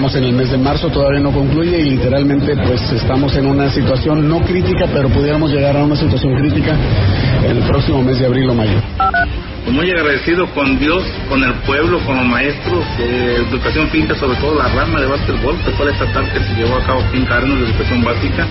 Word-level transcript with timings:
Estamos 0.00 0.16
en 0.16 0.24
el 0.24 0.32
mes 0.32 0.50
de 0.50 0.56
marzo, 0.56 0.88
todavía 0.88 1.20
no 1.20 1.30
concluye 1.30 1.78
y 1.78 1.90
literalmente 1.90 2.56
pues 2.66 2.80
estamos 2.90 3.36
en 3.36 3.44
una 3.44 3.70
situación 3.70 4.26
no 4.26 4.40
crítica, 4.40 4.86
pero 4.90 5.10
pudiéramos 5.10 5.52
llegar 5.52 5.76
a 5.76 5.84
una 5.84 5.94
situación 5.94 6.36
crítica 6.36 6.74
el 7.46 7.58
próximo 7.64 8.02
mes 8.02 8.18
de 8.18 8.24
abril 8.24 8.48
o 8.48 8.54
mayo. 8.54 8.80
Pues 9.64 9.76
muy 9.76 9.90
agradecido 9.90 10.46
con 10.52 10.78
Dios, 10.78 11.04
con 11.28 11.44
el 11.44 11.52
pueblo, 11.66 12.00
con 12.00 12.16
los 12.16 12.24
maestros 12.26 12.84
de 12.96 13.36
educación 13.36 13.88
física, 13.90 14.14
sobre 14.14 14.38
todo 14.38 14.54
la 14.54 14.68
rama 14.68 15.00
de 15.00 15.06
básquetbol, 15.06 15.56
que 15.64 15.70
fue 15.72 15.90
esta 15.90 16.06
tarde 16.12 16.30
que 16.32 16.40
se 16.40 16.54
llevó 16.54 16.76
a 16.76 16.84
cabo 16.84 17.00
aquí 17.00 17.18
en 17.18 17.26
Carnos 17.26 17.60
de 17.60 17.66
educación 17.66 18.02
básica. 18.02 18.46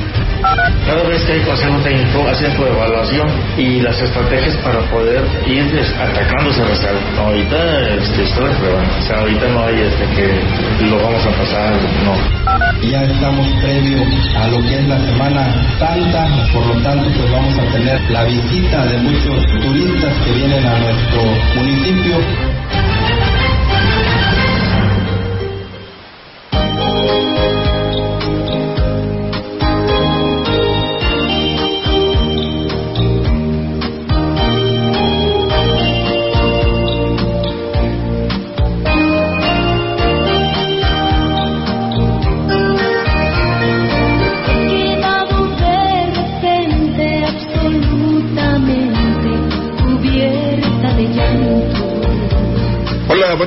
Cada 0.85 1.03
vez 1.09 1.23
que 1.23 1.33
hay 1.33 1.41
que 1.41 1.51
hacer 1.51 1.69
un 1.69 1.83
técnico, 1.83 2.27
hacen 2.27 2.55
su 2.55 2.63
evaluación 2.63 3.27
y 3.57 3.81
las 3.81 3.99
estrategias 3.99 4.55
para 4.57 4.79
poder 4.91 5.23
ir 5.47 5.65
atacando 5.99 6.51
ese 6.51 6.63
reserva. 6.63 6.99
Ahorita 7.17 7.89
este, 7.95 8.23
estoy 8.23 8.47
repruebando, 8.47 8.93
o 8.99 9.01
sea, 9.01 9.19
ahorita 9.19 9.47
no 9.49 9.63
hay 9.65 9.81
este 9.81 10.05
que 10.15 10.85
lo 10.85 10.97
vamos 10.97 11.25
a 11.25 11.31
pasar, 11.31 11.73
no. 12.05 12.39
Ya 12.87 13.03
estamos 13.03 13.47
previo 13.61 14.03
a 14.37 14.47
lo 14.47 14.61
que 14.61 14.75
es 14.75 14.87
la 14.87 14.99
Semana 14.99 15.75
Santa, 15.79 16.27
por 16.53 16.65
lo 16.67 16.81
tanto 16.81 17.09
pues 17.17 17.31
vamos 17.31 17.57
a 17.57 17.73
tener 17.73 18.11
la 18.11 18.23
visita 18.25 18.85
de 18.85 18.97
muchos 18.99 19.43
turistas 19.61 20.13
que 20.23 20.31
vienen 20.31 20.65
a 20.65 20.79
nuestro 20.99 21.23
municipio. 21.55 22.98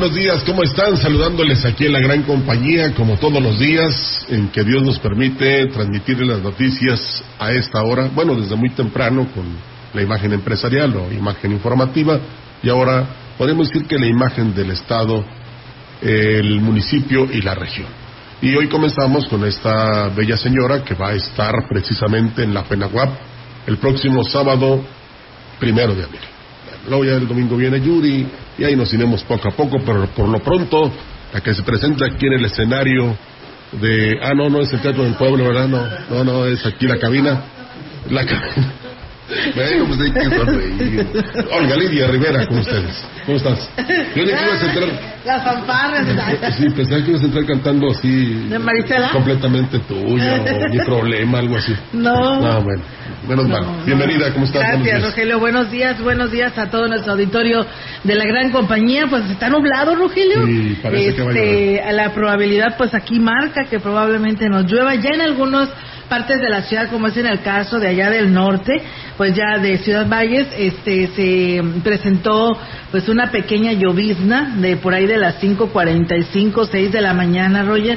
Buenos 0.03 0.19
días, 0.19 0.43
¿cómo 0.43 0.65
están? 0.65 0.97
Saludándoles 0.97 1.65
aquí 1.65 1.87
en 1.87 1.93
la 1.93 2.01
gran 2.01 2.25
compañía, 2.25 2.93
como 2.93 3.19
todos 3.19 3.41
los 3.41 3.61
días, 3.61 4.27
en 4.29 4.49
que 4.49 4.65
Dios 4.65 4.83
nos 4.83 4.99
permite 4.99 5.67
transmitirles 5.67 6.27
las 6.27 6.43
noticias 6.43 7.23
a 7.39 7.53
esta 7.53 7.81
hora, 7.85 8.11
bueno, 8.13 8.35
desde 8.35 8.57
muy 8.57 8.71
temprano 8.71 9.29
con 9.33 9.45
la 9.95 10.03
imagen 10.03 10.33
empresarial 10.33 10.97
o 10.97 11.13
imagen 11.13 11.53
informativa, 11.53 12.19
y 12.65 12.69
ahora 12.69 13.07
podemos 13.39 13.69
decir 13.69 13.87
que 13.87 13.97
la 13.97 14.07
imagen 14.07 14.53
del 14.53 14.73
Estado, 14.73 15.25
el 16.01 16.61
municipio 16.61 17.29
y 17.33 17.41
la 17.41 17.55
región. 17.55 17.87
Y 18.41 18.57
hoy 18.57 18.67
comenzamos 18.67 19.29
con 19.29 19.45
esta 19.45 20.09
bella 20.09 20.37
señora 20.37 20.83
que 20.83 20.95
va 20.95 21.11
a 21.11 21.15
estar 21.15 21.55
precisamente 21.69 22.43
en 22.43 22.53
la 22.53 22.65
Penaguap 22.65 23.11
el 23.69 23.77
próximo 23.77 24.25
sábado 24.25 24.85
primero 25.61 25.95
de 25.95 26.03
abril. 26.03 26.32
Luego 26.89 27.05
ya 27.05 27.13
el 27.13 27.29
domingo 27.29 27.57
viene 27.57 27.81
Yuri 27.81 28.27
y 28.59 28.65
ahí 28.65 28.77
nos 28.77 28.93
iremos 28.93 29.23
poco 29.25 29.49
a 29.49 29.53
poco, 29.53 29.79
pero 29.85 30.07
por 30.09 30.29
lo 30.29 30.41
pronto 30.41 30.91
la 31.33 31.41
que 31.41 31.55
se 31.55 31.63
presenta 31.63 32.07
aquí 32.07 32.27
en 32.27 32.35
el 32.35 32.45
escenario 32.45 33.17
de... 33.81 34.19
Ah, 34.23 34.35
no, 34.35 34.51
no 34.51 34.61
es 34.61 34.73
el 34.73 34.81
Teatro 34.81 35.05
del 35.05 35.15
Pueblo, 35.15 35.45
¿verdad? 35.45 35.69
No, 35.69 35.87
no, 36.11 36.25
no, 36.25 36.47
es 36.47 36.65
aquí 36.67 36.87
la 36.87 36.99
cabina. 36.99 37.43
La 38.11 38.27
cabina. 38.27 38.73
Bueno, 39.55 39.87
pues 39.87 40.01
hay 40.01 40.13
que 40.13 40.37
sonreír. 40.37 41.07
Olga 41.53 41.77
Lidia 41.77 42.07
Rivera, 42.09 42.47
con 42.47 42.59
ustedes. 42.59 43.05
¿Cómo 43.27 43.37
estás? 43.37 43.71
Yo 44.15 44.25
que 44.25 44.31
ibas 44.31 44.63
a 44.63 44.67
entrar... 44.67 45.13
Las 45.25 45.45
fanfarras. 45.45 46.57
Sí, 46.57 46.69
pensaba 46.71 47.03
que 47.05 47.11
ibas 47.11 47.23
a 47.23 47.27
entrar 47.27 47.47
cantando 47.47 47.91
así... 47.91 48.47
¿De 48.49 48.59
Marisela? 48.59 49.11
Completamente 49.11 49.79
tuya, 49.81 50.43
o 50.43 50.69
mi 50.71 50.79
problema, 50.81 51.39
algo 51.39 51.57
así. 51.57 51.73
No. 51.93 52.41
No, 52.41 52.63
bueno, 52.63 52.83
menos 53.29 53.49
mal. 53.49 53.65
Bienvenida, 53.87 54.33
¿cómo 54.33 54.45
estás? 54.47 54.63
Buenos 54.63 54.83
Gracias, 54.83 54.99
días. 55.01 55.11
Rogelio. 55.11 55.39
Buenos 55.39 55.71
días, 55.71 56.01
buenos 56.01 56.31
días 56.33 56.59
a 56.59 56.71
todo 56.71 56.89
nuestro 56.89 57.13
auditorio 57.13 57.65
de 58.03 58.15
la 58.17 58.25
gran 58.25 58.51
compañía. 58.51 59.07
Pues 59.09 59.31
está 59.31 59.49
nublado, 59.49 59.95
Rogelio. 59.95 60.45
Sí, 60.47 60.79
parece 60.83 61.15
que 61.15 61.23
va 61.23 61.31
a 61.31 61.35
Este, 61.35 61.81
a 61.83 61.93
la 61.93 62.13
probabilidad, 62.13 62.77
pues 62.77 62.93
aquí 62.95 63.21
marca 63.21 63.65
que 63.71 63.79
probablemente 63.79 64.49
nos 64.49 64.71
llueva 64.71 64.95
ya 64.97 65.11
en 65.11 65.21
algunas 65.21 65.69
partes 66.13 66.43
de 66.43 66.51
la 66.51 66.61
ciudad, 66.61 66.91
como 66.91 67.07
es 67.07 67.17
en 67.17 67.25
el 67.25 67.41
caso 67.41 67.81
de 67.81 67.89
allá 67.89 68.11
del 68.11 68.35
norte, 68.35 68.83
pues 69.17 69.35
ya 69.35 69.57
de 69.59 69.79
Ciudad 69.79 70.07
Valles, 70.07 70.47
este, 70.59 71.07
se 71.17 71.63
presentó 71.83 72.55
pues 72.91 73.09
una 73.09 73.31
pequeña 73.31 73.73
llovizna 73.73 74.57
de 74.59 74.77
por 74.77 74.93
ahí 74.93 75.07
de 75.07 75.17
las 75.17 75.41
5:45, 75.43 76.69
6 76.71 76.93
de 76.93 77.01
la 77.01 77.15
mañana, 77.15 77.63
Roger. 77.63 77.97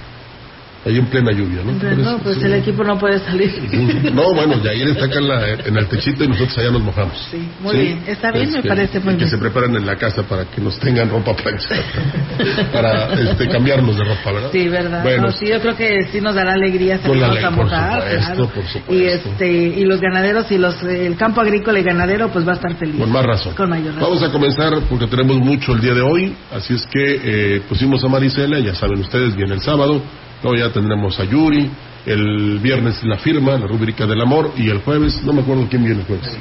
Ahí 0.86 0.98
en 0.98 1.08
plena 1.08 1.32
lluvia, 1.34 1.62
¿no? 1.64 1.72
Entonces, 1.72 1.98
no, 2.00 2.18
pues 2.20 2.38
Sí. 2.38 2.46
el 2.46 2.54
equipo 2.54 2.84
no 2.86 2.98
puede 2.98 3.20
salir. 3.20 3.52
No, 4.14 4.34
bueno, 4.34 4.64
Yair 4.64 4.88
está 4.88 5.06
acá 5.06 5.20
en, 5.20 5.28
la- 5.28 5.50
en 5.66 5.76
el 5.78 5.88
techito 5.88 6.24
y 6.24 6.28
nosotros 6.30 6.58
allá 6.58 6.72
nos 6.72 6.82
mojamos. 6.82 7.28
Sí, 7.30 7.48
muy 7.62 7.76
bien. 7.78 8.04
Está 8.08 8.32
bien, 8.32 8.52
me 8.52 8.62
que- 8.62 8.68
parece 8.70 9.00
muy 9.02 9.14
que 9.16 9.18
bien. 9.18 9.30
se 9.30 9.38
preparen 9.38 9.76
en 9.76 9.86
la 9.86 9.98
casa 9.98 10.24
para 10.24 10.46
que 10.46 10.62
nos 10.62 10.80
tengan 10.80 11.10
ropa 11.10 11.36
planchada. 11.36 11.82
para 12.72 13.14
este, 13.14 13.48
cambiarnos 13.50 13.98
de 13.98 14.04
ropa, 14.06 14.32
¿verdad? 14.32 14.50
Sí, 14.54 14.68
verdad. 14.70 15.04
Bueno, 15.04 15.24
No, 15.28 15.32
sí, 15.34 15.48
yo 15.48 15.60
creo 15.60 15.76
que 15.76 16.06
sí 16.12 16.22
nos 16.22 16.36
dará 16.36 16.54
alegría 16.54 16.98
sacarnos 16.98 17.44
a 17.44 17.50
por 17.52 17.66
mojar, 17.66 18.02
supuesto, 18.02 18.26
claro. 18.26 18.46
por 18.48 18.64
supuesto. 18.66 18.94
Y 18.94 19.04
este 19.06 19.52
y 19.52 19.84
los 19.86 20.00
ganaderos 20.00 20.52
y 20.52 20.58
los 20.58 20.82
el 20.84 21.16
campo 21.18 21.42
agrícola 21.42 21.80
y 21.80 21.84
ganadero 21.84 22.30
pues 22.30 22.48
va 22.48 22.54
a 22.54 22.56
estar 22.56 22.74
feliz. 22.76 22.96
Con 23.00 23.12
más 23.12 23.26
razón. 23.26 23.54
Con 23.54 23.70
mayor 23.70 23.96
razón. 23.96 24.02
Vamos 24.02 24.24
a 24.24 24.32
comenzar 24.32 24.80
porque 24.90 25.08
tenemos 25.08 25.38
mucho 25.40 25.74
el 25.74 25.82
día 25.82 25.94
de 25.94 26.02
hoy, 26.02 26.34
así 26.56 26.74
es 26.74 26.86
que 26.88 27.20
eh, 27.58 27.62
pusimos 27.68 28.04
a 28.04 28.08
Marisela, 28.08 28.60
ya 28.60 28.74
saben 28.76 29.00
ustedes, 29.00 29.36
viene 29.36 29.54
el 29.56 29.62
sábado, 29.62 30.02
luego 30.44 30.58
ya 30.58 30.72
tendremos 30.72 31.20
a 31.20 31.26
Yuri, 31.26 31.70
el 32.06 32.60
viernes 32.60 33.04
la 33.04 33.18
firma, 33.18 33.58
la 33.58 33.68
rúbrica 33.68 34.06
del 34.06 34.22
amor, 34.22 34.54
y 34.58 34.70
el 34.70 34.80
jueves, 34.80 35.22
no 35.24 35.34
me 35.34 35.42
acuerdo 35.42 35.68
quién 35.70 35.84
viene 35.84 36.02
el 36.02 36.06
jueves, 36.06 36.38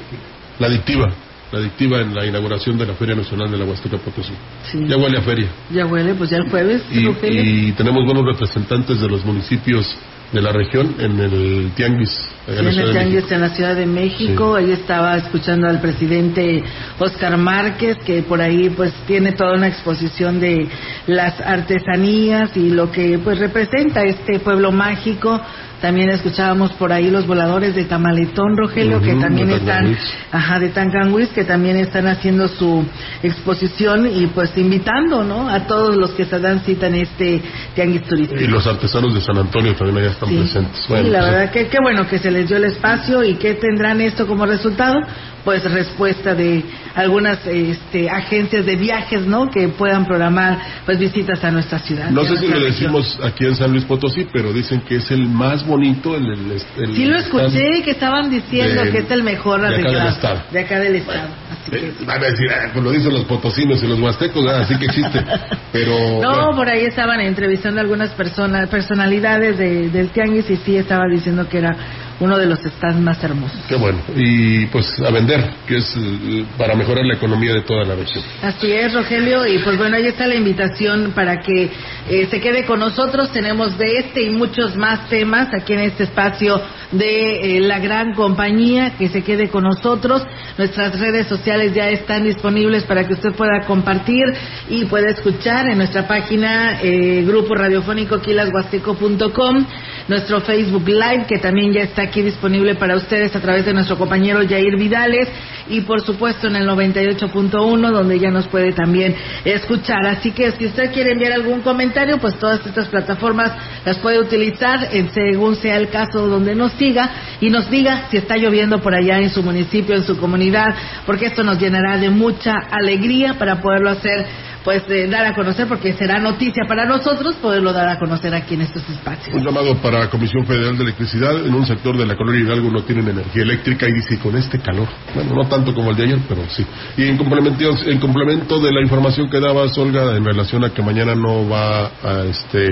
la 0.59 0.67
adictiva, 0.67 1.13
la 1.53 1.59
adictiva 1.59 2.01
en 2.01 2.15
la 2.15 2.27
inauguración 2.27 2.79
de 2.79 2.87
la 2.87 2.95
Feria 2.95 3.15
Nacional 3.15 3.51
de 3.51 3.59
la 3.59 3.65
Huasteca 3.65 3.99
Potosí. 3.99 4.33
Sí. 4.71 4.85
Ya 4.87 4.97
huele 4.97 5.19
a 5.19 5.23
feria. 5.23 5.49
Ya 5.71 5.87
huele, 5.87 6.15
pues 6.15 6.31
ya 6.31 6.39
el 6.39 6.49
jueves, 6.49 6.83
Y, 6.91 7.73
tenemos 7.73 8.05
buenos 8.05 8.25
representantes 8.25 9.01
de 9.01 9.09
los 9.09 9.25
municipios 9.25 9.97
de 10.33 10.43
la 10.43 10.53
región 10.53 10.95
en 10.99 11.19
el 11.19 11.73
Tianguis. 11.75 12.11
en 12.47 12.57
la 12.57 12.71
en 12.71 12.73
Ciudad 12.73 12.89
el 12.89 12.93
de 12.93 12.93
Tianguis 12.93 13.15
México. 13.15 13.35
en 13.35 13.41
la 13.41 13.49
Ciudad 13.51 13.77
de 13.77 13.87
México, 13.87 14.55
ahí 14.57 14.73
estaba 14.73 15.17
escuchando 15.17 15.69
al 15.69 15.81
presidente 15.81 16.63
Oscar 16.99 17.37
Márquez, 17.39 17.97
que 18.05 18.23
por 18.23 18.41
ahí 18.41 18.69
pues 18.71 18.93
tiene 19.07 19.33
toda 19.33 19.55
una 19.55 19.69
exposición 19.69 20.39
de 20.39 20.69
las 21.07 21.41
artesanías 21.41 22.57
y 22.57 22.71
lo 22.71 22.91
que 22.91 23.19
pues 23.19 23.39
representa 23.39 24.05
este 24.05 24.39
pueblo 24.41 24.71
mágico. 24.71 25.41
También 25.81 26.11
escuchábamos 26.11 26.73
por 26.73 26.93
ahí 26.93 27.09
los 27.09 27.27
voladores 27.27 27.75
de 27.77 27.85
Tamaletón, 27.85 28.57
Rogelio, 28.57 29.01
que 29.01 29.15
también 29.15 29.49
están, 29.51 29.97
ajá, 30.33 30.59
de 30.59 30.71
Tancanhuitz, 30.71 31.31
que 31.33 31.45
también 31.45 31.77
están 31.77 32.09
haciendo 32.09 32.49
su 32.49 32.85
exposición 33.23 34.09
y 34.13 34.27
pues 34.27 34.51
invitando, 34.57 35.23
¿no? 35.23 35.49
A 35.49 35.67
todos 35.67 35.97
los 35.97 36.11
que 36.13 36.25
se 36.25 36.39
dan 36.41 36.61
cita 36.61 36.89
en 36.89 36.97
este 36.97 37.41
tianguis 37.75 38.03
turístico. 38.05 38.41
Y 38.43 38.47
los 38.49 38.67
artesanos 38.67 39.15
de 39.15 39.21
San 39.21 39.39
Antonio 39.39 39.75
también 39.75 39.99
allá 39.99 40.11
están 40.11 40.29
Sí. 40.29 40.37
presentes. 40.37 40.77
Sí, 40.79 40.85
Bueno, 40.89 41.09
la 41.11 41.21
pues, 41.21 41.31
verdad 41.33 41.51
que 41.53 41.67
qué 41.69 41.79
bueno 41.81 42.09
que 42.09 42.19
se 42.19 42.31
les 42.31 42.49
dio 42.49 42.57
el 42.57 42.65
espacio 42.65 43.23
y 43.23 43.35
que 43.35 43.55
tendrán 43.55 44.01
esto 44.01 44.27
como 44.27 44.47
resultado, 44.47 45.01
pues 45.49 45.65
respuesta 45.65 46.35
de 46.35 46.63
algunas 46.95 47.39
este, 47.47 48.11
agencias 48.11 48.67
de 48.67 48.77
viajes, 48.77 49.23
¿no? 49.27 49.49
Que 49.49 49.67
puedan 49.69 50.05
programar 50.05 50.59
pues 50.85 50.99
visitas 50.99 51.43
a 51.43 51.51
nuestra 51.51 51.79
ciudad. 51.79 52.11
No 52.11 52.23
sé 52.27 52.37
si 52.37 52.49
lo 52.49 52.61
decimos 52.61 53.19
aquí 53.25 53.47
en 53.47 53.57
San 53.57 53.71
Luis 53.73 53.85
Potosí, 53.87 54.27
pero 54.31 54.53
dicen 54.53 54.83
que 54.83 54.97
es 54.97 55.11
el 55.11 55.27
más 55.27 55.67
bonito. 55.67 56.15
El, 56.15 56.27
el, 56.27 56.53
el- 56.53 56.95
Sí 56.95 57.07
lo 57.07 57.17
escuché 57.17 57.81
que 57.83 57.93
estaban 57.93 58.29
diciendo 58.29 58.85
de- 58.85 58.91
que 58.91 58.99
es 58.99 59.11
el 59.11 59.23
mejor 59.23 59.63
de 59.63 59.69
acá 59.75 59.89
del 59.91 60.07
estado. 60.09 60.43
de 60.53 60.61
acá 60.61 60.79
del 60.81 60.97
estado. 60.97 61.29
Así 61.51 61.71
que 61.71 61.79
Eh, 61.79 61.93
Van 62.05 62.23
a 62.23 62.27
decir, 62.27 62.47
ah, 62.53 62.69
pues 62.75 62.85
lo 62.85 62.91
dicen 62.91 63.13
los 63.15 63.25
potosinos 63.25 63.83
y 63.83 63.87
los 63.87 63.99
huastecos, 64.01 64.45
ah, 64.51 64.61
así 64.65 64.77
que 64.79 64.85
existe. 64.85 65.25
Pero 65.73 65.93
No, 66.21 66.31
bueno, 66.31 66.57
por 66.57 66.69
ahí 66.69 66.85
estaban 66.85 67.21
entrevistando 67.21 67.81
a 67.81 67.85
algunas 67.85 68.11
personas, 68.11 68.69
personalidades 68.69 69.57
de- 69.57 69.89
del 69.89 70.11
tianguis 70.11 70.51
y 70.51 70.57
sí 70.57 70.77
estaba 70.77 71.07
diciendo 71.11 71.49
que 71.49 71.57
era 71.57 71.75
uno 72.21 72.37
de 72.37 72.47
los 72.47 72.59
stands 72.61 73.01
más 73.01 73.23
hermosos. 73.23 73.59
qué 73.69 73.77
bueno. 73.77 74.01
Y 74.15 74.67
pues 74.67 74.99
a 75.01 75.11
vender, 75.11 75.51
que 75.67 75.77
es 75.77 75.97
eh, 75.97 76.45
para 76.57 76.75
mejorar 76.75 77.05
la 77.05 77.15
economía 77.15 77.53
de 77.53 77.63
toda 77.63 77.85
la 77.85 77.95
región. 77.95 78.25
Así 78.43 78.71
es, 78.73 78.93
Rogelio, 78.93 79.47
y 79.47 79.59
pues 79.59 79.77
bueno, 79.79 79.97
ahí 79.97 80.07
está 80.07 80.27
la 80.27 80.35
invitación 80.35 81.13
para 81.15 81.41
que 81.41 81.71
eh, 82.09 82.27
se 82.31 82.41
quede 82.41 82.65
con 82.65 82.81
nosotros. 82.81 83.31
Tenemos 83.33 83.77
de 83.79 83.99
este 83.99 84.23
y 84.23 84.31
muchos 84.31 84.77
más 84.77 85.09
temas 85.09 85.49
aquí 85.55 85.75
en 85.75 85.81
este 85.81 86.05
espacio 86.05 86.61
de 86.93 87.59
eh, 87.59 87.61
la 87.61 87.79
gran 87.79 88.15
compañía, 88.15 88.95
que 88.99 89.09
se 89.09 89.23
quede 89.23 89.49
con 89.49 89.65
nosotros. 89.65 90.23
Nuestras 90.57 90.99
redes 90.99 91.27
sociales 91.27 91.75
ya 91.75 91.89
están 91.89 92.25
disponibles 92.25 92.85
para 92.85 93.07
que 93.07 93.15
usted 93.15 93.33
pueda 93.33 93.65
compartir 93.67 94.25
y 94.69 94.85
pueda 94.87 95.11
escuchar 95.11 95.69
en 95.69 95.79
nuestra 95.79 96.09
página 96.09 96.81
eh, 96.83 97.23
grupo 97.27 97.55
radiofónico 97.55 98.21
quilashuasteco.com, 98.21 99.67
nuestro 100.09 100.41
Facebook 100.41 100.89
Live, 100.89 101.27
que 101.29 101.39
también 101.39 101.73
ya 101.73 101.83
está 101.83 102.08
aquí 102.09 102.23
disponible 102.23 102.75
para 102.75 102.97
ustedes 102.97 103.37
a 103.37 103.41
través 103.41 103.67
de 103.67 103.75
nuestro 103.75 103.99
compañero 103.99 104.41
Jair 104.49 104.77
Vidales 104.79 105.29
y 105.69 105.83
por 105.83 106.01
supuesto 106.01 106.49
en 106.49 106.57
el 106.57 106.67
98.1 106.67 107.91
donde 107.91 108.19
ya 108.19 108.31
nos 108.31 108.49
puede 108.49 108.73
también 108.73 109.15
escuchar. 109.45 110.07
Así 110.07 110.33
que 110.33 110.53
si 110.53 110.67
usted 110.67 110.93
quiere 110.93 111.13
enviar 111.13 111.33
algún 111.33 111.61
comentario, 111.61 112.19
pues 112.19 112.39
todas 112.39 112.65
estas 112.67 112.89
plataformas 112.89 113.53
las 113.85 113.99
puede 113.99 114.19
utilizar 114.19 114.89
en 114.91 115.13
según 115.13 115.57
sea 115.57 115.77
el 115.77 115.91
caso 115.91 116.27
donde 116.27 116.55
nos 116.55 116.73
siga 116.73 117.11
y 117.41 117.51
nos 117.51 117.71
diga 117.71 118.07
si 118.11 118.17
está 118.17 118.37
lloviendo 118.37 118.81
por 118.81 118.95
allá 118.95 119.19
en 119.19 119.31
su 119.31 119.43
municipio, 119.43 119.95
en 119.95 120.05
su 120.05 120.17
comunidad, 120.17 120.75
porque 121.05 121.27
esto 121.27 121.45
nos 121.45 121.59
llenará 121.59 121.99
de 121.99 122.09
mucha 122.09 122.55
alegría 122.71 123.35
para 123.35 123.61
poderlo 123.61 123.91
hacer 123.91 124.27
pues 124.69 124.83
eh, 124.91 125.07
dar 125.09 125.25
a 125.25 125.35
conocer 125.35 125.67
porque 125.67 125.95
será 125.95 126.19
noticia 126.19 126.65
para 126.69 126.85
nosotros 126.85 127.37
poderlo 127.37 127.73
dar 127.73 127.89
a 127.89 127.99
conocer 127.99 128.35
aquí 128.35 128.53
en 128.53 128.61
estos 128.61 128.87
espacios. 128.87 129.35
Un 129.35 129.43
llamado 129.43 129.75
para 129.79 130.11
Comisión 130.11 130.45
Federal 130.45 130.77
de 130.77 130.83
Electricidad. 130.83 131.47
En 131.47 131.55
un 131.55 131.65
sector 131.65 131.97
de 131.97 132.05
la 132.05 132.15
colonia 132.15 132.43
Hidalgo 132.43 132.71
no 132.71 132.83
tienen 132.83 133.09
energía 133.09 133.45
eléctrica 133.45 133.89
y 133.89 133.93
dice 133.95 134.19
con 134.19 134.37
este 134.37 134.59
calor. 134.59 134.87
Bueno, 135.15 135.37
no 135.37 135.49
tanto 135.49 135.73
como 135.73 135.93
el 135.93 135.97
de 135.97 136.05
ayer, 136.05 136.19
pero 136.29 136.43
sí. 136.51 136.67
Y 136.99 137.05
en 137.05 137.17
complemento, 137.17 137.65
en 137.87 137.99
complemento 137.99 138.61
de 138.61 138.71
la 138.71 138.83
información 138.83 139.31
que 139.31 139.41
daba 139.41 139.63
Olga 139.75 140.15
en 140.15 140.23
relación 140.23 140.63
a 140.63 140.69
que 140.69 140.83
mañana 140.83 141.15
no 141.15 141.49
va 141.49 141.87
a 141.87 142.25
este 142.29 142.67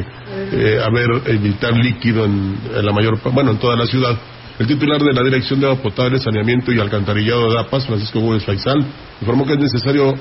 eh, 0.53 0.79
haber 0.85 1.23
evitar 1.29 1.75
líquido 1.75 2.27
en, 2.27 2.59
la 2.75 2.93
mayor, 2.93 3.19
bueno, 3.33 3.53
en 3.53 3.59
toda 3.59 3.75
la 3.75 3.87
ciudad. 3.87 4.19
El 4.59 4.67
titular 4.67 5.01
de 5.01 5.15
la 5.15 5.23
Dirección 5.23 5.61
de 5.61 5.67
Agua 5.67 5.83
Potable, 5.83 6.19
Saneamiento 6.19 6.73
y 6.73 6.79
Alcantarillado 6.79 7.49
de 7.49 7.55
DAPAS, 7.55 7.87
Francisco 7.87 8.21
Gómez 8.21 8.45
Faisal, 8.45 8.85
informó 9.23 9.47
que 9.47 9.55
es 9.55 9.61
necesario 9.61 10.13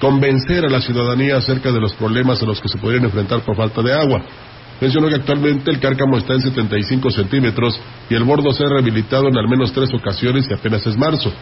convencer 0.00 0.64
a 0.64 0.68
la 0.68 0.80
ciudadanía 0.80 1.36
acerca 1.36 1.70
de 1.70 1.80
los 1.80 1.92
problemas 1.94 2.42
a 2.42 2.46
los 2.46 2.60
que 2.60 2.68
se 2.68 2.78
podrían 2.78 3.04
enfrentar 3.04 3.40
por 3.40 3.56
falta 3.56 3.82
de 3.82 3.92
agua. 3.92 4.22
Mencionó 4.80 5.08
que 5.08 5.14
actualmente 5.14 5.70
el 5.70 5.78
cárcamo 5.78 6.18
está 6.18 6.34
en 6.34 6.42
75 6.42 7.10
centímetros 7.10 7.78
y 8.10 8.14
el 8.14 8.24
bordo 8.24 8.52
se 8.52 8.64
ha 8.64 8.68
rehabilitado 8.68 9.28
en 9.28 9.38
al 9.38 9.48
menos 9.48 9.72
tres 9.72 9.88
ocasiones 9.94 10.46
y 10.50 10.54
apenas 10.54 10.86
es 10.86 10.96
marzo. 10.96 11.32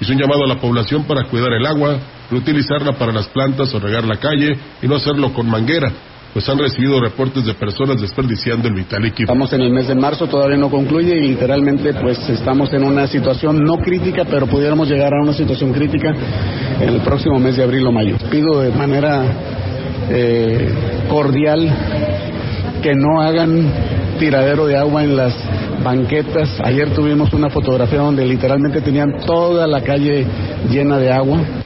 Hizo 0.00 0.12
un 0.12 0.18
llamado 0.18 0.44
a 0.44 0.48
la 0.48 0.60
población 0.60 1.04
para 1.04 1.24
cuidar 1.24 1.52
el 1.52 1.64
agua, 1.64 1.98
reutilizarla 2.30 2.92
para 2.92 3.12
las 3.12 3.28
plantas 3.28 3.72
o 3.74 3.78
regar 3.78 4.04
la 4.04 4.16
calle 4.16 4.56
y 4.82 4.86
no 4.86 4.96
hacerlo 4.96 5.32
con 5.32 5.48
manguera. 5.48 5.90
Pues 6.34 6.48
han 6.48 6.58
recibido 6.58 7.00
reportes 7.00 7.46
de 7.46 7.54
personas 7.54 8.00
desperdiciando 8.00 8.66
el 8.66 8.74
vital 8.74 9.02
líquido. 9.02 9.26
Estamos 9.32 9.52
en 9.52 9.60
el 9.60 9.70
mes 9.70 9.86
de 9.86 9.94
marzo, 9.94 10.26
todavía 10.26 10.56
no 10.56 10.68
concluye 10.68 11.16
y 11.16 11.28
literalmente 11.28 11.94
pues 11.94 12.28
estamos 12.28 12.72
en 12.72 12.82
una 12.82 13.06
situación 13.06 13.62
no 13.62 13.78
crítica, 13.78 14.24
pero 14.28 14.48
pudiéramos 14.48 14.88
llegar 14.88 15.14
a 15.14 15.22
una 15.22 15.32
situación 15.32 15.72
crítica 15.72 16.12
en 16.80 16.88
el 16.88 17.00
próximo 17.02 17.38
mes 17.38 17.56
de 17.56 17.62
abril 17.62 17.86
o 17.86 17.92
mayo. 17.92 18.16
Pido 18.32 18.60
de 18.60 18.72
manera 18.72 19.22
eh, 20.10 20.68
cordial 21.08 21.72
que 22.82 22.94
no 22.96 23.22
hagan 23.22 23.72
tiradero 24.18 24.66
de 24.66 24.76
agua 24.76 25.04
en 25.04 25.16
las 25.16 25.34
banquetas. 25.84 26.60
Ayer 26.64 26.90
tuvimos 26.90 27.32
una 27.32 27.48
fotografía 27.48 28.00
donde 28.00 28.26
literalmente 28.26 28.80
tenían 28.80 29.20
toda 29.24 29.68
la 29.68 29.82
calle 29.82 30.26
llena 30.68 30.98
de 30.98 31.12
agua. 31.12 31.63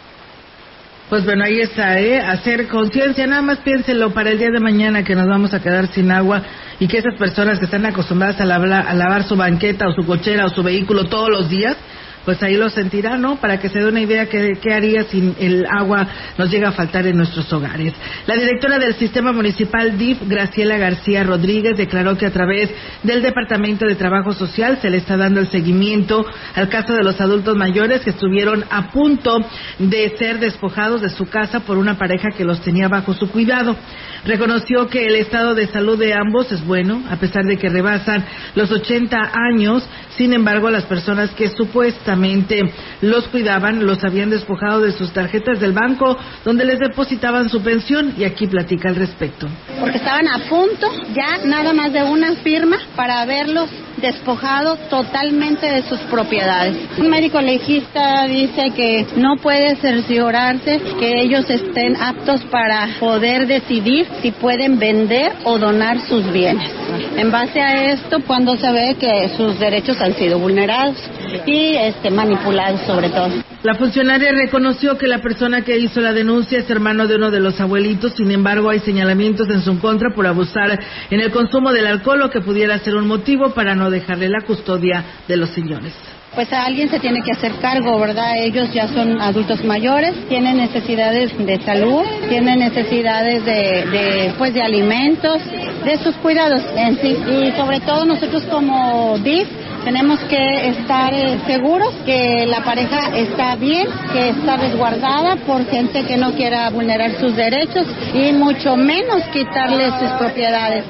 Pues 1.09 1.25
bueno, 1.25 1.45
ahí 1.45 1.59
está, 1.61 1.99
¿eh? 1.99 2.21
Hacer 2.21 2.69
conciencia, 2.69 3.27
nada 3.27 3.41
más 3.41 3.59
piénselo 3.61 4.11
para 4.11 4.31
el 4.31 4.39
día 4.39 4.51
de 4.51 4.61
mañana 4.61 5.05
que 5.05 5.15
nos 5.15 5.27
vamos 5.27 5.55
a 5.55 5.63
quedar 5.63 5.91
sin 5.91 6.11
agua 6.11 6.43
y 6.79 6.87
que 6.87 6.99
esas 6.99 7.15
personas 7.19 7.59
que 7.59 7.65
están 7.65 7.87
acostumbradas 7.87 8.39
a, 8.43 8.45
lavar, 8.45 8.87
a 8.87 8.93
lavar 8.93 9.23
su 9.25 9.35
banqueta 9.35 9.89
o 9.89 9.93
su 9.93 10.05
cochera 10.05 10.45
o 10.45 10.51
su 10.51 10.63
vehículo 10.63 11.05
todos 11.05 11.31
los 11.31 11.49
días, 11.49 11.79
pues 12.29 12.43
ahí 12.43 12.59
lo 12.59 12.69
sentirá, 12.69 13.17
¿no? 13.17 13.37
Para 13.37 13.59
que 13.59 13.71
se 13.71 13.79
dé 13.79 13.89
una 13.89 14.03
idea 14.03 14.27
de 14.27 14.59
qué 14.61 14.75
haría 14.75 15.05
si 15.05 15.33
el 15.41 15.65
agua 15.65 16.07
nos 16.37 16.51
llega 16.51 16.69
a 16.69 16.73
faltar 16.73 17.07
en 17.07 17.17
nuestros 17.17 17.51
hogares. 17.55 17.95
La 18.27 18.35
directora 18.35 18.79
del 18.79 18.97
Sistema 18.97 19.33
Municipal 19.33 19.97
DIF, 19.97 20.19
Graciela 20.29 20.77
García 20.77 21.23
Rodríguez, 21.23 21.79
declaró 21.79 22.19
que 22.19 22.27
a 22.27 22.31
través 22.31 22.69
del 23.03 23.23
Departamento 23.23 23.87
de 23.87 23.95
Trabajo 23.95 24.35
Social 24.35 24.79
se 24.83 24.91
le 24.91 24.99
está 24.99 25.17
dando 25.17 25.41
el 25.41 25.49
seguimiento 25.49 26.27
al 26.55 26.69
caso 26.69 26.93
de 26.93 27.03
los 27.03 27.19
adultos 27.19 27.57
mayores 27.57 28.03
que 28.03 28.11
estuvieron 28.11 28.63
a 28.69 28.91
punto 28.91 29.39
de 29.79 30.15
ser 30.19 30.39
despojados 30.39 31.01
de 31.01 31.09
su 31.09 31.31
casa 31.31 31.61
por 31.61 31.79
una 31.79 31.97
pareja 31.97 32.29
que 32.37 32.45
los 32.45 32.61
tenía 32.61 32.89
bajo 32.89 33.15
su 33.15 33.31
cuidado. 33.31 33.75
Reconoció 34.27 34.87
que 34.89 35.07
el 35.07 35.15
estado 35.15 35.55
de 35.55 35.69
salud 35.69 35.99
de 35.99 36.13
ambos 36.13 36.53
es 36.53 36.63
bueno, 36.63 37.03
a 37.09 37.17
pesar 37.17 37.47
de 37.47 37.57
que 37.57 37.71
rebasan 37.71 38.23
los 38.55 38.71
80 38.71 39.33
años. 39.33 39.89
Sin 40.19 40.33
embargo, 40.33 40.69
las 40.69 40.85
personas 40.85 41.31
que 41.31 41.49
supuestamente 41.49 42.61
los 43.03 43.29
cuidaban, 43.29 43.87
los 43.87 44.03
habían 44.03 44.31
despojado 44.31 44.81
de 44.81 44.91
sus 44.91 45.13
tarjetas 45.13 45.61
del 45.61 45.73
banco 45.73 46.19
donde 46.45 46.65
les 46.65 46.81
depositaban 46.81 47.49
su 47.49 47.63
pensión 47.63 48.15
y 48.19 48.25
aquí 48.25 48.49
platica 48.49 48.89
al 48.89 48.97
respecto. 48.97 49.49
Porque 49.79 49.99
estaban 49.99 50.27
a 50.27 50.41
punto 50.49 50.89
ya 51.15 51.39
nada 51.45 51.73
más 51.73 51.93
de 51.93 52.03
una 52.03 52.35
firma 52.35 52.79
para 52.97 53.21
haberlos 53.21 53.71
despojado 54.01 54.77
totalmente 54.89 55.67
de 55.67 55.83
sus 55.83 55.99
propiedades. 56.01 56.77
Un 56.99 57.09
médico 57.09 57.41
legista 57.41 58.25
dice 58.27 58.71
que 58.71 59.07
no 59.17 59.37
puede 59.37 59.77
cerciorarse 59.77 60.81
que 60.99 61.21
ellos 61.23 61.49
estén 61.49 61.97
aptos 62.01 62.43
para 62.45 62.89
poder 63.01 63.47
decidir 63.47 64.07
si 64.23 64.31
pueden 64.33 64.79
vender 64.79 65.33
o 65.45 65.59
donar 65.59 66.01
sus 66.01 66.31
bienes. 66.33 66.71
En 67.17 67.31
base 67.31 67.61
a 67.61 67.93
esto, 67.93 68.19
cuando 68.27 68.57
se 68.57 68.71
ve 68.73 68.97
que 68.99 69.29
sus 69.37 69.59
derechos 69.59 70.01
han 70.01 70.15
sido 70.15 70.39
vulnerados 70.39 70.97
y 71.47 71.75
este, 71.77 72.11
manipulados 72.11 72.81
sobre 72.83 73.11
todo. 73.11 73.31
La 73.65 73.75
funcionaria 73.75 74.31
reconoció 74.31 74.97
que 74.97 75.09
la 75.09 75.19
persona 75.19 75.63
que 75.63 75.77
hizo 75.77 76.01
la 76.01 76.13
denuncia 76.13 76.61
es 76.61 76.71
hermano 76.71 77.09
de 77.09 77.17
uno 77.17 77.33
de 77.33 77.41
los 77.41 77.61
abuelitos, 77.61 78.13
sin 78.13 78.31
embargo 78.31 78.71
hay 78.71 78.79
señalamientos 78.79 79.51
en 79.51 79.63
su 79.63 79.81
contra 79.81 80.15
por 80.15 80.29
abusar 80.29 80.79
en 81.11 81.21
el 81.21 81.33
consumo 81.33 81.73
del 81.73 81.89
alcohol, 81.89 82.21
lo 82.21 82.31
que 82.31 82.41
pudiera 82.41 82.79
ser 82.79 82.95
un 82.95 83.09
motivo 83.09 83.51
para 83.55 83.75
no 83.75 83.91
dejarle 83.91 84.29
la 84.29 84.43
custodia 84.43 85.05
de 85.27 85.37
los 85.37 85.51
señores 85.51 85.93
pues 86.35 86.53
a 86.53 86.67
alguien 86.67 86.89
se 86.89 87.01
tiene 87.01 87.21
que 87.23 87.33
hacer 87.33 87.53
cargo, 87.61 87.99
¿verdad? 87.99 88.35
Ellos 88.37 88.73
ya 88.73 88.87
son 88.87 89.21
adultos 89.21 89.65
mayores, 89.65 90.15
tienen 90.29 90.59
necesidades 90.59 91.37
de 91.37 91.61
salud, 91.63 92.05
tienen 92.29 92.61
necesidades 92.61 93.45
de, 93.45 93.85
de, 93.91 94.35
pues 94.39 94.55
de 94.55 94.63
alimentos, 94.63 95.43
de 95.85 95.99
sus 95.99 96.15
cuidados 96.17 96.63
en 96.77 96.97
sí. 97.01 97.17
Y 97.29 97.51
sobre 97.57 97.81
todo 97.81 98.05
nosotros 98.05 98.45
como 98.45 99.19
DIF 99.19 99.49
tenemos 99.89 100.21
que 100.25 100.69
estar 100.69 101.15
eh, 101.15 101.41
seguros 101.47 101.95
que 102.05 102.45
la 102.47 102.63
pareja 102.63 103.17
está 103.17 103.57
bien, 103.57 103.89
que 104.13 104.29
está 104.29 104.59
resguardada 104.59 105.37
por 105.47 105.65
gente 105.65 106.05
que 106.05 106.19
no 106.19 106.33
quiera 106.33 106.69
vulnerar 106.69 107.13
sus 107.19 107.35
derechos 107.35 107.87
y 108.13 108.33
mucho 108.35 108.77
menos 108.77 109.23
quitarle 109.33 109.89
sus 109.99 110.11
propiedades. 110.19 110.85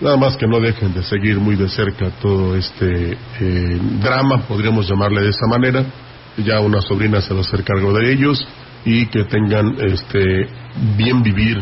Nada 0.00 0.16
más 0.16 0.36
que 0.36 0.46
no 0.46 0.60
dejen 0.60 0.94
de 0.94 1.02
seguir 1.02 1.40
muy 1.40 1.56
de 1.56 1.68
cerca 1.68 2.10
todo 2.22 2.54
este 2.54 3.14
eh, 3.40 3.80
drama, 4.00 4.46
podríamos 4.46 4.88
llamarle 4.88 5.22
de 5.22 5.30
esta 5.30 5.48
manera. 5.48 5.84
Ya 6.36 6.60
una 6.60 6.80
sobrina 6.80 7.20
se 7.20 7.34
va 7.34 7.40
a 7.40 7.42
hacer 7.42 7.64
cargo 7.64 7.92
de 7.92 8.12
ellos 8.12 8.46
y 8.84 9.06
que 9.06 9.24
tengan 9.24 9.74
este 9.80 10.48
bien 10.96 11.24
vivir, 11.24 11.60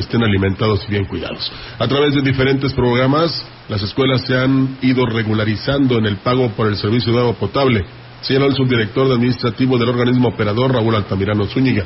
estén 0.00 0.22
alimentados 0.22 0.84
y 0.86 0.90
bien 0.90 1.04
cuidados. 1.04 1.50
A 1.78 1.86
través 1.86 2.14
de 2.14 2.22
diferentes 2.22 2.72
programas, 2.72 3.44
las 3.68 3.82
escuelas 3.82 4.22
se 4.22 4.36
han 4.36 4.78
ido 4.82 5.04
regularizando 5.06 5.98
en 5.98 6.06
el 6.06 6.16
pago 6.18 6.50
por 6.50 6.66
el 6.66 6.76
servicio 6.76 7.12
de 7.12 7.20
agua 7.20 7.34
potable, 7.34 7.84
señaló 8.20 8.46
el 8.46 8.54
subdirector 8.54 9.10
administrativo 9.12 9.78
del 9.78 9.88
organismo 9.88 10.28
operador 10.28 10.72
Raúl 10.72 10.94
Altamirano 10.94 11.46
Zúñiga. 11.46 11.84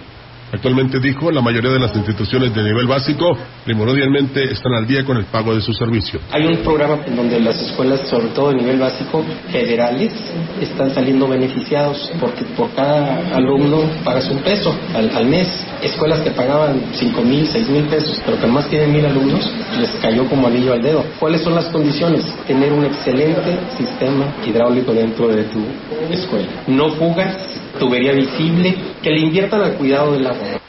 Actualmente 0.52 1.00
dijo, 1.00 1.30
la 1.30 1.40
mayoría 1.40 1.70
de 1.70 1.80
las 1.80 1.96
instituciones 1.96 2.54
de 2.54 2.62
nivel 2.62 2.86
básico 2.86 3.34
primordialmente 3.64 4.52
están 4.52 4.74
al 4.74 4.86
día 4.86 5.02
con 5.02 5.16
el 5.16 5.24
pago 5.24 5.54
de 5.54 5.62
su 5.62 5.72
servicio. 5.72 6.20
Hay 6.30 6.44
un 6.44 6.58
programa 6.58 6.98
en 7.06 7.16
donde 7.16 7.40
las 7.40 7.58
escuelas, 7.62 8.06
sobre 8.06 8.26
todo 8.28 8.50
de 8.50 8.56
nivel 8.56 8.78
básico, 8.78 9.24
federales, 9.50 10.12
están 10.60 10.92
saliendo 10.92 11.26
beneficiados 11.26 12.12
porque 12.20 12.44
por 12.54 12.70
cada 12.74 13.34
alumno 13.34 13.80
pagas 14.04 14.28
un 14.30 14.40
peso 14.40 14.76
al, 14.94 15.26
mes. 15.26 15.48
Escuelas 15.82 16.20
que 16.20 16.32
pagaban 16.32 16.82
5 16.92 17.22
mil, 17.22 17.46
6 17.46 17.68
mil 17.70 17.84
pesos, 17.84 18.20
pero 18.26 18.38
que 18.38 18.46
más 18.46 18.68
tienen 18.68 18.92
mil 18.92 19.06
alumnos, 19.06 19.50
les 19.80 19.90
cayó 20.02 20.26
como 20.28 20.48
anillo 20.48 20.74
al 20.74 20.82
dedo. 20.82 21.02
¿Cuáles 21.18 21.40
son 21.40 21.54
las 21.54 21.64
condiciones? 21.66 22.26
Tener 22.46 22.74
un 22.74 22.84
excelente 22.84 23.58
sistema 23.78 24.26
hidráulico 24.46 24.92
dentro 24.92 25.28
de 25.28 25.44
tu 25.44 25.64
escuela. 26.10 26.46
No 26.66 26.90
fugas, 26.90 27.61
tubería 27.78 28.12
visible, 28.12 28.76
que 29.02 29.10
le 29.10 29.20
inviertan 29.20 29.62
al 29.62 29.74
cuidado 29.74 30.12
del 30.12 30.26
agua. 30.26 30.60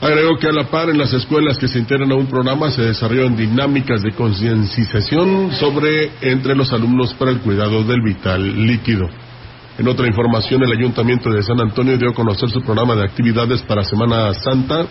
Agregó 0.00 0.36
que 0.36 0.48
a 0.48 0.52
la 0.52 0.64
par 0.64 0.90
en 0.90 0.98
las 0.98 1.12
escuelas 1.12 1.56
que 1.56 1.68
se 1.68 1.78
integran 1.78 2.12
a 2.12 2.16
un 2.16 2.26
programa 2.26 2.70
se 2.70 2.82
desarrollan 2.82 3.36
dinámicas 3.36 4.02
de 4.02 4.12
concienciación 4.12 5.52
sobre 5.52 6.10
entre 6.20 6.54
los 6.54 6.72
alumnos 6.72 7.14
para 7.14 7.30
el 7.30 7.38
cuidado 7.38 7.82
del 7.84 8.02
vital 8.02 8.66
líquido. 8.66 9.08
En 9.78 9.88
otra 9.88 10.06
información, 10.06 10.62
el 10.62 10.72
Ayuntamiento 10.72 11.30
de 11.30 11.42
San 11.42 11.60
Antonio 11.60 11.96
dio 11.96 12.10
a 12.10 12.14
conocer 12.14 12.50
su 12.50 12.60
programa 12.60 12.94
de 12.94 13.04
actividades 13.04 13.62
para 13.62 13.82
Semana 13.82 14.32
Santa 14.34 14.86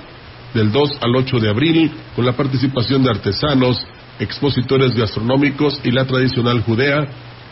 del 0.53 0.71
2 0.71 0.97
al 1.01 1.15
8 1.15 1.39
de 1.39 1.49
abril, 1.49 1.91
con 2.15 2.25
la 2.25 2.33
participación 2.33 3.03
de 3.03 3.09
artesanos, 3.09 3.85
expositores 4.19 4.93
gastronómicos 4.93 5.79
y 5.83 5.91
la 5.91 6.05
tradicional 6.05 6.61
judea, 6.61 7.05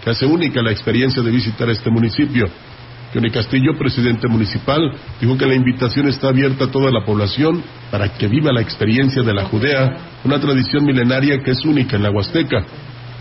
que 0.04 0.10
hace 0.10 0.26
única 0.26 0.62
la 0.62 0.72
experiencia 0.72 1.22
de 1.22 1.32
visitar 1.32 1.70
este 1.70 1.90
municipio. 1.90 2.48
Johnny 3.14 3.30
Castillo, 3.30 3.78
presidente 3.78 4.28
municipal, 4.28 4.82
dijo 5.20 5.38
que 5.38 5.46
la 5.46 5.56
invitación 5.56 6.08
está 6.08 6.30
abierta 6.30 6.66
a 6.66 6.72
toda 6.72 6.92
la 6.92 7.04
población 7.06 7.62
para 7.90 8.10
que 8.10 8.28
viva 8.28 8.54
la 8.54 8.62
experiencia 8.62 9.22
de 9.22 9.34
la 9.34 9.46
Judea, 9.46 9.98
una 10.24 10.40
tradición 10.40 10.86
milenaria 10.86 11.40
que 11.44 11.52
es 11.52 11.66
única 11.66 11.98
en 11.98 12.04
la 12.04 12.12
Huasteca. 12.12 12.66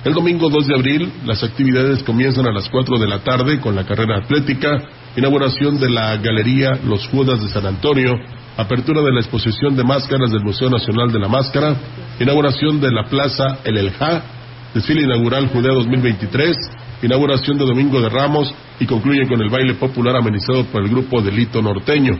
El 0.04 0.14
domingo 0.14 0.49
2 0.49 0.66
de 0.66 0.75
abril, 0.75 1.12
las 1.26 1.42
actividades 1.42 2.02
comienzan 2.04 2.47
a 2.47 2.52
las 2.52 2.68
4 2.68 2.99
de 2.99 3.09
la 3.09 3.18
tarde 3.18 3.61
con 3.61 3.75
la 3.75 3.85
carrera 3.85 4.18
atlética, 4.18 4.70
inauguración 5.16 5.78
de 5.78 5.90
la 5.90 6.16
Galería 6.16 6.78
Los 6.87 7.06
Judas 7.09 7.42
de 7.42 7.49
San 7.49 7.66
Antonio, 7.66 8.14
apertura 8.56 9.02
de 9.02 9.12
la 9.12 9.20
exposición 9.20 9.76
de 9.76 9.85
máscaras 9.85 10.30
del 10.30 10.44
Museo 10.44 10.70
Nacional 10.70 11.11
de 11.12 11.18
la 11.18 11.28
Máscara, 11.28 11.75
inauguración 12.18 12.80
de 12.80 12.92
la 12.92 13.04
Plaza 13.04 13.59
El 13.64 13.76
Eljá, 13.76 14.23
desfile 14.73 15.02
inaugural 15.02 15.49
Judea 15.49 15.75
2023, 15.75 16.56
inauguración 17.02 17.59
de 17.59 17.64
Domingo 17.64 18.00
de 18.00 18.09
Ramos 18.09 18.52
y 18.78 18.87
concluyen 18.87 19.28
con 19.28 19.40
el 19.40 19.49
baile 19.49 19.75
popular 19.75 20.16
amenizado 20.16 20.64
por 20.66 20.83
el 20.83 20.88
grupo 20.88 21.23
Delito 21.23 21.62
Norteño. 21.62 22.19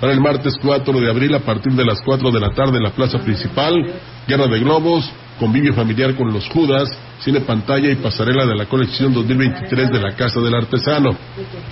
Para 0.00 0.12
el 0.12 0.20
martes 0.20 0.54
4 0.62 1.00
de 1.00 1.10
abril, 1.10 1.34
a 1.34 1.40
partir 1.40 1.72
de 1.72 1.84
las 1.84 2.00
4 2.02 2.30
de 2.30 2.40
la 2.40 2.50
tarde 2.50 2.76
en 2.76 2.84
la 2.84 2.90
plaza 2.90 3.18
principal, 3.18 3.74
guerra 4.26 4.46
de 4.46 4.58
globos, 4.60 5.10
convivio 5.38 5.72
familiar 5.74 6.14
con 6.14 6.32
los 6.32 6.48
Judas, 6.48 6.88
cine 7.20 7.40
pantalla 7.40 7.90
y 7.90 7.96
pasarela 7.96 8.44
de 8.46 8.56
la 8.56 8.66
colección 8.66 9.12
2023 9.12 9.90
de 9.90 10.00
la 10.00 10.14
Casa 10.14 10.40
del 10.40 10.54
Artesano. 10.54 11.16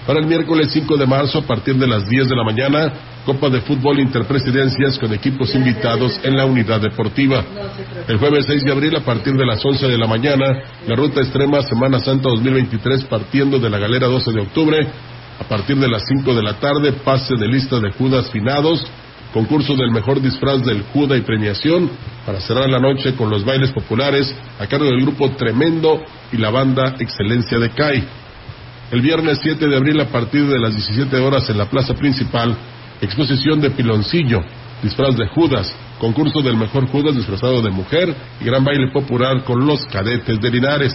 Para 0.07 0.21
el 0.21 0.27
miércoles 0.27 0.69
5 0.73 0.97
de 0.97 1.07
marzo, 1.07 1.39
a 1.39 1.43
partir 1.43 1.77
de 1.77 1.87
las 1.87 2.09
10 2.09 2.29
de 2.29 2.37
la 2.37 2.45
mañana, 2.45 2.93
Copa 3.25 3.49
de 3.51 3.61
Fútbol 3.61 4.01
Interpresidencias 4.01 4.99
con 4.99 5.13
equipos 5.13 5.55
invitados 5.55 6.21
en 6.23 6.37
la 6.37 6.47
unidad 6.47 6.81
deportiva. 6.81 7.45
El 8.07 8.19
jueves 8.19 8.47
6 8.47 8.65
de 8.65 8.73
abril, 8.73 8.97
a 8.97 9.05
partir 9.05 9.35
de 9.35 9.47
las 9.47 9.65
11 9.65 9.89
de 9.89 9.99
la 9.99 10.07
mañana, 10.07 10.47
la 10.87 10.95
ruta 10.95 11.21
extrema 11.21 11.63
Semana 11.63 11.99
Santa 11.99 12.29
2023 12.29 13.05
partiendo 13.05 13.59
de 13.59 13.69
la 13.69 13.79
galera 13.79 14.07
12 14.07 14.33
de 14.33 14.41
octubre 14.41 14.89
a 15.39 15.45
partir 15.45 15.77
de 15.77 15.89
las 15.89 16.03
5 16.07 16.35
de 16.35 16.43
la 16.43 16.55
tarde, 16.55 16.93
pase 16.93 17.35
de 17.37 17.47
lista 17.47 17.79
de 17.79 17.91
Judas 17.93 18.31
finados, 18.31 18.85
concurso 19.33 19.75
del 19.75 19.91
mejor 19.91 20.21
disfraz 20.21 20.65
del 20.65 20.83
Juda 20.93 21.17
y 21.17 21.23
premiación, 21.23 21.91
para 22.25 22.41
cerrar 22.41 22.69
la 22.69 22.79
noche 22.79 23.15
con 23.15 23.31
los 23.31 23.45
bailes 23.45 23.71
populares 23.73 24.35
a 24.59 24.67
cargo 24.67 24.87
del 24.87 25.03
grupo 25.03 25.31
Tremendo 25.33 26.03
y 26.33 26.37
la 26.39 26.51
banda 26.51 26.97
Excelencia 26.99 27.59
de 27.59 27.71
CAI. 27.71 28.05
El 28.91 29.01
viernes 29.01 29.41
7 29.43 29.67
de 29.67 29.77
abril, 29.77 30.01
a 30.01 30.09
partir 30.09 30.47
de 30.47 30.59
las 30.59 30.75
17 30.75 31.17
horas 31.19 31.49
en 31.51 31.59
la 31.59 31.69
plaza 31.69 31.95
principal, 31.95 32.57
exposición 33.01 33.61
de 33.61 33.71
Piloncillo, 33.71 34.41
disfraz 34.83 35.17
de 35.17 35.27
Judas, 35.29 35.75
concurso 35.99 36.41
del 36.43 36.57
mejor 36.57 36.87
Judas 36.89 37.17
disfrazado 37.17 37.63
de 37.63 37.71
mujer 37.71 38.15
y 38.41 38.45
gran 38.45 38.65
baile 38.65 38.91
popular 38.93 39.45
con 39.45 39.67
los 39.67 39.85
cadetes 39.87 40.41
de 40.41 40.51
Linares. 40.51 40.93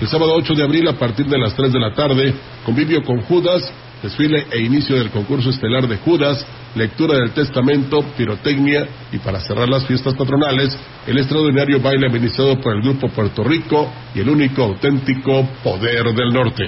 El 0.00 0.08
sábado 0.08 0.32
8 0.34 0.54
de 0.54 0.62
abril 0.62 0.88
a 0.88 0.94
partir 0.94 1.26
de 1.26 1.38
las 1.38 1.54
3 1.54 1.72
de 1.72 1.78
la 1.80 1.92
tarde, 1.92 2.34
convivio 2.64 3.02
con 3.02 3.20
Judas, 3.22 3.70
desfile 4.02 4.46
e 4.50 4.60
inicio 4.60 4.96
del 4.96 5.10
concurso 5.10 5.50
estelar 5.50 5.86
de 5.86 5.98
Judas, 5.98 6.46
lectura 6.74 7.18
del 7.18 7.32
testamento, 7.32 8.02
pirotecnia 8.16 8.86
y 9.12 9.18
para 9.18 9.40
cerrar 9.40 9.68
las 9.68 9.86
fiestas 9.86 10.14
patronales, 10.14 10.78
el 11.06 11.18
extraordinario 11.18 11.80
baile 11.80 12.06
administrado 12.06 12.60
por 12.60 12.76
el 12.76 12.82
Grupo 12.82 13.08
Puerto 13.08 13.42
Rico 13.44 13.92
y 14.14 14.20
el 14.20 14.28
único 14.28 14.62
auténtico 14.62 15.48
Poder 15.62 16.14
del 16.14 16.28
Norte. 16.32 16.64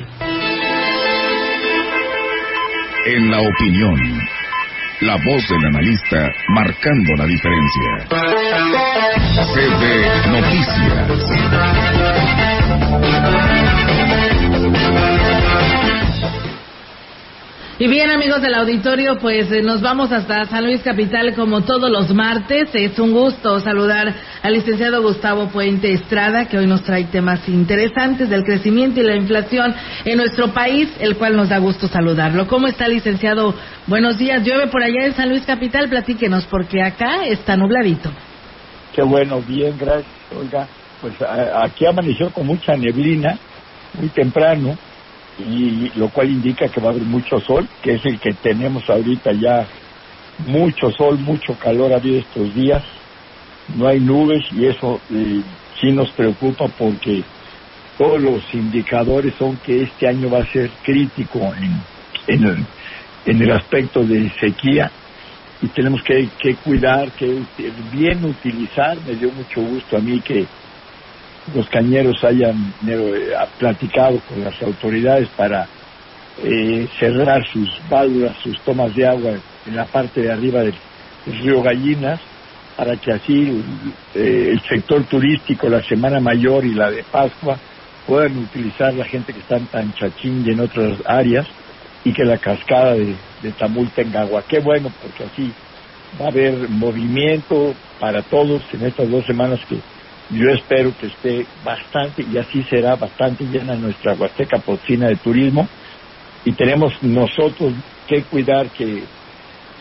En 3.04 3.30
la 3.30 3.40
opinión, 3.40 3.96
la 5.00 5.16
voz 5.16 5.48
del 5.48 5.64
analista 5.64 6.30
marcando 6.54 7.16
la 7.16 7.26
diferencia. 7.26 8.06
CB 9.52 10.30
Noticias. 10.30 11.22
Y 17.82 17.88
bien, 17.88 18.08
amigos 18.10 18.40
del 18.40 18.54
auditorio, 18.54 19.18
pues 19.18 19.50
eh, 19.50 19.60
nos 19.60 19.80
vamos 19.80 20.12
hasta 20.12 20.44
San 20.44 20.62
Luis 20.62 20.82
Capital 20.82 21.34
como 21.34 21.62
todos 21.62 21.90
los 21.90 22.14
martes. 22.14 22.68
Es 22.74 22.96
un 23.00 23.10
gusto 23.10 23.58
saludar 23.58 24.14
al 24.40 24.52
licenciado 24.52 25.02
Gustavo 25.02 25.48
Puente 25.48 25.92
Estrada, 25.92 26.46
que 26.46 26.58
hoy 26.58 26.68
nos 26.68 26.84
trae 26.84 27.06
temas 27.06 27.40
interesantes 27.48 28.30
del 28.30 28.44
crecimiento 28.44 29.00
y 29.00 29.02
la 29.02 29.16
inflación 29.16 29.74
en 30.04 30.16
nuestro 30.16 30.52
país, 30.54 30.90
el 31.00 31.16
cual 31.16 31.34
nos 31.34 31.48
da 31.48 31.58
gusto 31.58 31.88
saludarlo. 31.88 32.46
¿Cómo 32.46 32.68
está, 32.68 32.86
licenciado? 32.86 33.52
Buenos 33.88 34.16
días. 34.16 34.44
Llueve 34.44 34.68
por 34.68 34.80
allá 34.84 35.06
en 35.06 35.14
San 35.16 35.28
Luis 35.30 35.42
Capital. 35.44 35.88
Platíquenos, 35.88 36.44
porque 36.46 36.80
acá 36.80 37.24
está 37.26 37.56
nubladito. 37.56 38.12
Qué 38.94 39.02
bueno, 39.02 39.42
bien, 39.42 39.76
gracias, 39.76 40.06
Olga. 40.38 40.68
Pues 41.00 41.20
a- 41.20 41.64
aquí 41.64 41.84
amaneció 41.84 42.30
con 42.30 42.46
mucha 42.46 42.76
neblina, 42.76 43.36
muy 43.98 44.08
temprano, 44.10 44.78
y 45.38 45.98
lo 45.98 46.10
cual 46.10 46.30
indica 46.30 46.68
que 46.68 46.80
va 46.80 46.88
a 46.88 46.92
haber 46.92 47.04
mucho 47.04 47.38
sol, 47.40 47.68
que 47.82 47.92
es 47.92 48.04
el 48.04 48.18
que 48.20 48.34
tenemos 48.42 48.82
ahorita 48.88 49.30
ya. 49.32 49.68
Mucho 50.38 50.90
sol, 50.96 51.18
mucho 51.20 51.54
calor 51.58 51.92
ha 51.92 51.96
habido 51.96 52.18
estos 52.18 52.54
días, 52.54 52.82
no 53.68 53.86
hay 53.86 54.00
nubes 54.00 54.42
y 54.52 54.66
eso 54.66 55.00
eh, 55.10 55.42
sí 55.80 55.92
nos 55.92 56.10
preocupa 56.14 56.64
porque 56.76 57.22
todos 57.96 58.20
los 58.20 58.42
indicadores 58.54 59.34
son 59.38 59.58
que 59.58 59.82
este 59.82 60.08
año 60.08 60.30
va 60.30 60.38
a 60.38 60.52
ser 60.52 60.70
crítico 60.82 61.38
en, 62.26 62.44
el, 62.44 62.66
en 63.26 63.42
el 63.42 63.52
aspecto 63.52 64.00
de 64.04 64.32
sequía 64.40 64.90
y 65.60 65.68
tenemos 65.68 66.00
que, 66.02 66.28
que 66.40 66.56
cuidar, 66.56 67.12
que 67.12 67.46
bien 67.92 68.24
utilizar. 68.24 69.00
Me 69.04 69.14
dio 69.14 69.30
mucho 69.30 69.60
gusto 69.60 69.96
a 69.96 70.00
mí 70.00 70.20
que 70.22 70.44
los 71.54 71.68
cañeros 71.68 72.22
hayan 72.25 72.72
eh, 72.87 73.32
platicado 73.58 74.20
con 74.28 74.44
las 74.44 74.61
autoridades 74.62 75.28
para 75.37 75.66
eh, 76.42 76.88
cerrar 76.99 77.46
sus 77.46 77.68
válvulas, 77.90 78.37
sus 78.38 78.58
tomas 78.61 78.94
de 78.94 79.06
agua 79.06 79.32
en 79.66 79.76
la 79.76 79.84
parte 79.84 80.22
de 80.22 80.32
arriba 80.32 80.61
del, 80.61 80.75
río 81.25 81.62
Gallinas, 81.62 82.20
para 82.76 82.96
que 82.96 83.12
así 83.12 83.62
eh, 84.14 84.49
el 84.50 84.61
sector 84.62 85.04
turístico, 85.04 85.68
la 85.68 85.82
Semana 85.84 86.18
Mayor 86.18 86.64
y 86.64 86.75
la 86.75 86.90
de 86.90 87.04
Pascua 87.04 87.56
puedan 88.08 88.38
utilizar 88.38 88.92
la 88.94 89.04
gente 89.04 89.32
que 89.32 89.38
está 89.38 89.56
en 89.56 89.66
Tanchachín 89.66 90.42
y 90.44 90.50
en 90.50 90.61
otras 90.61 90.99
áreas 91.06 91.46
y 92.04 92.12
que 92.12 92.25
la 92.25 92.38
cascada 92.38 92.94
de, 92.94 93.14
de 93.40 93.52
Tamul 93.52 93.88
tenga 93.90 94.22
agua. 94.22 94.42
Qué 94.49 94.58
bueno, 94.58 94.90
porque 95.00 95.25
así 95.25 95.52
va 96.20 96.25
a 96.25 96.28
haber 96.28 96.68
movimiento 96.68 97.75
para 98.00 98.22
todos 98.22 98.62
en 98.72 98.87
estas 98.87 99.08
dos 99.08 99.25
semanas 99.25 99.61
que 99.68 99.76
yo 100.32 100.48
espero 100.50 100.96
que 100.98 101.06
esté 101.06 101.46
bastante 101.64 102.22
y 102.22 102.38
así 102.38 102.62
será 102.64 102.96
bastante 102.96 103.44
llena 103.44 103.74
nuestra 103.74 104.14
Huasteca 104.14 104.58
Potzina 104.58 105.08
de 105.08 105.16
turismo 105.16 105.68
y 106.44 106.52
tenemos 106.52 106.92
nosotros 107.02 107.74
que 108.08 108.22
cuidar 108.22 108.68
que 108.70 109.02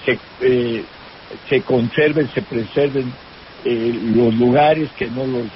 se, 0.05 0.19
eh, 0.41 0.83
se 1.47 1.61
conserven, 1.61 2.29
se 2.33 2.41
preserven 2.41 3.11
eh, 3.63 3.93
los 4.15 4.33
lugares, 4.35 4.89
que 4.97 5.07
no 5.07 5.25
los 5.25 5.47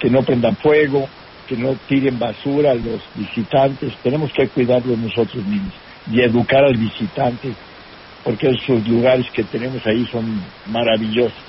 que 0.00 0.10
no 0.10 0.22
prendan 0.22 0.56
fuego, 0.56 1.08
que 1.48 1.56
no 1.56 1.74
tiren 1.88 2.18
basura 2.18 2.72
a 2.72 2.74
los 2.74 3.00
visitantes. 3.14 3.94
Tenemos 4.02 4.32
que 4.32 4.48
cuidarlos 4.48 4.98
nosotros 4.98 5.44
mismos 5.46 5.72
y 6.10 6.20
educar 6.20 6.64
al 6.64 6.76
visitante, 6.76 7.52
porque 8.24 8.48
esos 8.48 8.86
lugares 8.88 9.26
que 9.32 9.44
tenemos 9.44 9.84
ahí 9.86 10.04
son 10.10 10.40
maravillosos. 10.66 11.45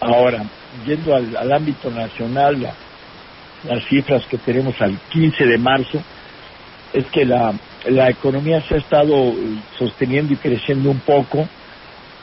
Ahora, 0.00 0.44
yendo 0.70 1.14
al, 1.14 1.36
ámbito 1.52 1.90
nacional, 1.90 2.60
la- 2.60 2.78
las 3.62 3.84
cifras 3.88 4.24
que 4.30 4.38
tenemos 4.38 4.74
al 4.80 5.00
15 5.08 5.46
de 5.46 5.58
marzo, 5.58 6.04
es 6.92 7.06
que 7.12 7.24
la, 7.26 7.58
la 7.86 8.10
economía 8.10 8.62
se 8.68 8.76
ha 8.76 8.78
estado 8.78 9.14
eh, 9.40 9.64
sosteniendo 9.78 10.34
y 10.34 10.38
creciendo 10.38 10.90
un 10.90 11.02
poco, 11.02 11.50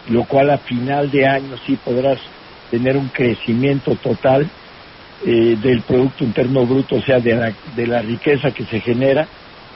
lo 0.05 0.25
cual 0.25 0.51
a 0.51 0.59
final 0.59 1.09
de 1.11 1.27
año 1.27 1.57
sí 1.65 1.77
podrás 1.77 2.21
tener 2.69 2.97
un 2.97 3.09
crecimiento 3.09 3.91
total 4.01 4.51
eh, 5.19 5.57
del 5.57 5.83
Producto 5.85 6.25
Interno 6.25 6.65
Bruto, 6.67 6.97
o 6.97 7.01
sea, 7.01 7.19
de 7.19 7.35
la, 7.35 7.57
de 7.63 7.87
la 7.87 8.01
riqueza 8.03 8.51
que 8.55 8.65
se 8.65 8.81
genera, 8.81 9.29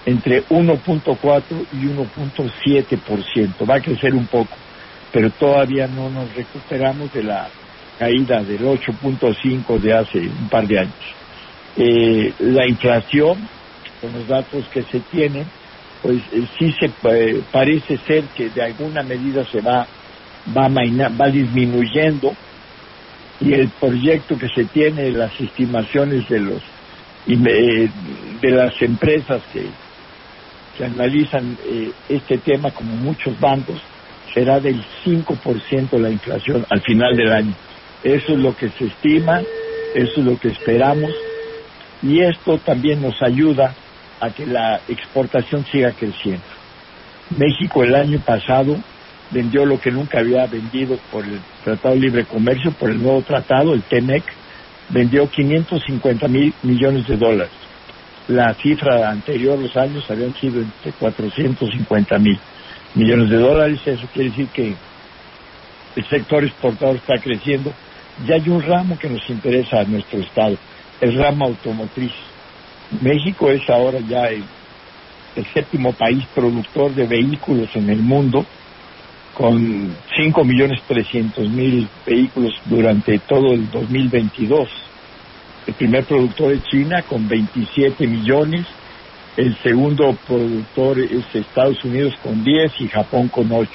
entre 0.06 0.46
1.4 0.50 1.68
y 1.72 1.86
1.7%. 1.88 3.70
Va 3.70 3.76
a 3.76 3.82
crecer 3.82 4.14
un 4.16 4.28
poco, 4.28 4.58
pero 5.12 5.32
todavía 5.34 5.88
no 5.88 6.10
nos 6.12 6.34
recuperamos 6.36 7.12
de 7.12 7.24
la 7.24 7.54
caída 7.98 8.44
del 8.44 8.62
8.5 8.62 9.80
de 9.80 9.94
hace 9.94 10.20
un 10.20 10.50
par 10.50 10.68
de 10.68 10.80
años. 10.80 10.94
Eh, 11.78 12.34
la 12.40 12.68
inflación, 12.68 13.48
con 14.02 14.14
los 14.14 14.28
datos 14.28 14.66
que 14.70 14.84
se 14.84 15.00
tienen, 15.12 15.46
pues 16.02 16.18
eh, 16.32 16.48
sí 16.58 16.74
se 16.80 16.86
eh, 16.86 17.42
parece 17.52 17.98
ser 18.06 18.24
que 18.36 18.50
de 18.50 18.64
alguna 18.64 19.04
medida 19.04 19.46
se 19.46 19.62
va 19.62 19.88
va, 20.56 20.70
va 20.70 21.28
disminuyendo 21.30 22.34
y 23.40 23.54
el 23.54 23.70
proyecto 23.70 24.38
que 24.38 24.48
se 24.50 24.66
tiene, 24.66 25.12
las 25.12 25.40
estimaciones 25.40 26.28
de 26.30 26.40
los 26.40 26.62
eh, 27.28 27.90
de 28.42 28.52
las 28.52 28.82
empresas 28.82 29.42
que, 29.52 29.66
que 30.78 30.86
analizan 30.86 31.58
eh, 31.66 31.92
este 32.08 32.38
tema 32.38 32.72
como 32.72 32.96
muchos 32.96 33.38
bancos 33.40 33.82
será 34.34 34.60
del 34.60 34.82
5% 35.04 36.00
la 36.00 36.10
inflación 36.10 36.66
al 36.70 36.82
final 36.82 37.16
del 37.16 37.32
año. 37.32 37.54
Eso 38.04 38.34
es 38.34 38.40
lo 38.40 38.56
que 38.56 38.70
se 38.70 38.86
estima, 38.86 39.42
eso 39.96 40.20
es 40.20 40.26
lo 40.26 40.40
que 40.40 40.50
esperamos 40.50 41.12
y 42.02 42.22
esto 42.22 42.60
también 42.60 43.02
nos 43.02 43.22
ayuda 43.22 43.74
a 44.20 44.30
que 44.30 44.46
la 44.46 44.82
exportación 44.88 45.66
siga 45.66 45.92
creciendo. 45.92 46.46
México 47.38 47.84
el 47.84 47.96
año 47.96 48.20
pasado 48.20 48.78
vendió 49.32 49.66
lo 49.66 49.80
que 49.80 49.92
nunca 49.92 50.20
había 50.20 50.46
vendido 50.48 50.98
por 51.12 51.26
el 51.26 51.40
Tratado 51.64 51.96
de 51.96 52.02
Libre 52.02 52.26
Comercio, 52.26 52.72
por 52.72 52.90
el 52.90 53.02
nuevo 53.02 53.22
tratado, 53.22 53.74
el 53.74 53.84
TEMEC, 53.84 54.24
vendió 54.90 55.30
550 55.30 56.28
mil 56.28 56.54
millones 56.64 57.08
de 57.08 57.18
dólares. 57.18 57.52
La 58.28 58.54
cifra 58.56 59.10
anterior, 59.10 59.58
los 59.58 59.76
años, 59.76 60.10
habían 60.10 60.34
sido 60.36 60.62
entre 60.62 60.92
450 60.94 62.20
mil 62.20 62.38
millones 62.96 63.30
de 63.30 63.38
dólares. 63.38 63.80
Eso 63.86 64.08
quiere 64.14 64.30
decir 64.30 64.48
que 64.48 64.74
el 65.96 66.06
sector 66.10 66.44
exportador 66.44 66.98
está 66.98 67.20
creciendo. 67.20 67.74
Y 68.26 68.32
hay 68.32 68.50
un 68.50 68.62
ramo 68.62 68.98
que 68.98 69.10
nos 69.10 69.30
interesa 69.30 69.82
a 69.82 69.84
nuestro 69.84 70.20
Estado, 70.20 70.58
el 71.02 71.18
ramo 71.18 71.46
automotriz. 71.46 72.14
México 73.02 73.50
es 73.52 73.70
ahora 73.70 74.00
ya 74.00 74.30
el, 74.30 74.44
séptimo 75.54 75.94
país 75.94 76.26
productor 76.34 76.96
de 76.96 77.06
vehículos 77.06 77.70
en 77.76 77.92
el 77.92 78.00
mundo, 78.00 78.44
con 79.36 79.96
5 80.18 80.44
millones 80.44 80.82
300 80.88 81.48
mil 81.48 81.88
vehículos 82.04 82.56
durante 82.66 83.20
todo 83.20 83.54
el 83.54 83.70
2022. 83.70 84.68
El 85.68 85.74
primer 85.76 86.06
productor 86.06 86.54
es 86.54 86.64
China 86.64 87.04
con 87.04 87.28
27 87.28 88.08
millones, 88.08 88.66
el 89.36 89.56
segundo 89.62 90.18
productor 90.26 90.98
es 90.98 91.24
Estados 91.36 91.84
Unidos 91.84 92.16
con 92.24 92.44
10 92.44 92.82
y 92.82 92.88
Japón 92.88 93.28
con 93.28 93.52
8. 93.52 93.70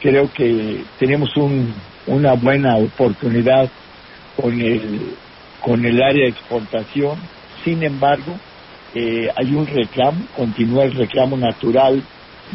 Creo 0.00 0.32
que 0.32 0.82
tenemos 0.98 1.36
un, 1.36 1.72
una 2.06 2.34
buena 2.34 2.76
oportunidad 2.76 3.68
con 4.36 4.60
el, 4.60 5.14
con 5.60 5.84
el 5.84 6.02
área 6.02 6.24
de 6.24 6.30
exportación. 6.30 7.18
Sin 7.64 7.82
embargo, 7.82 8.36
eh, 8.94 9.28
hay 9.34 9.54
un 9.54 9.66
reclamo, 9.66 10.24
continúa 10.36 10.84
el 10.84 10.92
reclamo 10.92 11.36
natural 11.36 12.02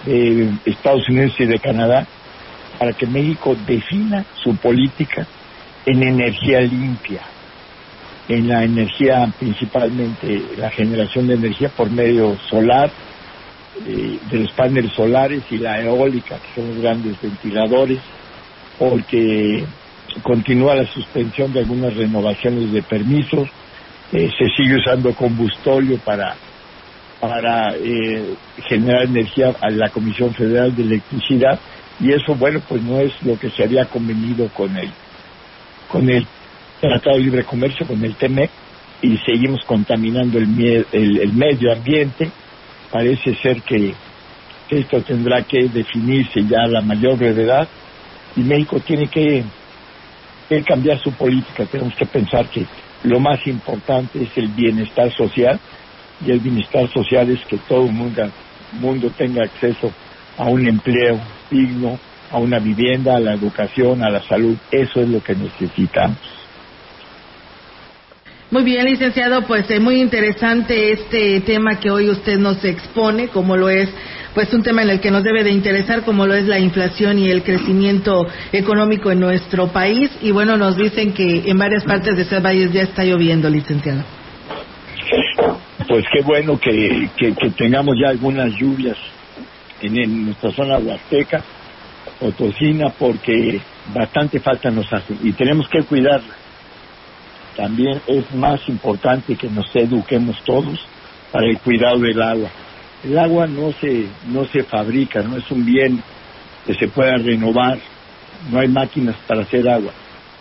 de 0.05 0.51
Estados 0.65 1.07
Unidos 1.09 1.33
y 1.39 1.45
de 1.45 1.59
Canadá 1.59 2.07
para 2.77 2.93
que 2.93 3.05
México 3.05 3.55
defina 3.67 4.23
su 4.41 4.55
política 4.55 5.27
en 5.85 6.03
energía 6.03 6.61
limpia, 6.61 7.21
en 8.27 8.47
la 8.47 8.63
energía 8.63 9.31
principalmente 9.37 10.41
la 10.57 10.69
generación 10.69 11.27
de 11.27 11.33
energía 11.33 11.69
por 11.69 11.89
medio 11.89 12.37
solar, 12.49 12.89
eh, 13.85 14.19
de 14.29 14.39
los 14.39 14.51
paneles 14.53 14.93
solares 14.93 15.43
y 15.49 15.57
la 15.57 15.81
eólica, 15.81 16.37
que 16.37 16.61
son 16.61 16.69
los 16.69 16.81
grandes 16.81 17.19
ventiladores, 17.21 17.99
porque 18.79 19.65
continúa 20.23 20.75
la 20.75 20.85
suspensión 20.87 21.53
de 21.53 21.59
algunas 21.59 21.95
renovaciones 21.95 22.71
de 22.71 22.81
permisos, 22.81 23.49
eh, 24.11 24.29
se 24.37 24.47
sigue 24.57 24.77
usando 24.77 25.13
combustóleo 25.13 25.97
para 25.99 26.35
para 27.19 27.75
eh, 27.75 28.33
generar 28.65 29.03
energía 29.03 29.53
a 29.59 29.69
la 29.69 29.89
Comisión 29.89 30.33
Federal 30.33 30.73
de 30.73 30.83
Electricidad 30.83 31.59
y 31.99 32.13
eso 32.13 32.33
bueno 32.33 32.61
pues 32.67 32.81
no 32.81 32.97
es 33.01 33.11
lo 33.23 33.37
que 33.37 33.49
se 33.49 33.65
había 33.65 33.85
convenido 33.85 34.47
con 34.49 34.75
el 34.77 34.89
con 35.89 36.09
el 36.09 36.25
Tratado 36.79 37.17
de 37.17 37.23
Libre 37.23 37.43
Comercio 37.43 37.85
con 37.85 38.03
el 38.05 38.15
TEMEC 38.15 38.49
y 39.01 39.17
seguimos 39.17 39.63
contaminando 39.65 40.37
el, 40.37 40.85
el, 40.91 41.33
medio 41.33 41.73
ambiente. 41.73 42.29
Parece 42.91 43.35
ser 43.35 43.61
que 43.61 43.93
esto 44.69 45.01
tendrá 45.01 45.43
que 45.43 45.67
definirse 45.69 46.43
ya 46.45 46.63
a 46.63 46.67
la 46.67 46.81
mayor 46.81 47.17
brevedad 47.17 47.67
y 48.35 48.41
México 48.41 48.79
tiene 48.79 49.07
que, 49.07 49.43
que 50.47 50.63
cambiar 50.63 50.99
su 50.99 51.11
política 51.11 51.65
tenemos 51.65 51.95
que 51.95 52.05
pensar 52.05 52.47
que 52.49 52.65
lo 53.03 53.19
más 53.19 53.45
importante 53.47 54.21
es 54.21 54.29
el 54.37 54.49
bienestar 54.49 55.11
social 55.11 55.59
y 56.25 56.31
el 56.31 56.39
bienestar 56.39 56.89
social 56.91 57.29
es 57.29 57.45
que 57.45 57.57
todo 57.57 57.85
el 57.85 57.93
mundo, 57.93 58.29
mundo 58.73 59.09
tenga 59.17 59.43
acceso 59.43 59.91
a 60.37 60.45
un 60.45 60.67
empleo 60.67 61.19
digno, 61.49 61.97
a 62.31 62.37
una 62.37 62.59
vivienda, 62.59 63.15
a 63.15 63.19
la 63.19 63.33
educación, 63.33 64.03
a 64.03 64.09
la 64.09 64.21
salud. 64.21 64.57
Eso 64.71 65.01
es 65.01 65.09
lo 65.09 65.23
que 65.23 65.35
necesitamos. 65.35 66.17
Muy 68.51 68.63
bien, 68.63 68.85
licenciado, 68.85 69.43
pues 69.43 69.69
es 69.69 69.79
muy 69.79 70.01
interesante 70.01 70.91
este 70.91 71.39
tema 71.41 71.79
que 71.79 71.91
hoy 71.91 72.09
usted 72.09 72.37
nos 72.39 72.63
expone, 72.65 73.27
como 73.27 73.55
lo 73.55 73.69
es 73.69 73.89
pues 74.33 74.53
un 74.53 74.63
tema 74.63 74.83
en 74.83 74.89
el 74.91 74.99
que 74.99 75.11
nos 75.11 75.23
debe 75.23 75.43
de 75.43 75.51
interesar 75.51 76.03
como 76.03 76.25
lo 76.25 76.33
es 76.35 76.45
la 76.45 76.59
inflación 76.59 77.19
y 77.19 77.29
el 77.29 77.43
crecimiento 77.43 78.27
económico 78.51 79.11
en 79.11 79.19
nuestro 79.19 79.67
país 79.67 80.11
y 80.21 80.31
bueno 80.31 80.55
nos 80.55 80.77
dicen 80.77 81.13
que 81.13 81.49
en 81.49 81.57
varias 81.57 81.83
partes 81.83 82.15
de 82.15 82.21
ese 82.21 82.39
valle 82.39 82.69
ya 82.71 82.83
está 82.83 83.03
lloviendo 83.03 83.49
licenciado 83.49 84.03
pues 85.87 86.05
qué 86.13 86.21
bueno 86.21 86.59
que, 86.59 87.09
que, 87.17 87.31
tengamos 87.57 87.95
ya 87.99 88.09
algunas 88.09 88.53
lluvias 88.53 88.97
en, 89.81 90.25
nuestra 90.25 90.51
zona 90.51 90.77
huasteca, 90.77 91.43
Potosina, 92.19 92.89
porque 92.89 93.59
bastante 93.93 94.39
falta 94.39 94.69
nos 94.69 94.91
hace 94.93 95.15
y 95.23 95.31
tenemos 95.33 95.67
que 95.67 95.81
cuidarla. 95.83 96.38
También 97.59 97.99
es 98.07 98.33
más 98.33 98.61
importante 98.69 99.35
que 99.35 99.49
nos 99.49 99.69
eduquemos 99.75 100.41
todos 100.45 100.79
para 101.29 101.45
el 101.45 101.57
cuidado 101.57 101.99
del 101.99 102.21
agua. 102.21 102.49
El 103.03 103.19
agua 103.19 103.47
no 103.47 103.73
se, 103.73 104.05
no 104.29 104.45
se 104.45 104.63
fabrica, 104.63 105.21
no 105.23 105.35
es 105.35 105.51
un 105.51 105.65
bien 105.65 106.01
que 106.65 106.73
se 106.73 106.87
pueda 106.87 107.17
renovar, 107.17 107.77
no 108.49 108.59
hay 108.59 108.69
máquinas 108.69 109.17
para 109.27 109.41
hacer 109.41 109.67
agua. 109.67 109.91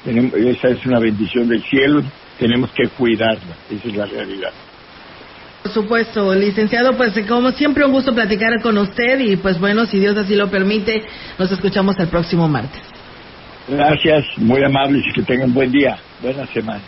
esa 0.07 0.69
es 0.69 0.87
una 0.87 1.01
bendición 1.01 1.49
del 1.49 1.61
cielo, 1.65 2.05
tenemos 2.39 2.71
que 2.71 2.87
cuidarla, 2.87 3.57
esa 3.69 3.89
es 3.89 3.97
la 3.97 4.07
realidad. 4.07 4.53
Por 5.65 5.73
supuesto, 5.73 6.33
licenciado, 6.37 6.97
pues 6.97 7.19
como 7.27 7.51
siempre 7.51 7.85
un 7.85 7.91
gusto 7.91 8.15
platicar 8.15 8.63
con 8.63 8.79
usted 8.79 9.19
y 9.19 9.35
pues 9.39 9.59
bueno, 9.59 9.87
si 9.87 9.99
Dios 9.99 10.17
así 10.17 10.37
lo 10.37 10.49
permite, 10.49 11.03
nos 11.37 11.51
escuchamos 11.51 11.99
el 11.99 12.07
próximo 12.07 12.47
martes. 12.47 12.83
Gracias, 13.67 14.25
muy 14.37 14.63
amables 14.63 15.03
y 15.05 15.13
que 15.15 15.23
tengan 15.23 15.53
buen 15.53 15.73
día, 15.73 15.99
buena 16.23 16.47
semana. 16.47 16.81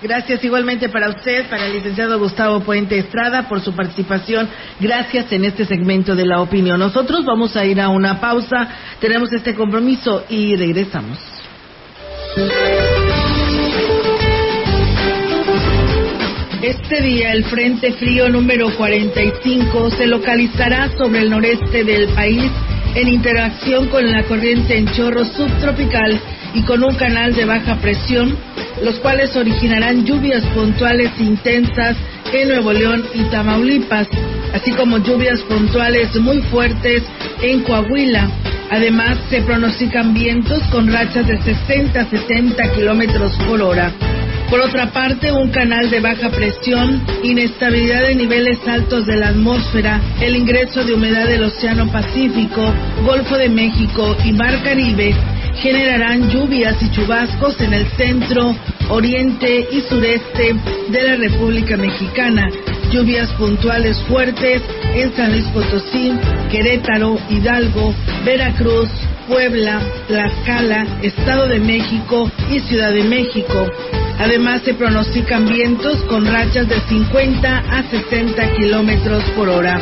Gracias 0.00 0.44
igualmente 0.44 0.88
para 0.88 1.08
usted, 1.08 1.48
para 1.50 1.66
el 1.66 1.72
licenciado 1.72 2.20
Gustavo 2.20 2.60
Puente 2.60 2.98
Estrada, 2.98 3.48
por 3.48 3.60
su 3.60 3.74
participación. 3.74 4.48
Gracias 4.78 5.32
en 5.32 5.44
este 5.44 5.64
segmento 5.64 6.14
de 6.14 6.24
la 6.24 6.40
opinión. 6.40 6.78
Nosotros 6.78 7.24
vamos 7.24 7.56
a 7.56 7.64
ir 7.64 7.80
a 7.80 7.88
una 7.88 8.20
pausa, 8.20 8.68
tenemos 9.00 9.32
este 9.32 9.54
compromiso 9.54 10.24
y 10.28 10.54
regresamos. 10.54 11.18
Este 16.62 17.00
día 17.00 17.32
el 17.32 17.44
Frente 17.44 17.92
Frío 17.94 18.28
número 18.28 18.70
45 18.76 19.90
se 19.90 20.06
localizará 20.06 20.90
sobre 20.96 21.20
el 21.20 21.30
noreste 21.30 21.82
del 21.82 22.08
país 22.14 22.50
en 22.94 23.08
interacción 23.08 23.88
con 23.88 24.10
la 24.10 24.22
corriente 24.24 24.76
en 24.76 24.86
chorro 24.92 25.24
subtropical 25.24 26.20
y 26.54 26.62
con 26.62 26.82
un 26.82 26.94
canal 26.94 27.34
de 27.34 27.44
baja 27.44 27.76
presión, 27.76 28.36
los 28.82 28.98
cuales 29.00 29.34
originarán 29.36 30.04
lluvias 30.04 30.44
puntuales 30.54 31.10
intensas 31.18 31.96
en 32.32 32.48
Nuevo 32.48 32.72
León 32.72 33.04
y 33.14 33.22
Tamaulipas, 33.24 34.08
así 34.52 34.72
como 34.72 34.98
lluvias 34.98 35.40
puntuales 35.42 36.14
muy 36.16 36.42
fuertes 36.42 37.02
en 37.42 37.62
Coahuila. 37.62 38.28
Además, 38.70 39.18
se 39.30 39.40
pronostican 39.42 40.12
vientos 40.12 40.62
con 40.70 40.92
rachas 40.92 41.26
de 41.26 41.38
60 41.38 42.00
a 42.00 42.04
70 42.04 42.72
kilómetros 42.72 43.32
por 43.48 43.62
hora. 43.62 43.92
Por 44.50 44.60
otra 44.60 44.90
parte, 44.92 45.30
un 45.30 45.50
canal 45.50 45.90
de 45.90 46.00
baja 46.00 46.30
presión, 46.30 47.02
inestabilidad 47.22 48.02
de 48.02 48.14
niveles 48.14 48.58
altos 48.66 49.06
de 49.06 49.16
la 49.16 49.28
atmósfera, 49.28 50.00
el 50.20 50.36
ingreso 50.36 50.84
de 50.84 50.94
humedad 50.94 51.26
del 51.26 51.44
Océano 51.44 51.90
Pacífico, 51.90 52.62
Golfo 53.04 53.36
de 53.36 53.48
México 53.48 54.16
y 54.24 54.32
Mar 54.32 54.62
Caribe 54.62 55.14
generarán 55.60 56.28
lluvias 56.30 56.80
y 56.82 56.90
chubascos 56.90 57.60
en 57.60 57.74
el 57.74 57.86
centro, 57.96 58.54
oriente 58.90 59.66
y 59.70 59.80
sureste 59.82 60.54
de 60.88 61.02
la 61.02 61.16
República 61.16 61.76
Mexicana. 61.76 62.48
Lluvias 62.92 63.30
puntuales 63.32 63.98
fuertes 64.04 64.62
en 64.94 65.14
San 65.14 65.32
Luis 65.32 65.46
Potosí, 65.48 66.12
Querétaro, 66.50 67.18
Hidalgo, 67.28 67.94
Veracruz, 68.24 68.88
Puebla, 69.28 69.80
Tlaxcala, 70.08 70.86
Estado 71.02 71.48
de 71.48 71.60
México 71.60 72.30
y 72.50 72.60
Ciudad 72.60 72.92
de 72.92 73.04
México. 73.04 73.70
Además, 74.18 74.62
se 74.64 74.74
pronostican 74.74 75.46
vientos 75.46 75.98
con 76.08 76.26
rachas 76.26 76.68
de 76.68 76.80
50 76.80 77.58
a 77.58 77.82
60 77.84 78.52
kilómetros 78.56 79.22
por 79.36 79.48
hora. 79.48 79.78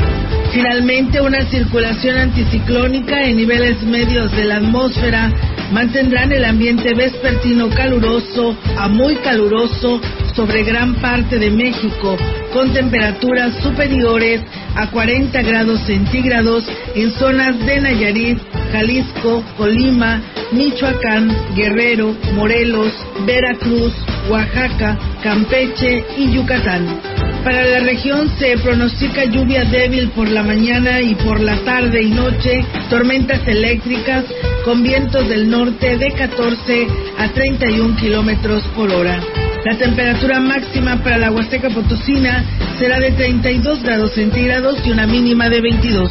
Finalmente, 0.53 1.21
una 1.21 1.43
circulación 1.47 2.19
anticiclónica 2.19 3.25
en 3.25 3.37
niveles 3.37 3.83
medios 3.83 4.31
de 4.33 4.45
la 4.45 4.57
atmósfera 4.57 5.33
mantendrán 5.73 6.33
el 6.33 6.45
ambiente 6.45 6.95
vespertino 6.95 7.71
caluroso 7.71 8.57
a 8.77 8.89
muy 8.89 9.17
caluroso 9.17 10.01
sobre 10.35 10.65
gran 10.65 10.97
parte 10.97 11.39
de 11.39 11.51
México, 11.51 12.17
con 12.53 12.73
temperaturas 12.73 13.55
superiores 13.63 14.43
a 14.75 14.91
40 14.91 15.41
grados 15.43 15.81
centígrados 15.87 16.65
en 16.95 17.11
zonas 17.13 17.59
de 17.65 17.81
Nayarit, 17.81 18.39
Jalisco, 18.73 19.43
Colima, 19.57 20.21
Michoacán, 20.53 21.55
Guerrero, 21.55 22.15
Morelos, 22.35 22.93
Veracruz, 23.27 23.93
Oaxaca, 24.29 24.99
Campeche 25.23 26.05
y 26.17 26.33
Yucatán. 26.33 27.01
Para 27.45 27.65
la 27.65 27.79
región 27.81 28.29
se 28.39 28.59
pronostica 28.59 29.25
lluvia 29.25 29.65
débil 29.65 30.09
por 30.11 30.29
la 30.29 30.43
mañana 30.43 31.01
y 31.01 31.15
por 31.15 31.41
la 31.41 31.57
tarde 31.59 32.03
y 32.03 32.11
noche, 32.11 32.65
tormentas 32.91 33.47
eléctricas 33.47 34.25
con 34.65 34.83
vientos 34.83 35.29
del 35.29 35.49
norte 35.49 35.97
de 35.97 36.11
14 36.11 36.87
a 37.19 37.29
31 37.29 37.97
kilómetros 37.97 38.65
por 38.75 38.91
hora. 38.91 39.21
La 39.65 39.77
temperatura 39.77 40.41
máxima 40.41 41.03
para 41.03 41.19
la 41.19 41.31
Huasteca 41.31 41.71
Potosina 41.71 42.45
será 42.79 42.99
de 42.99 43.13
32 43.13 43.83
grados 43.83 44.13
centígrados 44.13 44.85
y 44.85 44.91
una 44.91 45.07
mínima 45.07 45.49
de 45.49 45.61
22. 45.61 46.11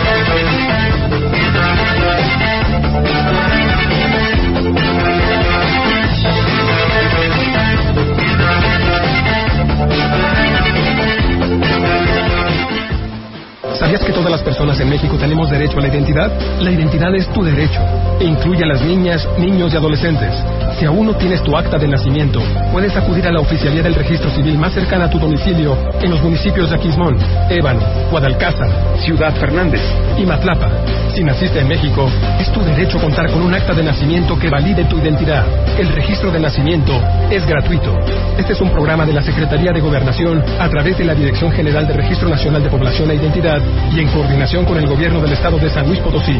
¿Sabías 13.81 14.03
que 14.03 14.13
todas 14.13 14.29
las 14.29 14.43
personas 14.43 14.79
en 14.79 14.91
México 14.91 15.17
tenemos 15.17 15.49
derecho 15.49 15.79
a 15.79 15.81
la 15.81 15.87
identidad? 15.87 16.31
La 16.59 16.69
identidad 16.69 17.15
es 17.15 17.27
tu 17.33 17.43
derecho 17.43 17.81
e 18.19 18.25
incluye 18.25 18.63
a 18.63 18.67
las 18.67 18.79
niñas, 18.83 19.27
niños 19.39 19.73
y 19.73 19.75
adolescentes. 19.75 20.35
Si 20.77 20.85
aún 20.85 21.07
no 21.07 21.15
tienes 21.15 21.41
tu 21.41 21.57
acta 21.57 21.79
de 21.79 21.87
nacimiento, 21.87 22.43
puedes 22.71 22.95
acudir 22.95 23.25
a 23.25 23.31
la 23.31 23.39
oficialía 23.39 23.81
del 23.81 23.95
registro 23.95 24.29
civil 24.29 24.59
más 24.59 24.73
cercana 24.73 25.05
a 25.05 25.09
tu 25.09 25.17
domicilio 25.17 25.75
en 25.99 26.11
los 26.11 26.21
municipios 26.21 26.69
de 26.69 26.75
Aquismón, 26.75 27.17
Ébano, 27.49 27.81
Guadalcázar, 28.11 28.69
Ciudad 28.99 29.33
Fernández 29.37 29.81
y 30.15 30.27
Matlapa. 30.27 30.69
Si 31.15 31.23
naciste 31.23 31.59
en 31.59 31.67
México, 31.67 32.07
es 32.39 32.51
tu 32.51 32.61
derecho 32.61 32.99
contar 32.99 33.31
con 33.31 33.41
un 33.41 33.53
acta 33.53 33.73
de 33.73 33.83
nacimiento 33.83 34.37
que 34.37 34.49
valide 34.49 34.85
tu 34.85 34.99
identidad. 34.99 35.43
El 35.79 35.89
registro 35.89 36.31
de 36.31 36.39
nacimiento 36.39 36.93
es 37.31 37.47
gratuito. 37.47 37.97
Este 38.37 38.53
es 38.53 38.61
un 38.61 38.69
programa 38.69 39.07
de 39.07 39.13
la 39.13 39.23
Secretaría 39.23 39.71
de 39.71 39.81
Gobernación 39.81 40.43
a 40.59 40.69
través 40.69 40.99
de 40.99 41.05
la 41.05 41.15
Dirección 41.15 41.51
General 41.51 41.87
de 41.87 41.93
Registro 41.93 42.29
Nacional 42.29 42.63
de 42.63 42.69
Población 42.69 43.09
e 43.09 43.15
Identidad 43.15 43.59
y 43.93 43.99
en 43.99 44.07
coordinación 44.09 44.65
con 44.65 44.77
el 44.77 44.87
Gobierno 44.87 45.21
del 45.21 45.33
Estado 45.33 45.57
de 45.57 45.69
San 45.69 45.87
Luis 45.87 45.99
Potosí. 45.99 46.39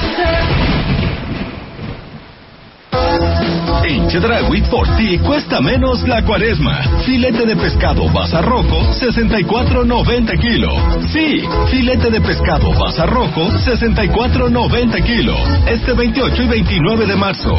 En 3.91 4.07
Chedragui 4.07 4.61
por 4.69 4.87
ti 4.95 5.17
cuesta 5.17 5.59
menos 5.59 6.07
la 6.07 6.23
cuaresma. 6.23 6.81
Filete 7.05 7.45
de 7.45 7.57
pescado 7.57 8.07
basa 8.13 8.41
rojo, 8.41 8.83
64.90 8.93 10.39
kilo. 10.39 10.69
Sí, 11.11 11.43
filete 11.69 12.09
de 12.09 12.21
pescado 12.21 12.71
basa 12.79 13.05
rojo, 13.05 13.49
64.90 13.49 15.03
kilo. 15.03 15.35
Este 15.67 15.91
28 15.91 16.41
y 16.41 16.47
29 16.47 17.05
de 17.05 17.15
marzo. 17.17 17.53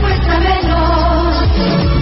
cuesta 0.00 0.40
menos. 0.40 2.01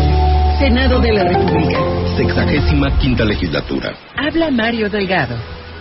Senado 0.61 0.99
de 0.99 1.11
la 1.11 1.23
República. 1.23 1.79
Sexagésima 2.15 2.95
quinta 2.99 3.25
legislatura. 3.25 3.93
Habla 4.15 4.51
Mario 4.51 4.91
Delgado. 4.91 5.35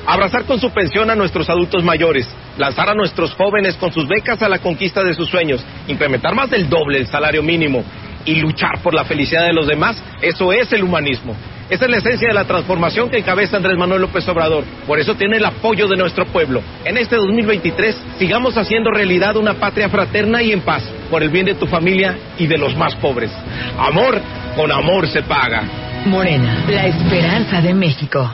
Abrazar 0.06 0.46
con 0.46 0.58
su 0.58 0.70
pensión 0.70 1.10
a 1.10 1.14
nuestros 1.14 1.50
adultos 1.50 1.84
mayores, 1.84 2.26
lanzar 2.56 2.88
a 2.88 2.94
nuestros 2.94 3.34
jóvenes 3.34 3.76
con 3.76 3.92
sus 3.92 4.08
becas 4.08 4.40
a 4.40 4.48
la 4.48 4.58
conquista 4.58 5.04
de 5.04 5.12
sus 5.12 5.28
sueños, 5.28 5.62
implementar 5.86 6.34
más 6.34 6.48
del 6.48 6.70
doble 6.70 6.96
el 6.96 7.06
salario 7.08 7.42
mínimo 7.42 7.84
y 8.24 8.36
luchar 8.36 8.78
por 8.82 8.94
la 8.94 9.04
felicidad 9.04 9.46
de 9.46 9.52
los 9.52 9.66
demás, 9.66 10.02
eso 10.22 10.50
es 10.50 10.72
el 10.72 10.82
humanismo. 10.82 11.36
Esa 11.70 11.84
es 11.84 11.90
la 11.92 11.98
esencia 11.98 12.26
de 12.26 12.34
la 12.34 12.46
transformación 12.46 13.08
que 13.10 13.18
encabeza 13.18 13.56
Andrés 13.56 13.78
Manuel 13.78 14.00
López 14.00 14.26
Obrador. 14.28 14.64
Por 14.88 14.98
eso 14.98 15.14
tiene 15.14 15.36
el 15.36 15.44
apoyo 15.44 15.86
de 15.86 15.96
nuestro 15.96 16.26
pueblo. 16.26 16.62
En 16.84 16.96
este 16.96 17.14
2023 17.14 17.96
sigamos 18.18 18.56
haciendo 18.56 18.90
realidad 18.90 19.36
una 19.36 19.54
patria 19.54 19.88
fraterna 19.88 20.42
y 20.42 20.50
en 20.50 20.62
paz, 20.62 20.82
por 21.08 21.22
el 21.22 21.28
bien 21.28 21.46
de 21.46 21.54
tu 21.54 21.66
familia 21.68 22.18
y 22.38 22.48
de 22.48 22.58
los 22.58 22.76
más 22.76 22.96
pobres. 22.96 23.30
Amor, 23.78 24.20
con 24.60 24.70
amor 24.70 25.08
se 25.08 25.22
paga. 25.22 25.62
Morena, 26.04 26.66
la 26.68 26.86
esperanza 26.86 27.62
de 27.62 27.72
México. 27.72 28.30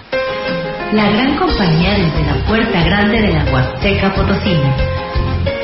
La 0.92 1.08
gran 1.08 1.36
compañía 1.36 1.92
desde 1.92 2.26
la 2.26 2.44
puerta 2.48 2.82
grande 2.82 3.22
de 3.22 3.32
la 3.32 3.44
Huasteca 3.44 4.12
Potosí 4.12 4.56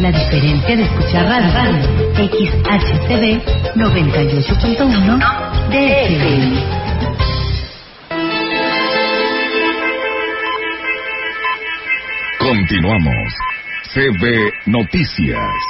La 0.00 0.10
diferencia 0.10 0.76
de 0.76 0.82
escuchar 0.82 1.24
radio, 1.26 1.88
XHCB 2.16 3.40
98.1 3.76 5.18
DFM. 5.70 6.62
Continuamos. 12.38 13.32
CB 13.94 14.52
Noticias. 14.66 15.62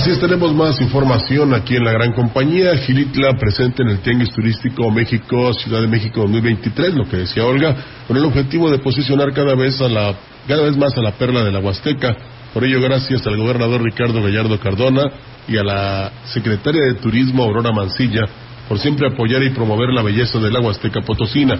Así 0.00 0.12
es, 0.12 0.18
tenemos 0.18 0.54
más 0.54 0.80
información 0.80 1.52
aquí 1.52 1.76
en 1.76 1.84
la 1.84 1.92
gran 1.92 2.12
compañía. 2.12 2.74
Gilitla 2.78 3.36
presente 3.36 3.82
en 3.82 3.90
el 3.90 3.98
Tianguis 3.98 4.32
Turístico 4.32 4.90
México, 4.90 5.52
Ciudad 5.52 5.82
de 5.82 5.88
México 5.88 6.22
2023, 6.22 6.94
lo 6.94 7.06
que 7.06 7.18
decía 7.18 7.44
Olga, 7.44 7.76
con 8.08 8.16
el 8.16 8.24
objetivo 8.24 8.70
de 8.70 8.78
posicionar 8.78 9.34
cada 9.34 9.54
vez, 9.54 9.78
a 9.82 9.90
la, 9.90 10.14
cada 10.48 10.62
vez 10.62 10.74
más 10.78 10.96
a 10.96 11.02
la 11.02 11.12
perla 11.12 11.44
de 11.44 11.52
la 11.52 11.58
Huasteca. 11.58 12.16
Por 12.54 12.64
ello, 12.64 12.80
gracias 12.80 13.26
al 13.26 13.36
gobernador 13.36 13.82
Ricardo 13.82 14.22
Gallardo 14.22 14.58
Cardona, 14.58 15.02
y 15.46 15.58
a 15.58 15.64
la 15.64 16.12
secretaria 16.32 16.80
de 16.80 16.94
Turismo 16.94 17.42
Aurora 17.42 17.70
Mancilla 17.70 18.22
por 18.70 18.78
siempre 18.78 19.06
apoyar 19.06 19.42
y 19.42 19.50
promover 19.50 19.90
la 19.90 20.00
belleza 20.00 20.38
del 20.38 20.56
agua 20.56 20.70
azteca 20.70 21.02
potosina. 21.02 21.58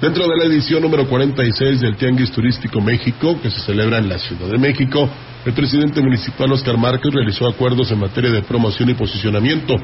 Dentro 0.00 0.28
de 0.28 0.36
la 0.36 0.44
edición 0.44 0.80
número 0.80 1.08
46 1.08 1.80
del 1.80 1.96
Tianguis 1.96 2.30
Turístico 2.30 2.80
México, 2.80 3.36
que 3.42 3.50
se 3.50 3.58
celebra 3.62 3.98
en 3.98 4.08
la 4.08 4.16
Ciudad 4.16 4.46
de 4.46 4.56
México, 4.56 5.10
el 5.44 5.52
presidente 5.52 6.00
municipal 6.00 6.52
Oscar 6.52 6.78
Márquez 6.78 7.12
realizó 7.12 7.48
acuerdos 7.48 7.90
en 7.90 7.98
materia 7.98 8.30
de 8.30 8.42
promoción 8.42 8.88
y 8.90 8.94
posicionamiento, 8.94 9.74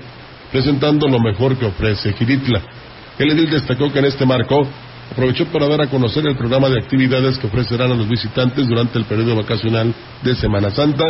presentando 0.53 1.09
lo 1.09 1.18
mejor 1.18 1.57
que 1.57 1.66
ofrece 1.66 2.12
Giritla. 2.12 2.62
El 3.18 3.33
edil 3.33 3.50
destacó 3.50 3.92
que 3.92 3.98
en 3.98 4.05
este 4.05 4.24
marco 4.24 4.64
aprovechó 5.11 5.46
para 5.46 5.66
dar 5.66 5.83
a 5.83 5.88
conocer 5.88 6.24
el 6.29 6.37
programa 6.37 6.68
de 6.68 6.79
actividades 6.79 7.37
que 7.37 7.48
ofrecerán 7.48 7.90
a 7.90 7.96
los 7.96 8.09
visitantes 8.09 8.68
durante 8.68 8.96
el 9.00 9.07
periodo 9.07 9.35
vacacional 9.35 9.92
de 10.22 10.35
Semana 10.37 10.70
Santa, 10.70 11.05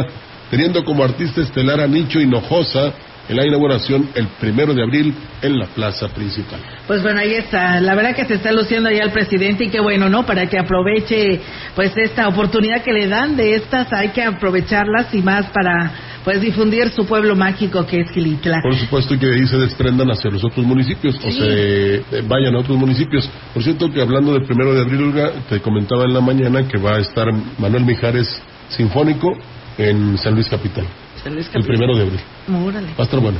teniendo 0.50 0.82
como 0.82 1.04
artista 1.04 1.42
estelar 1.42 1.78
a 1.78 1.86
Nicho 1.86 2.20
Hinojosa 2.20 2.94
en 3.28 3.36
la 3.36 3.46
inauguración 3.46 4.08
el 4.14 4.26
primero 4.40 4.74
de 4.74 4.82
abril 4.82 5.14
en 5.42 5.58
la 5.58 5.66
plaza 5.66 6.08
principal. 6.08 6.60
Pues 6.86 7.02
bueno, 7.02 7.20
ahí 7.20 7.34
está. 7.34 7.80
La 7.80 7.94
verdad 7.94 8.14
que 8.14 8.24
se 8.26 8.34
está 8.34 8.52
luciendo 8.52 8.90
ya 8.90 9.04
el 9.04 9.12
presidente 9.12 9.64
y 9.64 9.68
qué 9.70 9.80
bueno, 9.80 10.08
¿no? 10.08 10.26
Para 10.26 10.46
que 10.46 10.58
aproveche 10.58 11.40
pues 11.74 11.92
esta 11.96 12.28
oportunidad 12.28 12.82
que 12.82 12.92
le 12.92 13.08
dan 13.08 13.36
de 13.36 13.54
estas, 13.54 13.92
hay 13.92 14.10
que 14.10 14.22
aprovecharlas 14.22 15.14
y 15.14 15.22
más 15.22 15.46
para 15.46 15.92
pues 16.24 16.40
difundir 16.40 16.90
su 16.90 17.04
pueblo 17.06 17.36
mágico 17.36 17.84
que 17.86 18.00
es 18.00 18.10
Gilitla. 18.10 18.60
Por 18.62 18.74
supuesto 18.76 19.18
que 19.18 19.26
ahí 19.26 19.46
se 19.46 19.58
desprendan 19.58 20.10
hacia 20.10 20.30
los 20.30 20.42
otros 20.42 20.64
municipios 20.64 21.16
o 21.16 21.30
se 21.30 21.96
eh, 21.96 22.02
vayan 22.26 22.54
a 22.54 22.60
otros 22.60 22.78
municipios. 22.78 23.28
Por 23.52 23.62
cierto 23.62 23.90
que 23.92 24.00
hablando 24.00 24.32
del 24.32 24.44
primero 24.44 24.74
de 24.74 24.80
abril, 24.80 25.12
te 25.48 25.60
comentaba 25.60 26.04
en 26.04 26.14
la 26.14 26.20
mañana 26.20 26.66
que 26.66 26.78
va 26.78 26.96
a 26.96 27.00
estar 27.00 27.26
Manuel 27.58 27.84
Mijares 27.84 28.42
Sinfónico 28.70 29.32
en 29.76 30.16
San 30.16 30.34
Luis 30.34 30.48
Capital. 30.48 30.86
El 31.26 31.64
primero 31.64 31.96
de 31.96 32.02
abril. 32.02 32.20
Va 32.50 33.00
a 33.00 33.02
estar 33.02 33.20
bueno. 33.20 33.38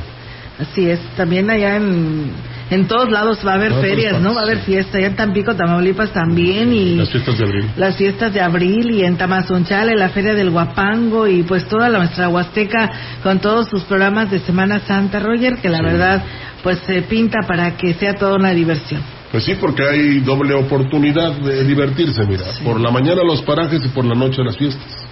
Así 0.57 0.89
es. 0.89 0.99
También 1.17 1.49
allá 1.49 1.75
en, 1.75 2.31
en 2.69 2.87
todos 2.87 3.11
lados 3.11 3.39
va 3.45 3.51
a 3.51 3.55
haber 3.55 3.73
ferias, 3.73 4.21
¿no? 4.21 4.33
Va 4.33 4.41
a 4.41 4.43
haber 4.45 4.59
fiesta. 4.59 4.97
Allá 4.97 5.07
en 5.07 5.15
Tampico, 5.17 5.53
Tamaulipas 5.53 6.11
también. 6.13 6.71
y 6.73 6.95
Las 6.95 7.09
fiestas 7.09 7.37
de 7.37 7.43
abril. 7.45 7.65
Las 7.75 7.97
fiestas 7.97 8.33
de 8.33 8.39
abril 8.41 8.91
y 8.91 9.03
en 9.03 9.17
Tamazunchale, 9.17 9.95
la 9.95 10.09
feria 10.09 10.33
del 10.33 10.51
Guapango 10.51 11.27
y 11.27 11.43
pues 11.43 11.67
toda 11.67 11.89
la 11.89 11.97
nuestra 11.99 12.29
Huasteca 12.29 12.89
con 13.21 13.39
todos 13.39 13.67
sus 13.67 13.83
programas 13.83 14.31
de 14.31 14.39
Semana 14.39 14.79
Santa, 14.79 15.19
Roger, 15.19 15.57
que 15.57 15.67
la 15.69 15.81
verdad 15.81 16.23
pues 16.63 16.79
se 16.87 17.01
pinta 17.01 17.39
para 17.45 17.75
que 17.75 17.93
sea 17.93 18.13
toda 18.15 18.35
una 18.35 18.51
diversión. 18.51 19.01
Pues 19.31 19.43
sí, 19.43 19.55
porque 19.59 19.83
hay 19.83 20.21
doble 20.21 20.53
oportunidad 20.53 21.33
de 21.33 21.65
divertirse, 21.65 22.25
mira. 22.25 22.45
Por 22.63 22.79
la 22.79 22.89
mañana 22.89 23.21
los 23.25 23.41
parajes 23.41 23.83
y 23.85 23.89
por 23.89 24.05
la 24.05 24.15
noche 24.15 24.41
las 24.41 24.55
fiestas. 24.55 25.04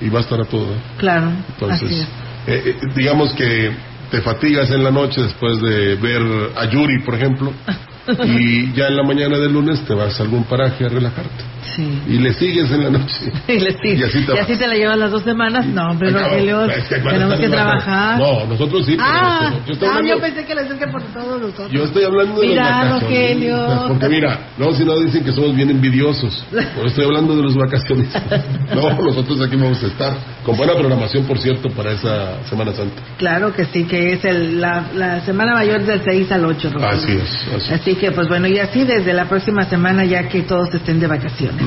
Y 0.00 0.08
va 0.08 0.18
a 0.18 0.22
estar 0.22 0.40
a 0.40 0.44
todo. 0.44 0.72
¿eh? 0.72 0.80
Claro. 0.98 1.32
Entonces, 1.48 2.06
eh, 2.46 2.62
eh, 2.66 2.76
digamos 2.94 3.32
que 3.34 3.72
te 4.10 4.20
fatigas 4.20 4.70
en 4.70 4.84
la 4.84 4.90
noche 4.90 5.22
después 5.22 5.60
de 5.60 5.96
ver 5.96 6.22
a 6.56 6.66
Yuri, 6.70 7.00
por 7.00 7.14
ejemplo, 7.14 7.52
y 8.24 8.72
ya 8.72 8.88
en 8.88 8.96
la 8.96 9.02
mañana 9.04 9.38
del 9.38 9.52
lunes 9.52 9.80
te 9.84 9.94
vas 9.94 10.18
a 10.18 10.22
algún 10.22 10.44
paraje 10.44 10.84
a 10.84 10.88
relajarte. 10.88 11.44
Sí. 11.76 12.02
Y 12.08 12.18
le 12.18 12.32
sigues 12.34 12.70
en 12.70 12.84
la 12.84 12.90
noche. 12.90 13.32
Y, 13.48 13.58
le 13.60 13.72
sigues. 13.78 14.00
Y 14.00 14.02
así 14.02 14.26
te 14.26 14.34
y 14.34 14.38
así 14.38 14.56
te 14.56 14.66
la 14.66 14.74
llevas 14.74 14.98
las 14.98 15.10
dos 15.10 15.22
semanas. 15.22 15.64
No, 15.66 15.94
no, 15.94 16.00
Rogelio, 16.10 16.64
es 16.64 16.84
que 16.88 16.96
tenemos 16.96 17.38
que 17.38 17.48
trabajar. 17.48 18.18
No, 18.18 18.46
nosotros 18.46 18.84
sí. 18.84 18.92
pero 18.96 19.08
Ah, 19.08 19.52
yo 19.66 19.72
estoy 19.72 19.88
ah, 19.88 19.92
hablando- 19.96 20.14
yo 20.16 20.20
pensé 20.20 20.44
que 20.44 20.54
lo 20.54 20.60
decían 20.62 20.78
que 20.78 20.86
por 20.88 21.02
todos 21.12 21.40
nosotros. 21.40 21.70
Yo 21.70 21.84
estoy 21.84 22.04
hablando 22.04 22.40
de 22.40 22.46
Mira, 22.48 22.84
los. 22.90 23.02
Rogelio. 23.02 23.84
Porque 23.88 24.08
mira, 24.08 24.38
no, 24.58 24.72
si 24.72 24.84
no 24.84 24.98
dicen 24.98 25.24
que 25.24 25.32
somos 25.32 25.54
bien 25.54 25.70
envidiosos. 25.70 26.44
Yo 26.52 26.84
estoy 26.84 27.04
hablando 27.04 27.36
de 27.36 27.42
los 27.42 27.56
vacacionistas. 27.56 28.22
No, 28.72 28.90
nosotros 29.02 29.40
aquí 29.42 29.56
vamos 29.56 29.82
a 29.82 29.86
estar. 29.86 30.16
Con 30.44 30.56
buena 30.56 30.74
programación, 30.74 31.24
por 31.26 31.38
cierto, 31.38 31.68
para 31.70 31.92
esa 31.92 32.42
Semana 32.48 32.72
Santa. 32.72 33.02
Claro 33.18 33.52
que 33.52 33.66
sí, 33.66 33.84
que 33.84 34.14
es 34.14 34.24
el, 34.24 34.60
la, 34.60 34.86
la 34.94 35.20
semana 35.24 35.52
mayor 35.54 35.82
del 35.82 36.00
6 36.02 36.32
al 36.32 36.44
8. 36.46 36.70
Rogelio. 36.72 36.88
Así 36.88 37.12
es. 37.12 37.54
Así. 37.54 37.74
Así 37.74 37.91
que, 37.96 38.12
pues 38.12 38.28
bueno, 38.28 38.46
y 38.46 38.58
así 38.58 38.84
desde 38.84 39.12
la 39.12 39.28
próxima 39.28 39.64
semana 39.64 40.04
ya 40.04 40.28
que 40.28 40.42
todos 40.42 40.72
estén 40.74 41.00
de 41.00 41.06
vacaciones. 41.06 41.62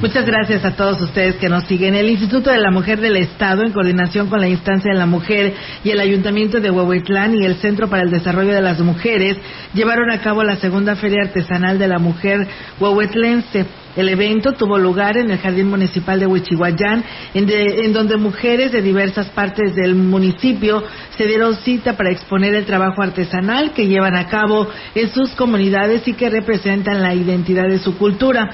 Muchas 0.00 0.24
gracias 0.24 0.64
a 0.64 0.72
todos 0.72 1.00
ustedes 1.00 1.36
que 1.36 1.48
nos 1.48 1.64
siguen. 1.64 1.94
El 1.94 2.08
Instituto 2.10 2.50
de 2.50 2.58
la 2.58 2.70
Mujer 2.70 3.00
del 3.00 3.16
Estado, 3.16 3.62
en 3.62 3.72
coordinación 3.72 4.28
con 4.28 4.40
la 4.40 4.48
Instancia 4.48 4.92
de 4.92 4.98
la 4.98 5.06
Mujer 5.06 5.54
y 5.84 5.90
el 5.90 6.00
Ayuntamiento 6.00 6.60
de 6.60 6.70
Huehuetlán 6.70 7.34
y 7.34 7.44
el 7.44 7.56
Centro 7.56 7.88
para 7.88 8.02
el 8.02 8.10
Desarrollo 8.10 8.52
de 8.52 8.62
las 8.62 8.80
Mujeres, 8.80 9.36
llevaron 9.74 10.10
a 10.10 10.20
cabo 10.20 10.42
la 10.42 10.56
segunda 10.56 10.96
Feria 10.96 11.22
Artesanal 11.22 11.78
de 11.78 11.88
la 11.88 11.98
Mujer 11.98 12.46
Huehuetlense. 12.78 13.66
El 13.96 14.08
evento 14.08 14.52
tuvo 14.52 14.78
lugar 14.78 15.16
en 15.16 15.30
el 15.30 15.38
Jardín 15.38 15.68
Municipal 15.68 16.20
de 16.20 16.26
Huichihuayán, 16.26 17.04
en, 17.34 17.46
de- 17.46 17.84
en 17.84 17.92
donde 17.92 18.16
mujeres 18.16 18.70
de 18.70 18.82
diversas 18.82 19.26
partes 19.30 19.74
del 19.74 19.94
municipio 19.94 20.84
se 21.16 21.26
dieron 21.26 21.56
cita 21.56 21.96
para 21.96 22.10
exponer 22.12 22.54
el 22.54 22.66
trabajo 22.66 23.02
artesanal 23.02 23.72
que 23.72 23.86
llevan 23.88 24.14
a 24.16 24.28
cabo 24.28 24.68
en 24.94 25.10
sus 25.12 25.30
comunidades 25.30 26.06
y 26.06 26.12
que 26.14 26.30
representan 26.30 27.02
la 27.02 27.14
identidad 27.14 27.66
de 27.68 27.78
su 27.78 27.98
cultura. 27.98 28.50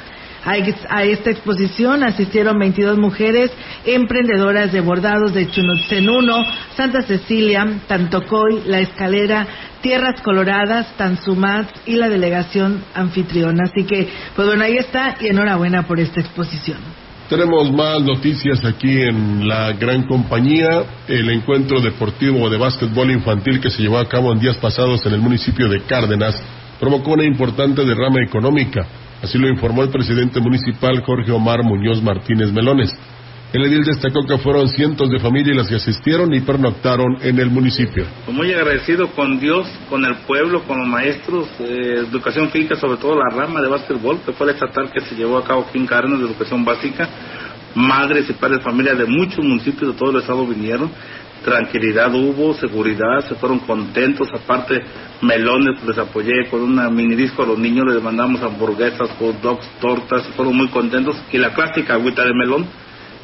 A 0.47 1.03
esta 1.03 1.31
exposición 1.31 2.05
asistieron 2.05 2.57
22 2.57 2.99
mujeres 2.99 3.51
emprendedoras 3.85 4.71
de 4.73 4.81
bordados 4.81 5.35
de 5.35 5.51
Chunutzenuno, 5.51 6.37
Santa 6.77 7.03
Cecilia, 7.03 7.81
Tantocoy, 7.89 8.63
La 8.67 8.79
Escalera, 8.79 9.45
Tierras 9.81 10.21
Coloradas, 10.23 10.97
Tanzumat 10.97 11.69
y 11.85 11.97
la 11.97 12.09
delegación 12.09 12.85
anfitriona. 12.95 13.65
Así 13.65 13.85
que, 13.87 14.09
pues 14.37 14.47
bueno, 14.47 14.63
ahí 14.63 14.77
está 14.77 15.17
y 15.21 15.27
enhorabuena 15.27 15.83
por 15.83 15.99
esta 15.99 16.21
exposición. 16.21 16.79
Tenemos 17.29 17.73
más 17.73 18.01
noticias 18.03 18.65
aquí 18.65 19.03
en 19.03 19.49
la 19.49 19.73
gran 19.73 20.05
compañía. 20.07 20.85
El 21.09 21.29
encuentro 21.31 21.81
deportivo 21.81 22.49
de 22.49 22.57
básquetbol 22.57 23.11
infantil 23.11 23.61
que 23.61 23.71
se 23.71 23.83
llevó 23.83 23.99
a 23.99 24.09
cabo 24.09 24.33
en 24.33 24.39
días 24.39 24.59
pasados 24.59 25.05
en 25.07 25.15
el 25.15 25.21
municipio 25.21 25.69
de 25.69 25.81
Cárdenas 25.83 26.41
provocó 26.79 27.15
una 27.15 27.25
importante 27.25 27.85
derrama 27.85 28.23
económica. 28.23 28.87
Así 29.27 29.39
lo 29.39 29.49
informó 29.49 29.83
el 29.83 29.91
presidente 29.91 30.39
municipal 30.39 31.03
Jorge 31.03 31.33
Omar 31.33 31.65
Muñoz 31.65 32.01
Martínez 32.01 32.53
Melones. 32.53 32.97
El 33.53 33.65
edil 33.65 33.83
destacó 33.83 34.25
que 34.25 34.39
fueron 34.39 34.69
cientos 34.69 35.11
de 35.11 35.19
familias 35.19 35.57
las 35.57 35.67
que 35.67 35.75
asistieron 35.75 36.33
y 36.33 36.43
pernoctaron 36.43 37.19
en 37.21 37.41
el 37.41 37.51
municipio. 37.51 38.07
Pues 38.25 38.37
muy 38.37 38.55
agradecido 38.55 39.09
con 39.09 39.41
Dios, 39.41 39.67
con 39.91 40.05
el 40.05 40.15
pueblo, 40.29 40.63
con 40.63 40.79
los 40.79 40.87
maestros 40.87 41.49
de 41.59 41.95
educación 42.09 42.51
física, 42.51 42.77
sobre 42.77 42.99
todo 42.99 43.17
la 43.17 43.35
rama 43.35 43.61
de 43.61 43.67
básquetbol, 43.67 44.21
que 44.25 44.33
fue 44.33 44.47
la 44.47 44.53
estatal 44.53 44.93
que 44.93 45.01
se 45.01 45.17
llevó 45.17 45.39
a 45.39 45.45
cabo 45.45 45.67
aquí 45.69 45.77
en 45.77 45.87
de 45.87 46.25
educación 46.25 46.65
básica. 46.65 47.09
Madres 47.75 48.31
y 48.31 48.33
padres 48.33 48.59
de 48.59 48.65
familia 48.65 48.95
de 48.95 49.07
muchos 49.07 49.45
municipios 49.45 49.93
de 49.93 49.99
todo 49.99 50.13
el 50.13 50.19
estado 50.19 50.47
vinieron. 50.47 50.89
Tranquilidad 51.47 52.13
hubo, 52.13 52.55
seguridad, 52.55 53.21
se 53.29 53.37
fueron 53.37 53.61
contentos. 53.61 54.29
Aparte, 54.35 54.83
melones 55.23 55.81
les 55.87 55.97
apoyé 55.97 56.49
con 56.51 56.61
una 56.61 56.91
mini 56.91 57.15
disco 57.15 57.45
a 57.45 57.47
los 57.47 57.57
niños, 57.57 57.87
les 57.87 58.03
mandamos 58.03 58.43
hamburguesas, 58.43 59.09
hot 59.17 59.41
dogs, 59.41 59.65
tortas, 59.81 60.27
fueron 60.35 60.57
muy 60.57 60.67
contentos. 60.71 61.17
Y 61.31 61.39
la 61.39 61.55
clásica 61.55 61.95
agüita 61.95 62.25
de 62.25 62.35
melón, 62.35 62.67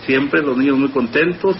siempre 0.07 0.41
los 0.41 0.57
niños 0.57 0.79
muy 0.79 0.91
contentos. 0.91 1.57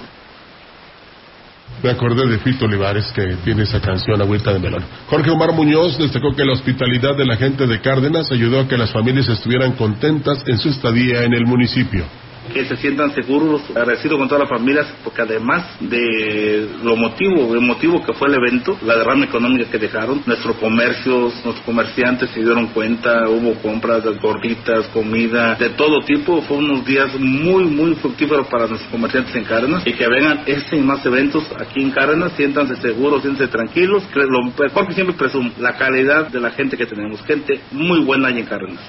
Me 1.83 1.91
acordé 1.91 2.29
de 2.29 2.39
Fito 2.39 2.67
Olivares 2.67 3.11
que 3.13 3.39
tiene 3.43 3.65
esa 3.65 3.81
canción 3.81 4.23
Agüita 4.23 4.53
de 4.53 4.61
Melón. 4.61 4.85
Jorge 5.09 5.31
Omar 5.31 5.51
Muñoz 5.53 5.99
destacó 5.99 6.31
que 6.31 6.45
la 6.45 6.53
hospitalidad 6.53 7.17
de 7.17 7.27
la 7.27 7.37
gente 7.37 7.67
de 7.67 7.81
Cárdenas 7.81 8.31
ayudó 8.31 8.61
a 8.61 8.69
que 8.69 8.79
las 8.79 8.93
familias 8.93 9.29
estuvieran 9.29 9.73
contentas 9.73 10.45
en 10.47 10.59
su 10.59 10.69
estadía 10.69 11.25
en 11.25 11.35
el 11.35 11.45
municipio. 11.45 12.05
Que 12.53 12.65
se 12.65 12.77
sientan 12.77 13.15
seguros, 13.15 13.63
agradecido 13.71 14.19
con 14.19 14.29
todas 14.29 14.49
las 14.49 14.59
familias, 14.59 14.87
porque 15.05 15.23
además 15.23 15.77
de 15.81 16.69
lo 16.83 16.97
motivo, 16.97 17.55
el 17.55 17.61
motivo 17.61 18.05
que 18.05 18.13
fue 18.15 18.29
el 18.29 18.35
evento, 18.35 18.77
la 18.83 18.97
derrama 18.97 19.25
económica 19.25 19.71
que 19.71 19.79
dejaron, 19.79 20.23
nuestros 20.27 20.57
comercios, 20.57 21.35
nuestros 21.45 21.61
comerciantes 21.65 22.31
se 22.31 22.41
dieron 22.41 22.69
cuenta, 22.69 23.29
hubo 23.29 23.55
compras 23.63 24.05
de 24.05 24.13
gorditas, 24.19 24.87
comida, 24.89 25.55
de 25.55 25.71
todo 25.71 26.01
tipo, 26.05 26.43
fue 26.43 26.59
unos 26.59 26.85
días 26.85 27.19
muy, 27.19 27.65
muy 27.65 27.95
fructíferos 27.97 28.47
para 28.49 28.67
nuestros 28.67 28.91
comerciantes 28.91 29.35
en 29.35 29.45
Cárdenas, 29.45 29.87
y 29.87 29.93
que 29.93 30.09
vengan 30.09 30.43
este 30.47 30.77
y 30.77 30.81
más 30.81 31.05
eventos 31.07 31.45
aquí 31.59 31.81
en 31.81 31.91
Cárdenas, 31.91 32.33
siéntanse 32.33 32.77
seguros, 32.77 33.23
siéntanse 33.23 33.53
tranquilos, 33.53 34.03
lo 34.15 34.45
mejor 34.45 34.89
que 34.89 34.95
siempre 34.95 35.17
presumo, 35.17 35.51
la 35.59 35.77
calidad 35.77 36.29
de 36.29 36.41
la 36.41 36.51
gente 36.51 36.77
que 36.77 36.87
tenemos, 36.87 37.23
gente 37.23 37.61
muy 37.71 38.01
buena 38.01 38.29
ahí 38.29 38.39
en 38.39 38.47
Cárdenas. 38.47 38.83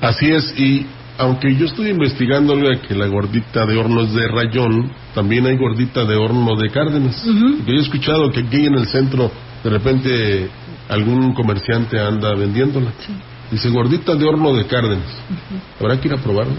Así 0.00 0.30
es, 0.30 0.54
y 0.58 0.86
aunque 1.20 1.54
yo 1.54 1.66
estoy 1.66 1.90
investigando 1.90 2.54
que 2.88 2.94
la 2.94 3.06
gordita 3.06 3.66
de 3.66 3.76
horno 3.76 4.02
es 4.02 4.14
de 4.14 4.26
rayón, 4.26 4.90
también 5.14 5.46
hay 5.46 5.58
gordita 5.58 6.04
de 6.06 6.16
horno 6.16 6.56
de 6.56 6.70
Cárdenas. 6.70 7.22
Porque 7.58 7.72
yo 7.72 7.78
he 7.78 7.82
escuchado 7.82 8.30
que 8.32 8.40
aquí 8.40 8.64
en 8.64 8.74
el 8.74 8.86
centro 8.86 9.30
de 9.62 9.70
repente 9.70 10.48
algún 10.88 11.34
comerciante 11.34 12.00
anda 12.00 12.34
vendiéndola. 12.34 12.92
Dice 13.50 13.68
gordita 13.68 14.14
de 14.14 14.24
horno 14.24 14.54
de 14.54 14.64
Cárdenas. 14.66 15.22
Habrá 15.78 16.00
que 16.00 16.08
ir 16.08 16.14
a 16.14 16.16
probarla. 16.16 16.56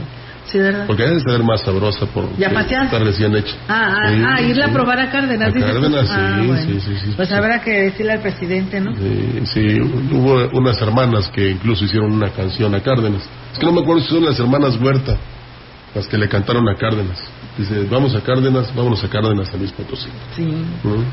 Sí, 0.47 0.58
¿verdad? 0.58 0.86
Porque 0.88 1.04
debe 1.04 1.19
ser 1.21 1.43
más 1.43 1.62
sabrosa 1.62 2.06
por 2.08 2.25
¿Y 2.38 2.43
a 2.43 2.49
pasear? 2.51 2.86
está 2.86 2.99
recién 2.99 3.34
hecha. 3.36 3.56
Ah, 3.69 3.95
ah, 4.04 4.10
Sí, 4.10 4.23
ah, 4.25 4.41
irla 4.41 4.65
sí. 4.65 4.69
a 4.71 4.73
probar 4.73 4.99
a 4.99 5.10
Cárdenas. 5.12 5.49
A. 5.56 5.60
Cárdenas, 5.60 6.08
sí, 6.08 6.13
Ah, 6.15 6.41
bueno. 6.45 6.80
sí, 6.82 7.13
Pues 7.15 7.32
habrá 7.32 7.62
que 7.62 7.71
decirle 7.84 8.13
al 8.13 8.19
presidente, 8.21 8.82
¿no? 8.82 8.93
Sí, 8.95 9.41
sí, 9.45 9.80
hubo 10.12 10.49
unas 10.58 10.82
hermanas 10.82 11.30
que 11.30 11.51
incluso 11.51 11.86
hicieron 11.86 12.12
una 12.12 12.30
canción 12.32 12.73
a 12.75 12.82
Cárdenas. 12.82 13.21
Es 13.54 13.60
que 13.60 13.65
no 13.65 13.71
me 13.71 13.82
acuerdo 13.82 14.01
si 14.04 14.10
son 14.10 14.25
las 14.25 14.39
hermanas 14.39 14.77
Huerta 14.82 15.15
las 15.93 16.08
que 16.08 16.17
le 16.17 16.27
cantaron 16.27 16.67
a 16.69 16.75
Cárdenas. 16.75 17.19
Dice, 17.58 17.86
vamos 17.89 18.15
a 18.15 18.21
Cárdenas, 18.21 18.73
vámonos 18.75 19.04
a 19.04 19.10
Cárdenas, 19.10 19.54
a 19.54 19.58
Luis 19.58 19.71
Potosí. 19.73 20.08
Sí. 20.36 20.43
¿Mm? 20.43 21.04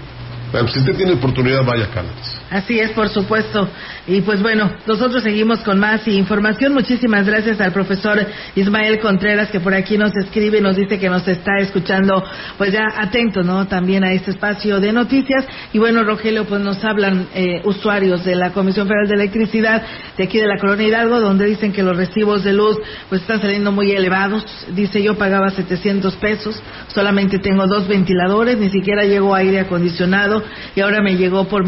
Bueno, 0.53 0.69
si 0.69 0.79
usted 0.79 0.95
tiene 0.97 1.13
oportunidad, 1.13 1.65
vaya 1.65 1.85
a 1.85 1.89
Cárdenas. 1.91 2.38
Así 2.51 2.79
es, 2.81 2.93
por 2.93 3.11
supuesto. 3.11 3.69
Y 4.07 4.23
pues 4.23 4.41
bueno, 4.41 4.71
nosotros 4.87 5.23
seguimos 5.23 5.61
con 5.61 5.79
más 5.79 6.09
información. 6.09 6.73
Muchísimas 6.73 7.27
gracias 7.27 7.61
al 7.61 7.73
profesor 7.73 8.27
Ismael 8.55 9.01
Contreras 9.01 9.51
que 9.51 9.61
por 9.61 9.75
aquí 9.75 9.99
nos 9.99 10.17
escribe 10.17 10.59
y 10.59 10.61
nos 10.63 10.75
dice 10.75 10.99
que 10.99 11.11
nos 11.11 11.29
está 11.29 11.59
escuchando, 11.59 12.25
pues 12.57 12.73
ya 12.73 12.87
atento, 12.97 13.43
¿no? 13.43 13.67
También 13.67 14.03
a 14.03 14.13
este 14.13 14.31
espacio 14.31 14.81
de 14.81 14.93
noticias. 14.93 15.45
Y 15.75 15.79
bueno, 15.79 16.05
Rogelio, 16.05 16.47
pues 16.47 16.63
nos 16.63 16.83
hablan 16.85 17.29
eh, 17.35 17.61
usuarios 17.65 18.25
de 18.25 18.35
la 18.35 18.51
Comisión 18.51 18.89
Federal 18.89 19.09
de 19.09 19.15
Electricidad 19.15 19.83
de 20.17 20.25
aquí 20.25 20.39
de 20.39 20.47
la 20.47 20.59
Colonia 20.59 20.89
Hidalgo, 20.89 21.21
donde 21.21 21.45
dicen 21.45 21.73
que 21.73 21.83
los 21.83 21.97
recibos 21.97 22.45
de 22.45 22.55
luz 22.55 22.79
pues 23.11 23.21
están 23.21 23.43
saliendo 23.43 23.73
muy 23.73 23.93
elevados. 23.93 24.45
Dice, 24.75 25.03
yo 25.03 25.19
pagaba 25.19 25.51
700 25.51 26.17
pesos, 26.17 26.63
solamente 26.89 27.39
tengo 27.41 27.67
dos 27.67 27.87
ventiladores, 27.87 28.57
ni 28.57 28.71
siquiera 28.71 29.05
llegó 29.05 29.35
aire 29.35 29.61
acondicionado 29.61 30.43
y 30.75 30.81
ahora 30.81 31.03
me 31.03 31.17
llegó 31.17 31.47
por 31.47 31.67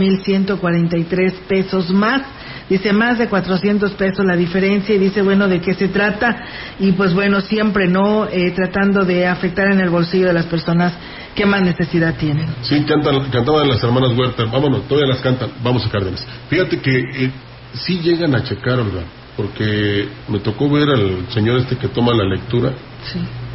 1.143 0.70 1.32
pesos 1.48 1.90
más. 1.90 2.22
Dice 2.68 2.92
más 2.92 3.18
de 3.18 3.28
400 3.28 3.92
pesos 3.92 4.24
la 4.24 4.36
diferencia 4.36 4.94
y 4.94 4.98
dice, 4.98 5.22
bueno, 5.22 5.48
¿de 5.48 5.60
qué 5.60 5.74
se 5.74 5.88
trata? 5.88 6.36
Y 6.78 6.92
pues 6.92 7.12
bueno, 7.14 7.40
siempre 7.40 7.88
no 7.88 8.26
eh, 8.26 8.52
tratando 8.52 9.04
de 9.04 9.26
afectar 9.26 9.72
en 9.72 9.80
el 9.80 9.90
bolsillo 9.90 10.28
de 10.28 10.34
las 10.34 10.46
personas 10.46 10.92
que 11.34 11.46
más 11.46 11.62
necesidad 11.62 12.16
tienen. 12.16 12.46
Sí, 12.62 12.82
cantan, 12.84 13.30
cantaban 13.30 13.68
las 13.68 13.82
hermanas 13.82 14.16
Huerta, 14.16 14.44
vámonos, 14.44 14.86
todavía 14.86 15.14
las 15.14 15.20
cantan, 15.20 15.50
vamos 15.62 15.84
a 15.86 15.90
Cárdenas. 15.90 16.26
Fíjate 16.48 16.80
que 16.80 16.98
eh, 16.98 17.30
sí 17.72 18.00
llegan 18.00 18.34
a 18.34 18.42
checar, 18.44 18.78
Olga, 18.78 19.02
porque 19.36 20.08
me 20.28 20.40
tocó 20.40 20.68
ver 20.68 20.90
al 20.90 21.28
señor 21.30 21.58
este 21.58 21.76
que 21.76 21.88
toma 21.88 22.12
la 22.14 22.24
lectura, 22.24 22.72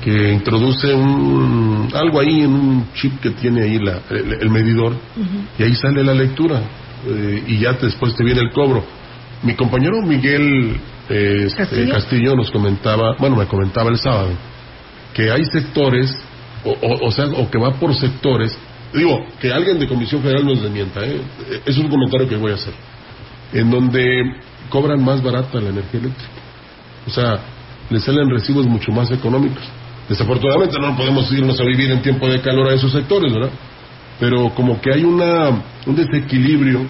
que 0.04 0.34
introduce 0.34 0.93
un, 0.93 1.89
algo 1.93 2.19
ahí 2.19 2.41
en 2.41 2.54
un 2.54 2.88
chip 2.93 3.19
que 3.21 3.32
tiene 3.32 3.63
ahí 3.63 3.80
la, 3.80 3.99
el, 4.10 4.34
el 4.41 4.49
medidor, 4.49 4.93
y 5.58 5.63
ahí 5.63 5.75
sale 5.75 6.04
la 6.04 6.13
lectura, 6.13 6.62
eh, 7.07 7.43
y 7.47 7.59
ya 7.59 7.73
después 7.73 8.15
te 8.15 8.23
viene 8.23 8.41
el 8.41 8.51
cobro. 8.51 8.83
Mi 9.43 9.53
compañero 9.55 10.01
Miguel 10.01 10.77
eh, 11.09 11.43
este, 11.45 11.57
¿Castillo? 11.57 11.93
Castillo 11.93 12.35
nos 12.35 12.51
comentaba, 12.51 13.15
bueno, 13.19 13.35
me 13.35 13.45
comentaba 13.45 13.89
el 13.89 13.97
sábado, 13.97 14.31
que 15.13 15.31
hay 15.31 15.45
sectores, 15.45 16.17
o, 16.63 16.71
o, 16.71 17.07
o 17.07 17.11
sea, 17.11 17.25
o 17.25 17.49
que 17.49 17.59
va 17.59 17.73
por 17.73 17.93
sectores, 17.95 18.57
digo, 18.93 19.25
que 19.39 19.51
alguien 19.51 19.79
de 19.79 19.87
Comisión 19.87 20.21
Federal 20.21 20.45
nos 20.45 20.61
desmienta, 20.61 21.01
¿eh? 21.01 21.21
es 21.65 21.77
un 21.77 21.89
comentario 21.89 22.27
que 22.27 22.37
voy 22.37 22.51
a 22.51 22.56
hacer, 22.56 22.73
en 23.53 23.69
donde 23.69 24.23
cobran 24.69 25.03
más 25.03 25.21
barata 25.21 25.60
la 25.60 25.69
energía 25.69 25.99
eléctrica. 25.99 26.31
O 27.06 27.12
sea, 27.12 27.39
les 27.89 28.03
salen 28.03 28.29
recibos 28.29 28.65
mucho 28.65 28.91
más 28.91 29.12
económicos. 29.12 29.63
Desafortunadamente 30.10 30.79
no 30.79 30.95
podemos 30.95 31.31
irnos 31.31 31.60
a 31.60 31.63
vivir 31.63 31.91
en 31.91 32.01
tiempo 32.01 32.27
de 32.27 32.41
calor 32.41 32.71
a 32.71 32.73
esos 32.73 32.91
sectores, 32.91 33.31
¿verdad? 33.31 33.51
Pero 34.19 34.49
como 34.55 34.79
que 34.81 34.93
hay 34.93 35.03
una, 35.03 35.49
un 35.85 35.95
desequilibrio 35.95 36.87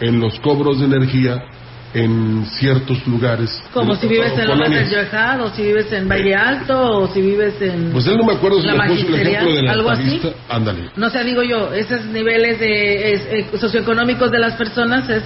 en 0.00 0.20
los 0.20 0.38
cobros 0.40 0.80
de 0.80 0.86
energía 0.86 1.42
en 1.92 2.44
ciertos 2.46 3.04
lugares. 3.06 3.50
Como 3.72 3.96
si 3.96 4.06
vives 4.06 4.32
en 4.38 4.46
Lomas 4.46 4.70
del 4.70 5.40
o 5.40 5.50
si 5.50 5.62
vives 5.62 5.92
en 5.92 6.08
Valle 6.08 6.34
Alto, 6.36 6.98
o 7.00 7.08
si 7.12 7.20
vives 7.20 7.54
en. 7.60 7.90
Pues 7.90 8.06
él 8.06 8.16
no 8.16 8.24
me 8.24 8.34
acuerdo 8.34 8.60
si 8.60 8.66
la 8.68 8.74
le 8.74 8.94
puso 8.94 9.08
el 9.08 9.26
ejemplo 9.26 9.54
de 9.54 9.62
la 9.62 9.72
algo 9.72 9.90
así. 9.90 10.20
Ándale. 10.48 10.90
No 10.96 11.10
sé, 11.10 11.24
digo 11.24 11.42
yo, 11.42 11.72
esos 11.72 12.04
niveles 12.06 12.60
de, 12.60 13.12
es- 13.12 13.26
eh, 13.32 13.46
socioeconómicos 13.58 14.30
de 14.30 14.38
las 14.38 14.52
personas 14.54 15.08
es 15.10 15.22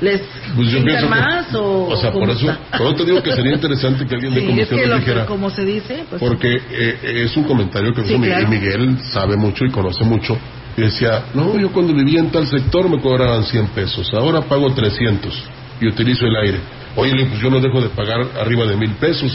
les 0.00 0.20
Pues 0.54 0.70
yo 0.70 0.82
pienso 0.84 1.04
que- 1.06 1.10
más 1.10 1.54
o, 1.54 1.86
O 1.88 1.96
sea, 1.96 2.12
por 2.12 2.28
eso, 2.30 2.50
está? 2.50 2.78
por 2.78 2.86
eso 2.88 2.96
te 2.96 3.04
digo 3.06 3.22
que 3.22 3.32
sería 3.32 3.52
interesante 3.54 4.06
que 4.06 4.14
alguien 4.14 4.34
de 4.34 4.40
Sí, 4.40 4.46
es 4.46 4.50
comisión 4.68 4.80
que 4.80 4.86
nos 4.86 4.94
lo 4.94 4.98
dijera. 5.00 5.20
que, 5.22 5.26
como 5.26 5.50
se 5.50 5.64
dice, 5.64 6.04
pues 6.08 6.20
Porque 6.20 6.54
eh, 6.70 7.22
es 7.24 7.36
un 7.36 7.44
comentario 7.44 7.92
que 7.94 8.04
Sí, 8.04 8.14
Miguel, 8.18 8.30
claro. 8.40 8.48
Miguel 8.48 8.98
sabe 9.04 9.36
mucho 9.36 9.64
y 9.64 9.70
conoce 9.70 10.04
mucho. 10.04 10.36
Y 10.76 10.82
decía, 10.82 11.24
no, 11.34 11.58
yo 11.58 11.72
cuando 11.72 11.94
vivía 11.94 12.20
en 12.20 12.30
tal 12.30 12.46
sector 12.46 12.88
me 12.90 13.00
cobraban 13.00 13.44
100 13.44 13.68
pesos, 13.68 14.12
ahora 14.12 14.42
pago 14.42 14.72
300 14.74 15.32
y 15.80 15.88
utilizo 15.88 16.26
el 16.26 16.36
aire. 16.36 16.58
Oye, 16.96 17.24
pues 17.26 17.40
yo 17.40 17.50
no 17.50 17.60
dejo 17.60 17.80
de 17.80 17.88
pagar 17.90 18.20
arriba 18.40 18.64
de 18.66 18.76
mil 18.76 18.92
pesos. 18.92 19.32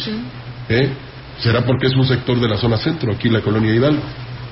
¿eh? 0.69 0.89
¿Será 1.39 1.61
porque 1.65 1.87
es 1.87 1.95
un 1.95 2.05
sector 2.05 2.39
de 2.39 2.47
la 2.47 2.57
zona 2.57 2.77
centro, 2.77 3.11
aquí 3.13 3.29
la 3.29 3.41
colonia 3.41 3.73
Hidalgo? 3.73 4.01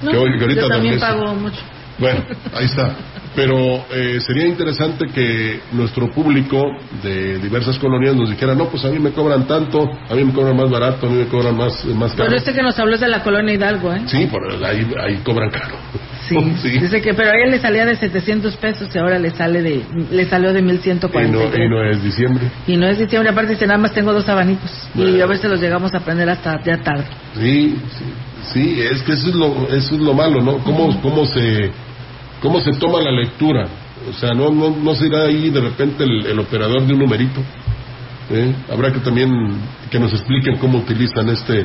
no, 0.01 0.11
que, 0.11 0.17
hoy- 0.17 0.37
que 0.37 0.43
ahorita 0.43 0.61
yo 0.61 0.67
también 0.67 0.99
pago 0.99 1.35
mucho. 1.35 1.59
Bueno, 1.99 2.23
ahí 2.53 2.65
está. 2.65 2.95
Pero 3.35 3.85
eh, 3.91 4.19
sería 4.21 4.47
interesante 4.47 5.05
que 5.07 5.61
nuestro 5.71 6.11
público 6.11 6.65
de 7.03 7.37
diversas 7.39 7.77
colonias 7.77 8.15
nos 8.15 8.29
dijera, 8.29 8.55
no, 8.55 8.69
pues 8.69 8.83
a 8.85 8.89
mí 8.89 8.99
me 8.99 9.11
cobran 9.11 9.47
tanto, 9.47 9.89
a 10.09 10.15
mí 10.15 10.23
me 10.23 10.33
cobran 10.33 10.57
más 10.57 10.69
barato, 10.69 11.07
a 11.07 11.09
mí 11.09 11.17
me 11.19 11.27
cobran 11.27 11.55
más, 11.55 11.85
más 11.85 12.11
caro. 12.11 12.25
Pero 12.25 12.37
este 12.37 12.53
que 12.53 12.61
nos 12.61 12.77
habló 12.79 12.95
es 12.95 13.01
de 13.01 13.07
la 13.07 13.23
colonia 13.23 13.53
Hidalgo, 13.53 13.93
¿eh? 13.93 14.01
Sí, 14.07 14.25
por 14.25 14.43
ahí, 14.65 14.87
ahí 14.99 15.17
cobran 15.23 15.51
caro. 15.51 15.75
Sí, 16.27 16.35
Dice 16.79 17.01
que, 17.01 17.13
pero 17.13 17.29
a 17.29 17.35
él 17.35 17.51
le 17.51 17.59
salía 17.59 17.85
de 17.85 17.95
700 17.95 18.55
pesos 18.57 18.89
y 18.93 18.97
ahora 18.97 19.19
le 19.19 19.31
sale 19.31 19.61
de, 19.61 19.83
le 20.11 20.25
salió 20.25 20.51
de 20.53 20.59
Y 20.59 20.63
no, 20.63 20.69
1143. 20.73 21.65
y 21.65 21.69
no 21.69 21.83
es 21.83 22.03
diciembre. 22.03 22.51
Y 22.67 22.77
no 22.77 22.87
es 22.87 22.99
diciembre, 22.99 23.31
aparte 23.31 23.53
dice, 23.53 23.67
nada 23.67 23.79
más 23.79 23.93
tengo 23.93 24.11
dos 24.11 24.27
abanicos. 24.27 24.71
Y 24.95 25.21
a 25.21 25.25
veces 25.25 25.49
los 25.49 25.61
llegamos 25.61 25.93
a 25.93 25.99
prender 25.99 26.29
hasta 26.29 26.61
ya 26.63 26.77
tarde. 26.81 27.05
Sí, 27.39 27.77
sí, 27.97 28.05
sí, 28.53 28.81
es 28.81 29.01
que 29.03 29.13
eso 29.13 29.29
es 29.29 29.35
lo, 29.35 29.67
eso 29.69 29.95
es 29.95 30.01
lo 30.01 30.13
malo, 30.13 30.41
¿no? 30.41 30.57
¿Cómo, 30.59 31.01
cómo, 31.01 31.25
se, 31.25 31.71
¿Cómo 32.41 32.59
se 32.61 32.71
toma 32.73 33.01
la 33.01 33.11
lectura? 33.11 33.67
O 34.09 34.13
sea, 34.13 34.33
no, 34.33 34.49
no, 34.51 34.69
no 34.75 34.95
se 34.95 35.07
irá 35.07 35.23
ahí 35.23 35.49
de 35.49 35.59
repente 35.61 36.03
el, 36.03 36.25
el 36.25 36.39
operador 36.39 36.85
de 36.85 36.93
un 36.93 36.99
numerito. 36.99 37.41
¿eh? 38.31 38.53
Habrá 38.71 38.91
que 38.93 38.99
también 38.99 39.29
que 39.89 39.99
nos 39.99 40.13
expliquen 40.13 40.57
cómo 40.57 40.77
utilizan 40.79 41.29
este, 41.29 41.61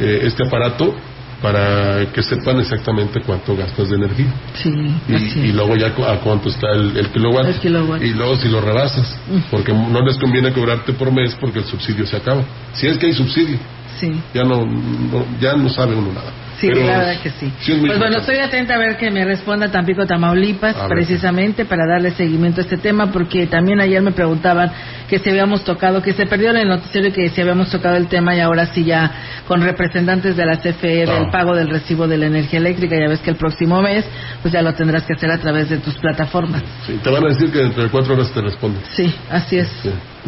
eh, 0.00 0.20
este 0.22 0.46
aparato 0.46 0.94
para 1.42 2.06
que 2.14 2.22
sepan 2.22 2.58
exactamente 2.60 3.20
cuánto 3.20 3.54
gastas 3.54 3.90
de 3.90 3.96
energía. 3.96 4.32
Sí, 4.54 4.70
Y, 5.08 5.14
y 5.48 5.52
luego 5.52 5.76
ya 5.76 5.88
a 5.88 6.18
cuánto 6.20 6.48
está 6.48 6.70
el, 6.72 6.96
el 6.96 7.08
kilowatt. 7.10 7.46
El 7.48 7.54
kilowatt. 7.60 8.02
Y 8.02 8.14
luego 8.14 8.36
si 8.36 8.48
lo 8.48 8.60
rebasas. 8.62 9.18
Porque 9.50 9.72
no 9.72 10.00
les 10.00 10.16
conviene 10.16 10.50
cobrarte 10.52 10.94
por 10.94 11.12
mes 11.12 11.36
porque 11.38 11.58
el 11.58 11.66
subsidio 11.66 12.06
se 12.06 12.16
acaba. 12.16 12.42
Si 12.72 12.86
es 12.86 12.96
que 12.96 13.06
hay 13.06 13.12
subsidio. 13.12 13.58
Sí. 14.00 14.12
Ya 14.32 14.44
no, 14.44 14.64
no- 14.64 15.26
ya 15.40 15.54
no 15.56 15.68
sabe 15.68 15.94
uno 15.94 16.12
nada. 16.12 16.32
Sí, 16.60 16.68
Pero 16.68 16.86
la 16.86 16.98
verdad 16.98 17.20
que 17.22 17.30
sí. 17.30 17.52
sí 17.60 17.72
es 17.72 17.78
pues 17.80 17.98
bueno, 17.98 18.16
estoy 18.18 18.38
atenta 18.38 18.74
a 18.74 18.78
ver 18.78 18.96
que 18.96 19.10
me 19.10 19.24
responda 19.24 19.70
Tampico 19.70 20.06
Tamaulipas, 20.06 20.74
A 20.76 20.86
ver. 20.86 20.96
precisamente 20.96 21.64
para 21.66 21.86
darle 21.86 22.12
seguimiento 22.12 22.60
a 22.60 22.64
este 22.64 22.78
tema, 22.78 23.12
porque 23.12 23.46
también 23.46 23.78
ayer 23.80 24.00
me 24.00 24.12
preguntaban 24.12 24.72
que 25.08 25.18
si 25.18 25.28
habíamos 25.30 25.64
tocado, 25.64 26.00
que 26.02 26.14
se 26.14 26.24
perdió 26.26 26.50
en 26.50 26.56
el 26.56 26.68
noticiero 26.68 27.12
que 27.12 27.28
si 27.28 27.40
habíamos 27.42 27.70
tocado 27.70 27.96
el 27.96 28.06
tema 28.08 28.34
y 28.34 28.40
ahora 28.40 28.66
sí 28.66 28.84
ya 28.84 29.10
con 29.46 29.60
representantes 29.62 30.34
de 30.36 30.46
la 30.46 30.56
CFE 30.56 31.04
del 31.06 31.10
Ah. 31.26 31.30
pago 31.30 31.54
del 31.54 31.68
recibo 31.68 32.08
de 32.08 32.16
la 32.18 32.26
energía 32.26 32.58
eléctrica. 32.58 32.96
Ya 32.98 33.08
ves 33.08 33.20
que 33.20 33.30
el 33.30 33.36
próximo 33.36 33.82
mes, 33.82 34.04
pues 34.42 34.52
ya 34.54 34.62
lo 34.62 34.72
tendrás 34.74 35.04
que 35.04 35.12
hacer 35.12 35.30
a 35.30 35.38
través 35.38 35.68
de 35.68 35.76
tus 35.78 35.94
plataformas. 35.98 36.62
Sí, 36.86 36.98
te 37.02 37.10
van 37.10 37.24
a 37.24 37.28
decir 37.28 37.50
que 37.52 37.58
dentro 37.58 37.82
de 37.82 37.90
cuatro 37.90 38.14
horas 38.14 38.30
te 38.32 38.40
responden. 38.40 38.80
Sí, 38.94 39.14
así 39.30 39.58
es. 39.58 39.68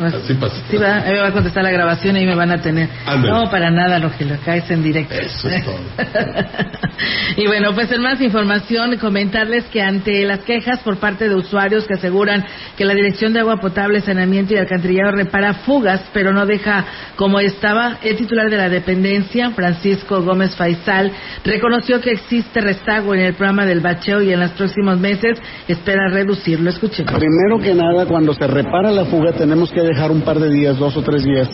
Así 0.07 0.35
pasa. 0.35 0.57
Sí. 0.71 0.77
Ahí 0.77 1.13
me 1.13 1.21
va 1.21 1.29
a 1.29 1.33
contestar 1.33 1.63
la 1.63 1.71
grabación 1.71 2.17
y 2.17 2.21
ahí 2.21 2.27
me 2.27 2.35
van 2.35 2.51
a 2.51 2.61
tener. 2.61 2.89
No, 3.21 3.51
para 3.51 3.71
nada, 3.71 3.99
Rogelio, 3.99 4.35
acá 4.35 4.57
es 4.57 4.71
en 4.71 4.83
directo. 4.83 5.15
Eso 5.15 5.49
es 5.49 5.65
todo. 5.65 5.79
y 7.37 7.47
bueno, 7.47 7.75
pues 7.75 7.91
en 7.93 8.03
más 8.03 8.21
información, 8.21 8.97
comentarles 8.99 9.65
que 9.67 9.83
ante 9.83 10.25
las 10.25 10.41
quejas 10.41 10.81
por 10.81 10.99
parte 10.99 11.29
de 11.29 11.35
usuarios 11.35 11.87
que 11.87 11.95
aseguran 11.95 12.45
que 12.77 12.85
la 12.85 12.95
Dirección 12.95 13.33
de 13.33 13.41
Agua 13.41 13.57
Potable, 13.57 14.01
Saneamiento 14.01 14.55
y 14.55 14.57
Alcantarillado 14.57 15.13
repara 15.13 15.55
fugas, 15.55 16.03
pero 16.13 16.33
no 16.33 16.47
deja 16.47 16.85
como 17.17 17.41
estaba, 17.41 17.99
el 18.03 18.17
titular 18.17 18.51
de 18.51 18.57
la 18.57 18.69
dependencia, 18.69 19.51
Francisco 19.51 20.23
Gómez 20.23 20.55
Faisal, 20.57 21.13
reconoció 21.45 22.01
que 22.01 22.13
existe 22.13 22.61
rezago 22.61 23.15
en 23.15 23.21
el 23.21 23.35
programa 23.35 23.65
del 23.67 23.81
bacheo 23.81 24.23
y 24.23 24.33
en 24.33 24.41
los 24.41 24.51
próximos 24.53 24.99
meses 24.99 25.39
espera 25.67 26.09
reducirlo. 26.09 26.71
Escuchemos. 26.71 27.13
Primero 27.13 27.59
que 27.59 27.75
nada, 27.75 28.07
cuando 28.07 28.35
se 28.35 28.47
repara 28.47 28.91
la 28.91 29.05
fuga, 29.07 29.33
tenemos 29.33 29.71
que 29.73 29.83
dejar 29.89 30.11
un 30.11 30.23
par 30.23 30.39
de 30.39 30.51
días, 30.51 30.79
dos 30.79 30.97
o 30.97 31.03
tres 31.03 31.25
días, 31.25 31.49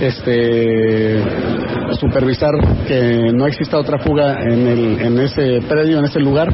este, 0.00 1.22
supervisar 2.00 2.50
que 2.86 3.30
no 3.32 3.46
exista 3.46 3.78
otra 3.78 3.98
fuga 3.98 4.42
en, 4.42 4.66
el, 4.66 5.00
en 5.00 5.18
ese 5.20 5.60
predio, 5.68 5.98
en 5.98 6.04
ese 6.06 6.20
lugar, 6.20 6.48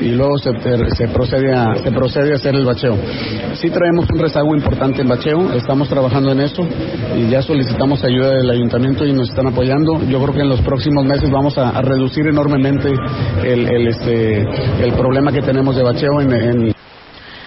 y 0.00 0.08
luego 0.10 0.38
se, 0.38 0.50
se 0.96 1.08
procede 1.08 1.54
a, 1.54 1.74
se 1.76 1.90
procede 1.92 2.32
a 2.32 2.36
hacer 2.36 2.54
el 2.54 2.64
bacheo. 2.64 2.96
Sí 3.54 3.70
traemos 3.70 4.06
un 4.12 4.18
rezago 4.18 4.54
importante 4.54 5.02
en 5.02 5.08
bacheo, 5.08 5.52
estamos 5.54 5.88
trabajando 5.88 6.32
en 6.32 6.40
eso 6.40 6.66
y 7.16 7.28
ya 7.28 7.42
solicitamos 7.42 8.02
ayuda 8.04 8.30
del 8.30 8.50
ayuntamiento 8.50 9.04
y 9.06 9.12
nos 9.12 9.28
están 9.28 9.46
apoyando. 9.46 10.00
Yo 10.08 10.20
creo 10.22 10.34
que 10.34 10.40
en 10.40 10.48
los 10.48 10.60
próximos 10.62 11.04
meses 11.04 11.30
vamos 11.30 11.56
a, 11.58 11.80
reducir 11.82 12.26
enormemente 12.26 12.88
el, 13.44 13.66
el, 13.68 13.88
este, 13.88 14.40
el 14.84 14.92
problema 14.94 15.32
que 15.32 15.40
tenemos 15.42 15.76
de 15.76 15.82
bacheo 15.82 16.20
en- 16.20 16.32
en 16.32 16.72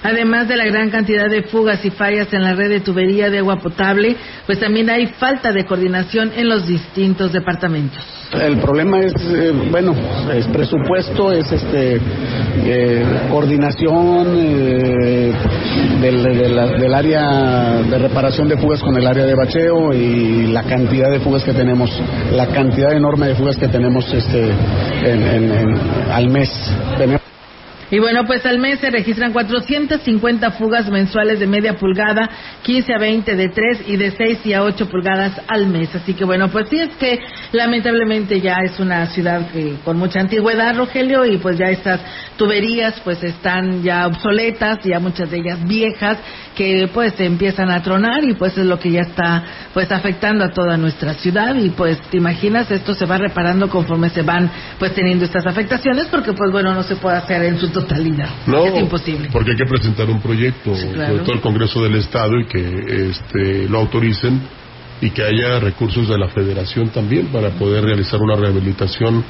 Además 0.03 0.47
de 0.49 0.57
la 0.57 0.65
gran 0.65 0.89
cantidad 0.89 1.29
de 1.29 1.43
fugas 1.43 1.83
y 1.85 1.89
fallas 1.89 2.31
en 2.33 2.43
la 2.43 2.53
red 2.53 2.69
de 2.69 2.81
tubería 2.81 3.29
de 3.29 3.39
agua 3.39 3.57
potable, 3.57 4.15
pues 4.45 4.59
también 4.59 4.89
hay 4.89 5.07
falta 5.07 5.51
de 5.53 5.65
coordinación 5.65 6.31
en 6.35 6.49
los 6.49 6.67
distintos 6.67 7.31
departamentos. 7.31 8.03
El 8.33 8.57
problema 8.57 8.99
es, 8.99 9.13
eh, 9.33 9.53
bueno, 9.71 9.95
es 10.33 10.47
presupuesto, 10.47 11.31
es 11.31 11.51
este 11.51 12.01
eh, 12.65 13.05
coordinación 13.29 14.27
eh, 14.35 15.31
del, 16.01 16.93
área 16.93 17.81
de 17.89 17.97
reparación 17.99 18.49
de 18.49 18.57
fugas 18.57 18.81
con 18.81 18.97
el 18.97 19.05
área 19.07 19.25
de 19.25 19.35
bacheo 19.35 19.93
y 19.93 20.47
la 20.47 20.63
cantidad 20.63 21.11
de 21.11 21.19
fugas 21.19 21.43
que 21.43 21.53
tenemos, 21.53 21.89
la 22.31 22.47
cantidad 22.47 22.91
enorme 22.91 23.27
de 23.27 23.35
fugas 23.35 23.55
que 23.57 23.67
tenemos 23.67 24.11
este 24.13 24.49
en- 25.05 25.77
al 26.11 26.27
mes. 26.29 26.49
Tenemos 26.97 27.21
Y 27.93 27.99
bueno, 27.99 28.25
pues 28.25 28.43
al 28.47 28.57
mes 28.57 28.79
se 28.79 28.89
registran 28.89 29.33
450 29.33 30.49
fugas 30.53 30.89
mensuales 30.89 31.39
de 31.39 31.45
media 31.45 31.75
pulgada, 31.75 32.27
15 32.63 32.91
a 32.91 32.97
20 32.97 33.35
de 33.35 33.49
3 33.49 33.83
y 33.85 33.97
de 33.97 34.09
6 34.09 34.39
y 34.45 34.53
a 34.53 34.63
8 34.63 34.89
pulgadas 34.89 35.39
al 35.47 35.67
mes. 35.67 35.93
Así 35.93 36.15
que 36.15 36.25
bueno, 36.25 36.49
pues 36.49 36.69
sí 36.69 36.79
es 36.79 36.89
que 36.95 37.19
lamentablemente 37.51 38.41
ya 38.41 38.57
es 38.65 38.79
una 38.79 39.05
ciudad 39.05 39.47
que 39.51 39.75
con 39.85 39.97
mucha 39.97 40.21
antigüedad, 40.21 40.75
Rogelio, 40.75 41.23
y 41.23 41.37
pues 41.37 41.59
ya 41.59 41.67
estas 41.67 42.01
tuberías 42.35 42.99
pues 43.03 43.23
están 43.23 43.83
ya 43.83 44.07
obsoletas, 44.07 44.79
ya 44.83 44.99
muchas 44.99 45.29
de 45.29 45.37
ellas 45.37 45.63
viejas, 45.63 46.17
que 46.55 46.89
pues 46.91 47.13
empiezan 47.19 47.69
a 47.69 47.81
tronar 47.81 48.23
y 48.23 48.33
pues 48.33 48.57
es 48.57 48.65
lo 48.65 48.79
que 48.79 48.91
ya 48.91 49.01
está 49.01 49.43
pues 49.73 49.91
afectando 49.91 50.43
a 50.43 50.51
toda 50.51 50.77
nuestra 50.77 51.13
ciudad 51.13 51.55
y 51.55 51.69
pues 51.69 51.99
te 52.09 52.17
imaginas 52.17 52.69
esto 52.71 52.93
se 52.93 53.05
va 53.05 53.17
reparando 53.17 53.69
conforme 53.69 54.09
se 54.09 54.21
van 54.21 54.49
pues 54.79 54.93
teniendo 54.93 55.25
estas 55.25 55.45
afectaciones 55.45 56.07
porque 56.07 56.33
pues 56.33 56.51
bueno 56.51 56.73
no 56.73 56.83
se 56.83 56.95
puede 56.95 57.17
hacer 57.17 57.43
en 57.43 57.59
su 57.59 57.69
totalidad 57.83 58.29
No, 58.47 58.65
es 58.65 58.81
imposible 58.81 59.29
porque 59.31 59.51
hay 59.51 59.57
que 59.57 59.65
presentar 59.65 60.09
un 60.09 60.21
proyecto, 60.21 60.71
claro. 60.71 61.11
sobre 61.11 61.23
todo 61.23 61.33
el 61.33 61.41
Congreso 61.41 61.83
del 61.83 61.95
Estado, 61.95 62.39
y 62.39 62.45
que 62.45 63.09
este, 63.09 63.69
lo 63.69 63.79
autoricen 63.79 64.41
y 65.01 65.09
que 65.09 65.23
haya 65.23 65.59
recursos 65.59 66.07
de 66.07 66.17
la 66.17 66.29
Federación 66.29 66.89
también 66.89 67.27
para 67.27 67.49
poder 67.51 67.83
realizar 67.83 68.21
una 68.21 68.35
rehabilitación, 68.35 69.23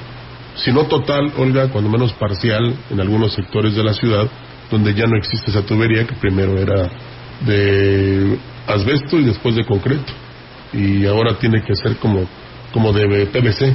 si 0.56 0.72
no 0.72 0.84
total, 0.84 1.32
Olga, 1.38 1.70
cuando 1.70 1.90
menos 1.90 2.14
parcial, 2.14 2.76
en 2.92 3.00
algunos 3.00 3.34
sectores 3.34 3.76
de 3.76 3.84
la 3.84 3.94
ciudad, 3.94 4.30
donde 4.70 4.94
ya 4.94 5.06
no 5.08 5.18
existe 5.18 5.50
esa 5.50 5.64
tubería 5.64 6.06
que 6.06 6.16
primero 6.16 6.58
era 6.58 6.90
de 7.46 8.38
asbesto 8.68 9.20
y 9.20 9.26
después 9.26 9.56
de 9.56 9.66
concreto. 9.66 10.14
Y 10.74 11.06
ahora 11.06 11.38
tiene 11.40 11.62
que 11.64 11.76
ser 11.76 11.98
como, 11.98 12.26
como 12.72 12.94
de 12.94 13.26
PVC, 13.28 13.74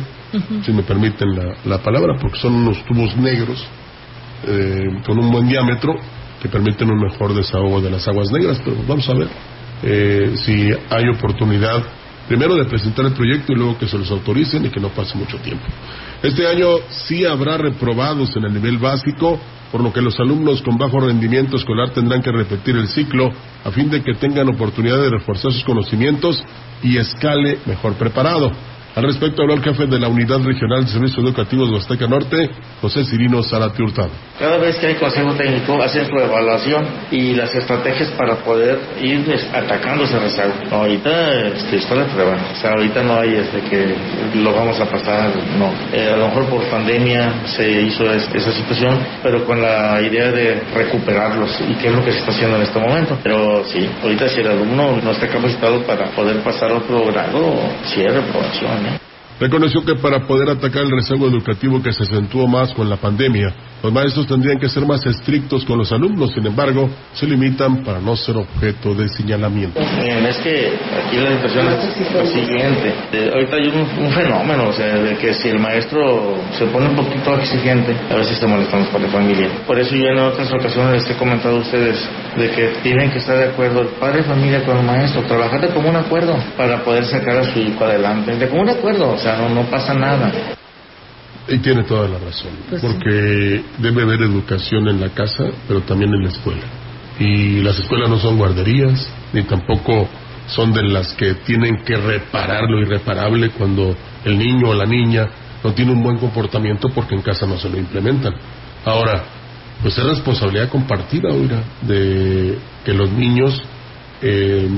si 0.65 0.73
me 0.73 0.83
permiten 0.83 1.35
la, 1.35 1.57
la 1.65 1.79
palabra, 1.79 2.17
porque 2.21 2.39
son 2.39 2.55
unos 2.55 2.85
tubos 2.85 3.17
negros 3.17 3.65
eh, 4.47 5.01
con 5.05 5.19
un 5.19 5.31
buen 5.31 5.49
diámetro 5.49 5.95
que 6.41 6.49
permiten 6.49 6.91
un 6.91 7.01
mejor 7.01 7.35
desahogo 7.35 7.81
de 7.81 7.91
las 7.91 8.07
aguas 8.07 8.31
negras. 8.31 8.61
Pero 8.65 8.77
vamos 8.87 9.09
a 9.09 9.15
ver 9.15 9.29
eh, 9.83 10.35
si 10.45 10.71
hay 10.91 11.09
oportunidad 11.09 11.83
primero 12.29 12.55
de 12.57 12.67
presentar 12.67 13.07
el 13.07 13.15
proyecto 13.15 13.53
y 13.53 13.57
luego 13.57 13.79
que 13.79 13.89
se 13.89 13.99
los 13.99 14.11
autoricen 14.11 14.67
y 14.67 14.69
que 14.69 14.81
no 14.81 14.91
pase 14.91 15.17
mucho 15.17 15.39
tiempo. 15.39 15.65
Este 16.23 16.47
año 16.47 16.69
sí 16.91 17.25
habrá 17.25 17.57
reprobados 17.57 18.37
en 18.37 18.45
el 18.45 18.53
nivel 18.53 18.79
básico, 18.79 19.41
por 19.73 19.81
lo 19.83 19.93
que 19.93 20.03
los 20.03 20.19
alumnos 20.21 20.63
con 20.63 20.77
bajo 20.77 21.01
rendimiento 21.01 21.57
escolar 21.57 21.91
tendrán 21.91 22.23
que 22.23 22.31
repetir 22.31 22.77
el 22.77 22.89
ciclo 22.89 23.31
a 23.65 23.71
fin 23.71 23.91
de 23.91 24.03
que 24.03 24.15
tengan 24.15 24.49
oportunidad 24.49 25.01
de 25.01 25.11
reforzar 25.11 25.53
sus 25.53 25.65
conocimientos 25.65 26.43
y 26.83 26.99
escale 26.99 27.59
mejor 27.67 27.95
preparado. 27.95 28.53
Al 28.95 29.05
respecto 29.05 29.43
habló 29.43 29.55
el 29.55 29.63
jefe 29.63 29.87
de 29.87 29.99
la 29.99 30.09
Unidad 30.09 30.43
Regional 30.43 30.85
de 30.85 30.91
Servicios 30.91 31.25
Educativos 31.25 31.69
de 31.69 31.75
Huasteca 31.75 32.07
Norte, 32.07 32.51
José 32.81 33.05
Cirino 33.05 33.43
Zarate 33.43 33.83
Hurtado. 33.83 34.11
Cada 34.39 34.57
vez 34.59 34.77
que 34.79 34.87
hay 34.87 34.95
consejo 34.95 35.35
técnico 35.35 35.83
hacen 35.83 36.07
su 36.07 36.17
evaluación 36.17 36.87
y 37.11 37.35
las 37.35 37.53
estrategias 37.55 38.11
para 38.11 38.37
poder 38.37 38.79
ir 39.03 39.25
atacando 39.53 40.05
ese 40.05 40.17
rezago. 40.19 40.53
Ahorita 40.71 41.47
este, 41.49 41.77
está 41.79 41.97
de 41.97 42.05
prueba, 42.05 42.37
o 42.53 42.57
sea, 42.61 42.71
ahorita 42.71 43.03
no 43.03 43.19
hay 43.19 43.35
este, 43.35 43.61
que 43.63 43.95
lo 44.37 44.53
vamos 44.53 44.79
a 44.81 44.85
pasar, 44.87 45.31
no. 45.59 45.73
Eh, 45.93 46.11
a 46.13 46.17
lo 46.17 46.29
mejor 46.29 46.45
por 46.47 46.63
pandemia 46.71 47.33
se 47.47 47.69
hizo 47.83 48.05
es- 48.13 48.33
esa 48.33 48.53
situación, 48.53 48.97
pero 49.25 49.45
con 49.45 49.61
la 49.61 50.01
idea 50.03 50.31
de 50.31 50.63
recuperarlos 50.73 51.61
y 51.69 51.75
qué 51.75 51.89
es 51.89 51.95
lo 51.95 52.05
que 52.05 52.13
se 52.13 52.19
está 52.19 52.31
haciendo 52.31 52.57
en 52.59 52.63
este 52.63 52.79
momento. 52.79 53.19
Pero 53.23 53.65
sí, 53.65 53.91
ahorita 54.03 54.29
si 54.29 54.41
el 54.41 54.49
alumno 54.53 55.01
no 55.03 55.11
está 55.11 55.27
capacitado 55.27 55.83
para 55.83 56.07
poder 56.13 56.37
pasar 56.43 56.71
otro 56.71 57.05
grado, 57.07 57.55
sí 57.87 58.03
hay 58.03 58.09
reprobación, 58.09 58.87
¿eh? 58.87 59.08
Reconoció 59.41 59.85
que 59.85 59.95
para 59.95 60.27
poder 60.27 60.51
atacar 60.51 60.83
el 60.83 60.91
rezago 60.91 61.29
educativo 61.29 61.81
que 61.81 61.93
se 61.93 62.03
acentuó 62.03 62.49
más 62.49 62.75
con 62.75 62.91
la 62.91 62.97
pandemia, 62.97 63.55
los 63.81 63.93
maestros 63.93 64.27
tendrían 64.27 64.59
que 64.59 64.69
ser 64.69 64.85
más 64.85 65.07
estrictos 65.07 65.65
con 65.65 65.79
los 65.79 65.93
alumnos, 65.93 66.33
sin 66.33 66.45
embargo, 66.45 66.91
se 67.13 67.27
limitan 67.27 67.85
para 67.85 68.01
no 68.01 68.17
ser 68.17 68.37
objeto 68.37 68.93
de 68.95 69.09
señalamiento. 69.09 69.81
Miren, 69.81 70.27
es 70.27 70.39
que 70.39 70.73
aquí 71.07 71.17
la 71.19 71.37
situación 71.37 71.69
es 71.69 72.13
lo 72.13 72.27
siguiente. 72.27 72.93
Eh, 73.13 73.31
ahorita 73.33 73.57
hay 73.57 73.69
un, 73.69 74.11
fenómeno, 74.13 74.71
o 74.71 74.73
sea, 74.73 74.97
de 74.97 75.17
que 75.17 75.33
si 75.33 75.49
el 75.49 75.61
maestro 75.61 76.35
se 76.59 76.67
pone 76.67 76.89
un 76.89 76.97
poquito 76.97 77.37
exigente, 77.37 77.95
a 78.11 78.17
veces 78.17 78.39
se 78.39 78.49
los 78.49 78.67
padres 78.67 79.03
de 79.03 79.09
familia. 79.09 79.49
Por 79.65 79.79
eso 79.79 79.95
yo 79.95 80.07
en 80.09 80.19
otras 80.19 80.53
ocasiones 80.53 81.03
les 81.03 81.11
he 81.11 81.15
comentado 81.17 81.59
a 81.59 81.61
ustedes 81.61 82.05
de 82.37 82.51
que 82.51 82.69
tienen 82.83 83.11
que 83.13 83.19
estar 83.19 83.37
de 83.37 83.45
acuerdo 83.45 83.83
el 83.83 83.89
padre 84.01 84.25
familia 84.25 84.65
con 84.65 84.79
el 84.79 84.85
maestro, 84.85 85.23
trabajar 85.23 85.61
de 85.61 85.69
común 85.69 85.95
acuerdo 85.95 86.37
para 86.57 86.83
poder 86.83 87.05
sacar 87.05 87.37
a 87.37 87.45
su 87.53 87.61
hijo 87.61 87.85
adelante. 87.85 88.35
De 88.37 88.49
común 88.49 88.69
acuerdo, 88.69 89.13
o 89.13 89.19
sea, 89.19 89.28
no, 89.37 89.49
no 89.51 89.63
pasa 89.71 89.93
nada. 89.95 90.33
Y 91.49 91.59
tiene 91.59 91.83
toda 91.85 92.09
la 92.09 92.19
razón, 92.19 92.51
Pues 92.69 92.81
sí. 92.81 92.87
porque 92.87 93.63
debe 93.79 94.03
haber 94.03 94.23
educación 94.23 94.87
en 94.89 95.01
la 95.01 95.09
casa, 95.11 95.45
pero 95.67 95.81
también 95.81 96.13
en 96.15 96.23
la 96.23 96.29
escuela. 96.29 96.63
Y 97.19 97.61
las 97.63 97.79
escuelas 97.79 98.09
no 98.11 98.19
son 98.19 98.37
guarderías, 98.37 99.09
ni 99.33 99.43
tampoco 99.43 100.09
son 100.47 100.73
de 100.73 100.83
las 100.85 101.13
que 101.15 101.35
tienen 101.35 101.83
que 101.85 101.97
reparar 101.97 102.63
lo 102.71 102.81
irreparable 102.81 103.51
cuando 103.51 103.95
el 104.25 104.39
niño 104.39 104.69
o 104.69 104.75
la 104.75 104.87
niña 104.87 105.27
no 105.65 105.73
tiene 105.73 105.93
un 105.93 106.03
buen 106.03 106.19
comportamiento 106.19 106.89
porque 106.91 107.15
en 107.15 107.23
casa 107.23 107.47
no 107.47 107.59
se 107.59 107.69
lo 107.69 107.77
implementan. 107.79 108.35
Ahora, 108.85 109.25
pues 109.83 109.97
es 109.99 110.05
responsabilidad 110.05 110.69
compartida, 110.69 111.31
oiga, 111.31 111.63
de 111.83 112.57
que 112.85 112.93
los 112.95 113.11
niños, 113.11 113.61
eh, 114.23 114.69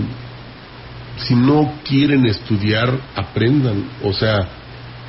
si 1.27 1.35
no 1.35 1.75
quieren 1.85 2.27
estudiar, 2.27 2.93
aprendan. 3.15 3.85
O 4.03 4.13
sea, 4.13 4.49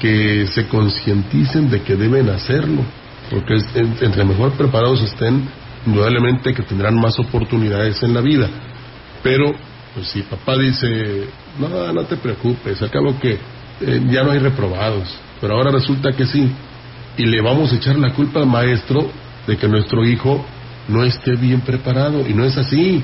que 0.01 0.47
se 0.47 0.68
concienticen 0.68 1.70
de 1.70 1.84
que 1.84 1.95
deben 1.95 2.28
hacerlo, 2.30 2.82
porque 3.30 3.57
entre 4.01 4.26
mejor 4.26 4.53
preparados 4.53 5.01
estén, 5.03 5.47
indudablemente 5.86 6.55
que 6.55 6.64
tendrán 6.64 6.95
más 6.99 7.20
oportunidades 7.20 8.01
en 8.01 8.16
la 8.16 8.22
vida. 8.22 8.49
Pero, 9.22 9.53
pues 9.93 10.07
si 10.07 10.24
papá 10.24 10.57
dice, 10.57 11.28
no, 11.59 11.93
no 11.93 12.03
te 12.05 12.18
preocupes, 12.18 12.82
al 12.82 12.89
cabo 12.89 13.20
que 13.20 13.38
eh, 13.82 14.01
ya 14.09 14.24
no 14.24 14.32
hay 14.32 14.39
reprobados, 14.39 15.07
pero 15.39 15.55
ahora 15.55 15.70
resulta 15.70 16.14
que 16.14 16.26
sí, 16.26 16.51
y 17.18 17.26
le 17.26 17.41
vamos 17.41 17.72
a 17.72 17.76
echar 17.76 17.97
la 17.97 18.14
culpa 18.14 18.39
al 18.39 18.47
maestro 18.47 19.07
de 19.45 19.57
que 19.57 19.68
nuestro 19.68 20.03
hijo 20.03 20.43
no 20.88 21.03
esté 21.03 21.36
bien 21.36 21.62
preparado, 21.62 22.28
y 22.28 22.34
no 22.34 22.43
es 22.43 22.57
así, 22.57 23.03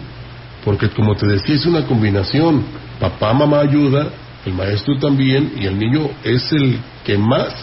porque 0.66 0.90
como 0.90 1.16
te 1.16 1.28
decía, 1.28 1.56
es 1.56 1.66
una 1.68 1.86
combinación, 1.86 2.64
papá, 3.00 3.34
mamá 3.34 3.60
ayuda, 3.62 4.10
el 4.46 4.54
maestro 4.54 4.98
también, 5.00 5.54
y 5.58 5.66
el 5.66 5.78
niño 5.78 6.10
es 6.24 6.52
el 6.52 6.80
que 7.06 7.18
más 7.18 7.54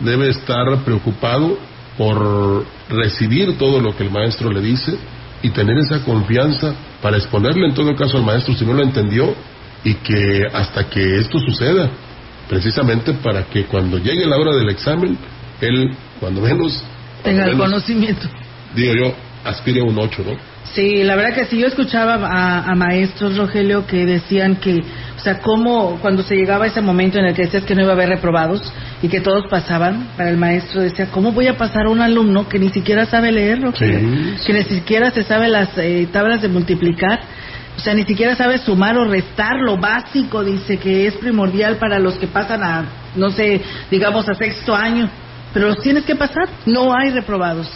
debe 0.00 0.28
estar 0.30 0.66
preocupado 0.84 1.58
por 1.96 2.64
recibir 2.88 3.56
todo 3.58 3.80
lo 3.80 3.96
que 3.96 4.04
el 4.04 4.10
maestro 4.10 4.50
le 4.50 4.60
dice 4.60 4.96
y 5.42 5.50
tener 5.50 5.78
esa 5.78 6.04
confianza 6.04 6.74
para 7.00 7.16
exponerle 7.16 7.66
en 7.68 7.74
todo 7.74 7.94
caso 7.94 8.18
al 8.18 8.24
maestro 8.24 8.54
si 8.54 8.64
no 8.64 8.74
lo 8.74 8.82
entendió 8.82 9.34
y 9.84 9.94
que 9.94 10.42
hasta 10.52 10.88
que 10.88 11.18
esto 11.18 11.38
suceda, 11.38 11.88
precisamente 12.48 13.12
para 13.14 13.44
que 13.44 13.64
cuando 13.64 13.98
llegue 13.98 14.26
la 14.26 14.36
hora 14.36 14.54
del 14.56 14.68
examen, 14.68 15.16
él, 15.60 15.90
cuando 16.20 16.40
menos, 16.40 16.82
Tenga 17.22 17.46
el 17.46 17.56
conocimiento. 17.56 18.28
digo 18.74 18.92
yo, 18.94 19.14
aspire 19.44 19.80
a 19.80 19.84
un 19.84 19.98
8, 19.98 20.22
¿no? 20.26 20.36
Sí, 20.74 21.02
la 21.04 21.16
verdad 21.16 21.34
que 21.34 21.46
sí, 21.46 21.58
yo 21.58 21.68
escuchaba 21.68 22.14
a, 22.14 22.70
a 22.70 22.74
maestros, 22.74 23.36
Rogelio, 23.36 23.86
que 23.86 24.04
decían 24.04 24.56
que, 24.56 24.82
o 25.16 25.20
sea, 25.20 25.38
cómo 25.38 25.98
cuando 26.00 26.22
se 26.22 26.36
llegaba 26.36 26.66
ese 26.66 26.82
momento 26.82 27.18
en 27.18 27.26
el 27.26 27.34
que 27.34 27.42
decías 27.42 27.64
que 27.64 27.74
no 27.74 27.82
iba 27.82 27.92
a 27.92 27.94
haber 27.94 28.10
reprobados 28.10 28.72
y 29.02 29.08
que 29.08 29.20
todos 29.20 29.46
pasaban, 29.48 30.08
para 30.16 30.28
el 30.28 30.36
maestro 30.36 30.82
decía, 30.82 31.06
¿cómo 31.10 31.32
voy 31.32 31.46
a 31.46 31.56
pasar 31.56 31.86
a 31.86 31.90
un 31.90 32.00
alumno 32.00 32.48
que 32.48 32.58
ni 32.58 32.70
siquiera 32.70 33.06
sabe 33.06 33.32
leer, 33.32 33.62
Rogelio? 33.62 34.00
Sí. 34.36 34.46
Que 34.46 34.52
ni 34.52 34.64
siquiera 34.64 35.10
se 35.10 35.22
sabe 35.22 35.48
las 35.48 35.70
eh, 35.78 36.08
tablas 36.12 36.42
de 36.42 36.48
multiplicar, 36.48 37.20
o 37.76 37.80
sea, 37.80 37.94
ni 37.94 38.04
siquiera 38.04 38.34
sabe 38.36 38.58
sumar 38.58 38.96
o 38.98 39.04
restar 39.04 39.56
lo 39.56 39.76
básico, 39.76 40.42
dice 40.42 40.78
que 40.78 41.06
es 41.06 41.14
primordial 41.14 41.76
para 41.76 41.98
los 41.98 42.14
que 42.14 42.26
pasan 42.26 42.62
a, 42.62 42.84
no 43.14 43.30
sé, 43.30 43.60
digamos 43.90 44.28
a 44.28 44.34
sexto 44.34 44.74
año, 44.74 45.08
pero 45.52 45.68
los 45.68 45.80
tienes 45.80 46.04
que 46.04 46.16
pasar, 46.16 46.48
no 46.66 46.94
hay 46.94 47.10
reprobados. 47.10 47.68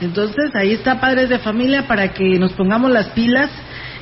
Entonces, 0.00 0.54
ahí 0.54 0.72
está 0.72 1.00
Padres 1.00 1.28
de 1.28 1.38
Familia 1.38 1.86
para 1.86 2.12
que 2.12 2.38
nos 2.38 2.52
pongamos 2.52 2.90
las 2.90 3.06
pilas 3.08 3.50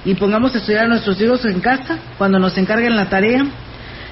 y 0.04 0.14
pongamos 0.14 0.54
a 0.54 0.58
estudiar 0.58 0.86
a 0.86 0.88
nuestros 0.88 1.20
hijos 1.20 1.44
en 1.44 1.60
casa 1.60 1.98
cuando 2.18 2.38
nos 2.38 2.56
encarguen 2.58 2.96
la 2.96 3.08
tarea 3.08 3.44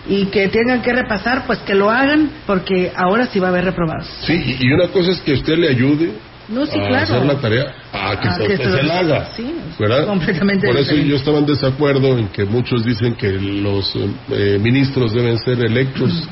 y 0.09 0.27
que 0.27 0.49
tengan 0.49 0.83
que 0.83 0.93
repasar, 0.93 1.47
pues 1.47 1.59
que 1.61 1.75
lo 1.75 1.91
hagan 1.91 2.31
porque 2.47 2.93
ahora 2.95 3.27
sí 3.27 3.39
va 3.39 3.49
a 3.49 3.51
haber 3.51 3.65
reprobados. 3.65 4.07
Sí, 4.23 4.57
y 4.61 4.73
una 4.73 4.89
cosa 4.89 5.11
es 5.13 5.21
que 5.21 5.33
usted 5.33 5.57
le 5.59 5.69
ayude 5.69 6.13
No, 6.49 6.65
sí, 6.67 6.79
a 6.79 6.87
claro. 6.87 7.05
hacer 7.05 7.25
la 7.27 7.35
tarea 7.41 7.75
a 7.93 8.21
que 8.21 8.29
A 8.29 8.35
se, 8.35 8.43
que 8.47 8.57
que 8.57 8.65
se- 8.65 8.71
se 8.73 8.83
la 8.83 8.99
haga. 9.01 9.29
sí, 9.37 9.55
¿verdad? 9.79 10.07
completamente 10.07 10.67
Por 10.67 10.77
eso 10.77 10.83
diferente. 10.91 11.11
yo 11.11 11.17
estaba 11.17 11.39
en 11.39 11.47
desacuerdo 11.47 12.19
en 12.19 12.29
que 12.29 12.45
muchos 12.45 12.85
dicen 12.85 13.15
que 13.15 13.33
los 13.33 13.95
eh, 14.31 14.59
ministros 14.61 15.13
deben 15.15 15.39
ser 15.39 15.61
electos. 15.65 16.29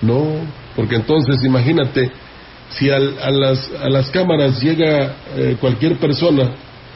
No, 0.00 0.26
porque 0.74 0.96
entonces 0.96 1.36
imagínate, 1.44 2.10
si 2.78 2.90
al- 2.90 3.16
a, 3.20 3.30
las, 3.30 3.70
a 3.82 3.88
las 3.88 4.10
cámaras 4.10 4.60
llega 4.62 5.16
eh, 5.36 5.56
cualquier 5.60 5.96
persona 5.98 6.50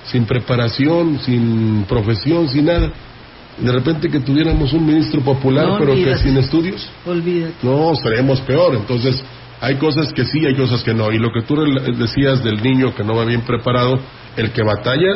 sin 0.05 0.24
preparación, 0.24 1.18
sin 1.20 1.85
profesión, 1.89 2.49
sin 2.49 2.66
nada, 2.66 2.91
de 3.59 3.72
repente 3.72 4.09
que 4.09 4.20
tuviéramos 4.20 4.72
un 4.72 4.87
ministro 4.87 5.20
popular, 5.22 5.66
No 5.66 5.79
pero 5.79 5.95
que 5.95 6.16
sin 6.18 6.37
estudios, 6.37 6.89
Olvídate. 7.07 7.55
no, 7.62 7.95
seremos 7.97 8.41
peor. 8.43 8.74
Entonces, 8.77 9.22
hay 9.61 9.77
cosas 9.77 10.12
que 10.12 10.24
sí, 10.24 10.45
hay 10.45 10.55
cosas 10.55 10.83
que 10.85 10.93
no. 10.95 11.11
Y 11.11 11.18
lo 11.18 11.31
que 11.33 11.43
tú 11.43 11.57
decías 11.99 12.45
del 12.45 12.62
niño 12.62 12.95
que 12.95 13.03
no 13.03 13.16
va 13.16 13.24
bien 13.24 13.41
preparado, 13.41 13.99
el 14.37 14.51
que 14.53 14.62
batalla 14.62 15.09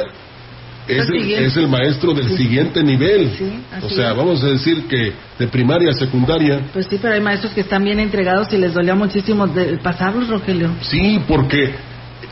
es 0.98 1.08
El 1.08 1.30
es 1.44 1.56
el 1.56 1.68
maestro 1.68 2.12
del 2.14 2.36
siguiente 2.36 2.82
nivel. 2.82 3.30
así 3.72 3.84
o 3.86 3.88
sea, 3.90 4.10
es. 4.10 4.16
vamos 4.16 4.42
a 4.44 4.48
decir 4.48 4.84
que 4.88 5.12
de 5.38 5.48
primaria 5.48 5.90
a 5.90 5.94
secundaria, 5.94 6.60
Pues 6.72 6.86
sí, 6.86 6.98
pero 7.00 7.14
hay 7.14 7.20
maestros 7.20 7.52
que 7.52 7.60
están 7.62 7.84
bien 7.84 8.00
entregados 8.00 8.52
y 8.52 8.56
les 8.58 8.72
dolía 8.74 8.94
muchísimo 8.94 9.46
de 9.46 9.78
pasarlos, 9.78 10.28
Rogelio. 10.28 10.70
sí, 10.82 11.20
porque 11.26 11.74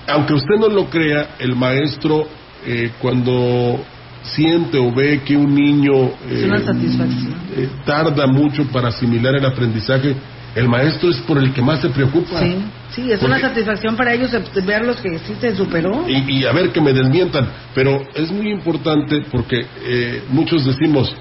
aunque 0.07 0.35
usted 0.35 0.55
no 0.59 0.69
lo 0.69 0.89
crea, 0.89 1.31
el 1.39 1.55
maestro 1.55 2.27
eh, 2.67 2.91
cuando 3.01 3.79
siente 4.23 4.77
o 4.79 4.93
ve 4.93 5.21
que 5.25 5.37
un 5.37 5.55
niño 5.55 6.07
Es 6.31 6.43
eh, 6.43 6.45
una 6.47 6.61
satisfacción. 6.61 7.35
eh, 7.57 7.69
tarda 7.85 8.27
mucho 8.27 8.65
para 8.73 8.89
asimilar 8.89 9.35
el 9.37 9.45
aprendizaje, 9.47 10.15
el 10.59 10.69
maestro 10.69 11.11
es 11.11 11.19
por 11.19 11.39
el 11.39 11.53
que 11.53 11.63
más 11.63 11.81
se 11.81 11.89
preocupa. 11.89 12.41
Sí, 12.41 12.57
sí, 12.91 13.13
es 13.13 13.23
una 13.23 13.39
satisfacción 13.39 13.97
para 13.97 14.13
ellos 14.13 14.31
verlos 14.67 14.97
que 14.97 15.19
sí 15.21 15.35
se 15.41 15.55
superó. 15.55 16.05
y, 16.09 16.39
y 16.39 16.45
a 16.47 16.53
ver 16.53 16.71
que 16.71 16.81
me 16.81 16.93
desmientan, 16.93 17.49
pero 17.75 18.03
es 18.15 18.31
muy 18.33 18.51
importante 18.51 19.23
porque 19.31 19.65
eh, 19.85 20.23
muchos 20.31 20.65
decimos, 20.65 21.15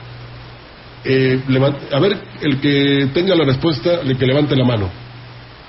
eh, 1.03 1.39
a 1.91 1.99
ver, 1.99 2.17
el 2.41 2.59
que 2.59 3.09
tenga 3.13 3.35
la 3.35 3.45
respuesta, 3.45 4.01
el 4.01 4.17
que 4.17 4.25
levante 4.25 4.55
la 4.55 4.65
mano. 4.65 4.89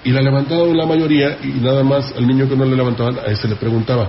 Y 0.03 0.13
la 0.13 0.23
levantaban 0.23 0.75
la 0.75 0.87
mayoría 0.87 1.37
y 1.43 1.49
nada 1.61 1.83
más 1.85 2.15
al 2.17 2.27
niño 2.27 2.49
que 2.49 2.57
no 2.57 2.65
le 2.65 2.75
levantaban, 2.75 3.19
a 3.19 3.31
ese 3.31 3.49
le 3.49 3.57
preguntaba, 3.57 4.09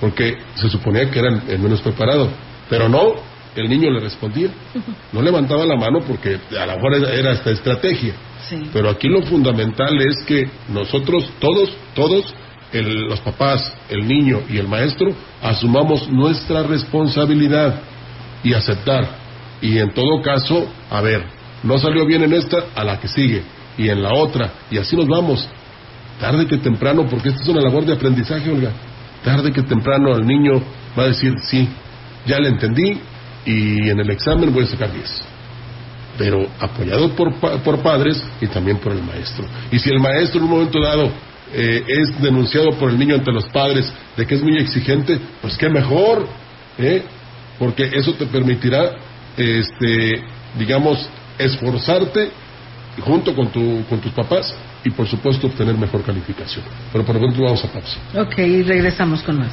porque 0.00 0.38
se 0.54 0.70
suponía 0.70 1.10
que 1.10 1.18
era 1.18 1.42
el 1.48 1.58
menos 1.58 1.82
preparado, 1.82 2.30
pero 2.70 2.88
no, 2.88 3.16
el 3.56 3.68
niño 3.68 3.90
le 3.90 4.00
respondía, 4.00 4.48
no 5.12 5.22
levantaba 5.22 5.64
la 5.66 5.76
mano 5.76 6.00
porque 6.06 6.38
a 6.58 6.66
lo 6.66 6.74
mejor 6.76 6.94
era, 7.12 7.32
esta 7.32 7.50
estrategia. 7.50 8.14
Sí. 8.48 8.62
Pero 8.72 8.90
aquí 8.90 9.08
lo 9.08 9.22
fundamental 9.22 10.00
es 10.00 10.24
que 10.26 10.48
nosotros, 10.68 11.30
todos, 11.38 11.70
todos, 11.94 12.24
el- 12.72 13.02
los 13.08 13.20
papás, 13.20 13.72
el 13.88 14.06
niño 14.06 14.40
y 14.48 14.58
el 14.58 14.66
maestro, 14.68 15.12
asumamos 15.42 16.08
nuestra 16.08 16.62
responsabilidad 16.62 17.80
y 18.42 18.54
aceptar. 18.54 19.08
Y 19.60 19.78
en 19.78 19.92
todo 19.92 20.22
caso, 20.22 20.66
a 20.90 21.00
ver, 21.00 21.24
no 21.62 21.78
salió 21.78 22.06
bien 22.06 22.22
en 22.22 22.32
esta, 22.32 22.56
a 22.74 22.84
la 22.84 22.98
que 22.98 23.08
sigue, 23.08 23.42
y 23.76 23.88
en 23.88 24.02
la 24.02 24.14
otra, 24.14 24.52
y 24.70 24.78
así 24.78 24.96
nos 24.96 25.06
vamos. 25.06 25.46
Tarde 26.18 26.46
que 26.46 26.58
temprano, 26.58 27.06
porque 27.08 27.30
esta 27.30 27.42
es 27.42 27.48
una 27.48 27.60
labor 27.60 27.84
de 27.84 27.92
aprendizaje, 27.94 28.50
Olga. 28.50 28.72
Tarde 29.24 29.52
que 29.52 29.62
temprano 29.62 30.14
el 30.16 30.26
niño 30.26 30.62
va 30.98 31.04
a 31.04 31.06
decir, 31.08 31.34
sí, 31.42 31.68
ya 32.26 32.38
le 32.38 32.48
entendí, 32.48 32.98
y 33.44 33.88
en 33.88 34.00
el 34.00 34.10
examen 34.10 34.52
voy 34.52 34.64
a 34.64 34.66
sacar 34.66 34.92
10. 34.92 35.22
pero 36.18 36.46
apoyado 36.58 37.14
por, 37.16 37.34
por 37.34 37.78
padres 37.82 38.22
y 38.40 38.46
también 38.46 38.76
por 38.78 38.92
el 38.92 39.02
maestro. 39.02 39.46
Y 39.70 39.78
si 39.78 39.88
el 39.88 39.98
maestro 40.00 40.38
en 40.38 40.44
un 40.44 40.50
momento 40.50 40.80
dado 40.80 41.10
eh, 41.52 41.82
es 41.86 42.20
denunciado 42.20 42.72
por 42.72 42.90
el 42.90 42.98
niño 42.98 43.14
ante 43.14 43.32
los 43.32 43.46
padres 43.46 43.92
de 44.16 44.26
que 44.26 44.34
es 44.34 44.42
muy 44.42 44.56
exigente, 44.58 45.18
pues 45.40 45.56
qué 45.56 45.68
mejor, 45.68 46.26
¿eh? 46.78 47.02
porque 47.58 47.90
eso 47.94 48.12
te 48.14 48.26
permitirá, 48.26 48.92
este, 49.36 50.22
digamos, 50.58 51.08
esforzarte 51.38 52.30
junto 53.00 53.34
con, 53.34 53.48
tu, 53.48 53.84
con 53.88 54.00
tus 54.00 54.12
papás 54.12 54.54
y 54.84 54.90
por 54.90 55.06
supuesto 55.06 55.46
obtener 55.46 55.76
mejor 55.76 56.02
calificación. 56.02 56.64
Pero 56.92 57.04
por 57.04 57.14
lo 57.14 57.20
pronto 57.22 57.42
vamos 57.42 57.64
a 57.64 57.68
pausa. 57.68 57.98
Ok, 58.14 58.36
regresamos 58.66 59.22
con 59.22 59.38
más. 59.38 59.52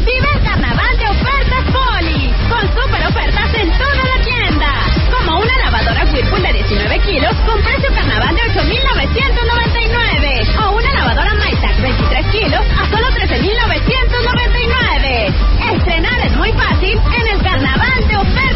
Vive 0.00 0.28
el 0.34 0.42
carnaval 0.44 0.98
de 0.98 1.08
ofertas 1.08 1.64
Poli, 1.72 2.30
con 2.48 2.60
super 2.60 3.06
ofertas 3.08 3.54
en 3.54 3.70
toda 3.72 4.04
la 4.04 4.18
tienda. 4.22 4.72
Como 5.10 5.40
una 5.40 5.56
lavadora 5.64 6.04
Whirlpool 6.12 6.42
de 6.42 6.52
19 6.52 6.98
kilos 7.00 7.34
con 7.46 7.58
precio 7.62 7.90
carnaval 7.94 8.36
de 8.36 8.42
8.999. 8.42 10.58
O 10.62 10.70
una 10.76 10.92
lavadora 10.92 11.34
Maytag 11.34 11.80
23 11.80 12.26
kilos 12.26 12.60
a 12.78 12.84
solo 12.90 13.08
13.999. 13.08 15.32
Estrenar 15.76 16.20
es 16.26 16.36
muy 16.36 16.52
fácil 16.52 17.00
en 17.18 17.26
el 17.34 17.42
carnaval 17.42 18.06
de 18.08 18.16
ofertas 18.16 18.55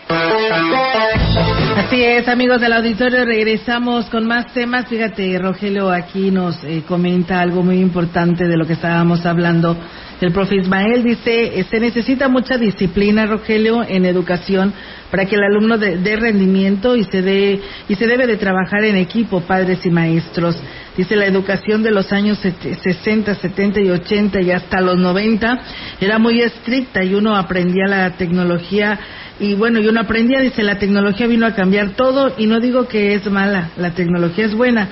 Así 1.77 2.03
es, 2.03 2.27
amigos 2.27 2.61
del 2.61 2.73
auditorio, 2.73 3.25
regresamos 3.25 4.05
con 4.09 4.25
más 4.25 4.53
temas. 4.53 4.87
Fíjate, 4.87 5.37
Rogelio 5.39 5.89
aquí 5.89 6.31
nos 6.31 6.63
eh, 6.63 6.83
comenta 6.87 7.41
algo 7.41 7.63
muy 7.63 7.79
importante 7.79 8.47
de 8.47 8.57
lo 8.57 8.65
que 8.65 8.73
estábamos 8.73 9.25
hablando. 9.25 9.75
El 10.21 10.31
profe 10.31 10.57
Ismael 10.57 11.03
dice, 11.03 11.59
eh, 11.59 11.65
se 11.69 11.79
necesita 11.79 12.27
mucha 12.27 12.57
disciplina, 12.57 13.25
Rogelio, 13.25 13.83
en 13.83 14.05
educación 14.05 14.73
para 15.11 15.25
que 15.25 15.35
el 15.35 15.43
alumno 15.43 15.77
dé 15.77 16.15
rendimiento 16.15 16.95
y 16.95 17.03
se 17.03 17.21
dé 17.21 17.59
y 17.89 17.95
se 17.95 18.07
debe 18.07 18.25
de 18.25 18.37
trabajar 18.37 18.85
en 18.85 18.95
equipo, 18.95 19.41
padres 19.41 19.85
y 19.85 19.91
maestros. 19.91 20.57
Dice 20.95 21.17
la 21.17 21.25
educación 21.25 21.83
de 21.83 21.91
los 21.91 22.13
años 22.13 22.39
60, 22.39 23.35
70 23.35 23.81
y 23.81 23.89
80 23.89 24.41
y 24.41 24.51
hasta 24.51 24.79
los 24.79 24.97
90 24.97 25.59
era 25.99 26.17
muy 26.17 26.41
estricta 26.41 27.03
y 27.03 27.13
uno 27.13 27.35
aprendía 27.35 27.87
la 27.87 28.11
tecnología 28.11 28.99
y 29.39 29.55
bueno, 29.55 29.79
y 29.79 29.87
uno 29.87 30.00
aprendía, 30.01 30.41
dice, 30.41 30.63
la 30.63 30.77
tecnología 30.77 31.27
vino 31.27 31.45
a 31.45 31.55
cambiar 31.55 31.91
todo 31.91 32.33
y 32.37 32.47
no 32.47 32.59
digo 32.59 32.87
que 32.87 33.13
es 33.13 33.29
mala, 33.29 33.69
la 33.77 33.91
tecnología 33.91 34.45
es 34.45 34.53
buena, 34.53 34.89